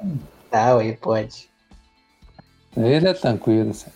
Tá, 0.52 0.78
aí 0.78 0.96
pode. 0.96 1.50
Ele 2.78 3.08
é 3.08 3.14
tranquilo, 3.14 3.72
assim. 3.72 3.90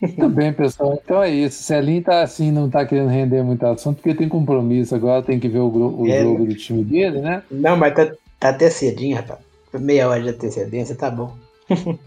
Muito 0.00 0.28
bem, 0.28 0.52
pessoal. 0.52 1.00
Então 1.02 1.22
é 1.22 1.30
isso. 1.30 1.62
Celinho 1.62 2.02
tá 2.02 2.22
assim, 2.22 2.50
não 2.50 2.68
tá 2.68 2.84
querendo 2.84 3.08
render 3.08 3.42
muito 3.42 3.64
assunto, 3.66 3.96
porque 3.96 4.14
tem 4.14 4.28
compromisso 4.28 4.94
agora, 4.94 5.22
tem 5.22 5.40
que 5.40 5.48
ver 5.48 5.60
o, 5.60 6.00
o 6.00 6.08
é, 6.08 6.22
jogo 6.22 6.46
do 6.46 6.54
time 6.54 6.84
dele, 6.84 7.20
né? 7.20 7.42
Não, 7.50 7.76
mas 7.76 7.94
tá, 7.94 8.12
tá 8.38 8.48
até 8.50 8.68
cedinho, 8.68 9.16
rapaz 9.16 9.40
meia 9.78 10.08
hora 10.08 10.22
de 10.22 10.28
antecedência, 10.30 10.94
tá 10.94 11.10
bom. 11.10 11.36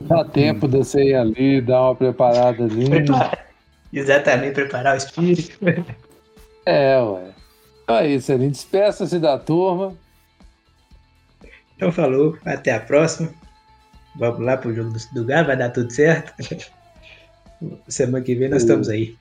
Dá 0.00 0.24
tempo 0.24 0.68
de 0.68 0.78
você 0.78 1.04
ir 1.04 1.14
ali, 1.14 1.60
dar 1.60 1.82
uma 1.82 1.94
preparada 1.96 2.64
ali. 2.64 2.88
Prepara. 2.88 3.38
Exatamente, 3.92 4.52
preparar 4.52 4.94
o 4.94 4.98
espírito. 4.98 5.58
É, 6.68 7.00
ué. 7.00 7.30
Então 7.84 7.96
é 7.96 8.08
isso, 8.08 8.32
Elinho. 8.32 8.50
Despeça-se 8.50 9.20
da 9.20 9.38
turma. 9.38 9.94
Então 11.76 11.92
falou, 11.92 12.36
até 12.44 12.74
a 12.74 12.80
próxima. 12.80 13.30
Vamos 14.16 14.40
lá 14.40 14.56
pro 14.56 14.74
jogo 14.74 14.90
do, 14.90 14.98
do 15.14 15.24
Galo, 15.24 15.46
vai 15.46 15.56
dar 15.56 15.70
tudo 15.70 15.92
certo. 15.92 16.32
Semana 17.88 18.22
que 18.22 18.34
vem 18.34 18.48
nós 18.48 18.62
estamos 18.62 18.88
aí. 18.88 19.16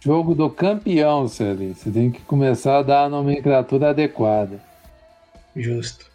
Jogo 0.00 0.34
do 0.34 0.48
campeão, 0.48 1.26
Celinho. 1.28 1.74
Você 1.74 1.90
tem 1.90 2.10
que 2.10 2.20
começar 2.20 2.78
a 2.78 2.82
dar 2.82 3.04
a 3.04 3.08
nomenclatura 3.08 3.90
adequada. 3.90 4.60
Justo. 5.54 6.06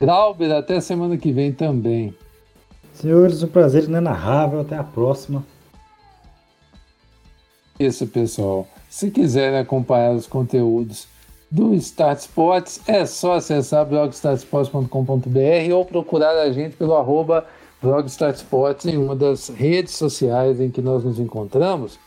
Grauber, 0.00 0.52
até 0.52 0.80
semana 0.80 1.16
que 1.16 1.32
vem 1.32 1.52
também. 1.52 2.14
Senhores, 2.94 3.42
um 3.42 3.48
prazer 3.48 3.84
inenarrável. 3.84 4.60
Até 4.60 4.76
a 4.76 4.84
próxima. 4.84 5.44
Isso, 7.78 8.06
pessoal. 8.06 8.68
Se 8.88 9.10
quiserem 9.10 9.58
acompanhar 9.58 10.12
os 10.12 10.26
conteúdos 10.26 11.08
do 11.50 11.74
Start 11.74 12.20
Sports, 12.20 12.80
é 12.86 13.04
só 13.04 13.34
acessar 13.34 13.84
blogstartsports.com.br 13.86 15.74
ou 15.74 15.84
procurar 15.84 16.38
a 16.38 16.52
gente 16.52 16.76
pelo 16.76 16.94
arroba 16.94 17.46
blogstartsports 17.82 18.86
em 18.86 18.96
uma 18.96 19.16
das 19.16 19.48
redes 19.48 19.94
sociais 19.94 20.60
em 20.60 20.70
que 20.70 20.82
nós 20.82 21.04
nos 21.04 21.18
encontramos. 21.18 21.98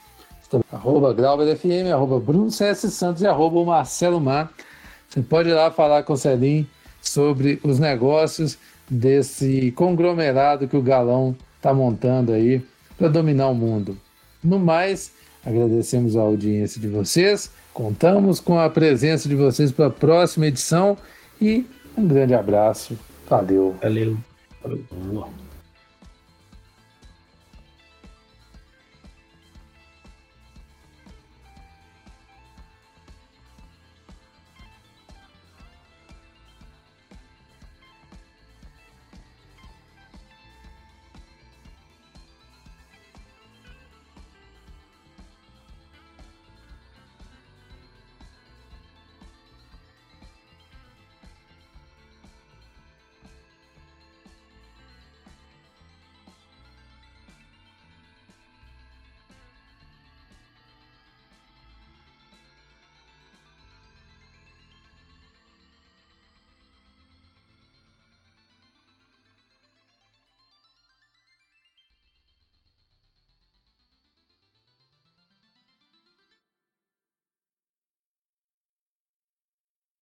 Arroba 0.72 1.14
GrauberFM, 1.14 1.92
arroba 1.92 2.20
Bruno 2.20 2.52
C.S. 2.52 2.92
Santos 2.92 3.24
e 3.24 3.28
arroba 3.28 3.64
Marcelo 3.64 4.22
Mar. 4.22 4.52
Você 5.10 5.22
pode 5.22 5.50
ir 5.50 5.54
lá 5.54 5.72
falar 5.72 6.04
com 6.04 6.14
o 6.14 6.18
Celim 6.18 6.68
sobre 7.02 7.60
os 7.64 7.80
negócios 7.80 8.58
desse 8.90 9.72
conglomerado 9.72 10.68
que 10.68 10.78
o 10.78 10.82
Galão 10.82 11.36
está 11.58 11.74
montando 11.74 12.34
aí 12.34 12.64
para 12.98 13.08
dominar 13.08 13.48
o 13.48 13.56
mundo. 13.56 13.98
No 14.44 14.60
mais, 14.60 15.12
agradecemos 15.46 16.16
a 16.16 16.22
audiência 16.22 16.80
de 16.80 16.88
vocês, 16.88 17.52
contamos 17.74 18.40
com 18.40 18.60
a 18.60 18.70
presença 18.70 19.28
de 19.28 19.36
vocês 19.36 19.72
para 19.72 19.88
a 19.88 19.92
próxima 19.92 20.48
edição 20.48 20.98
e 21.42 21.66
um 21.98 22.08
grande 22.08 22.34
abraço. 22.34 22.98
Valeu. 23.28 23.76
Valeu. 23.82 24.18
Valeu. 24.62 25.43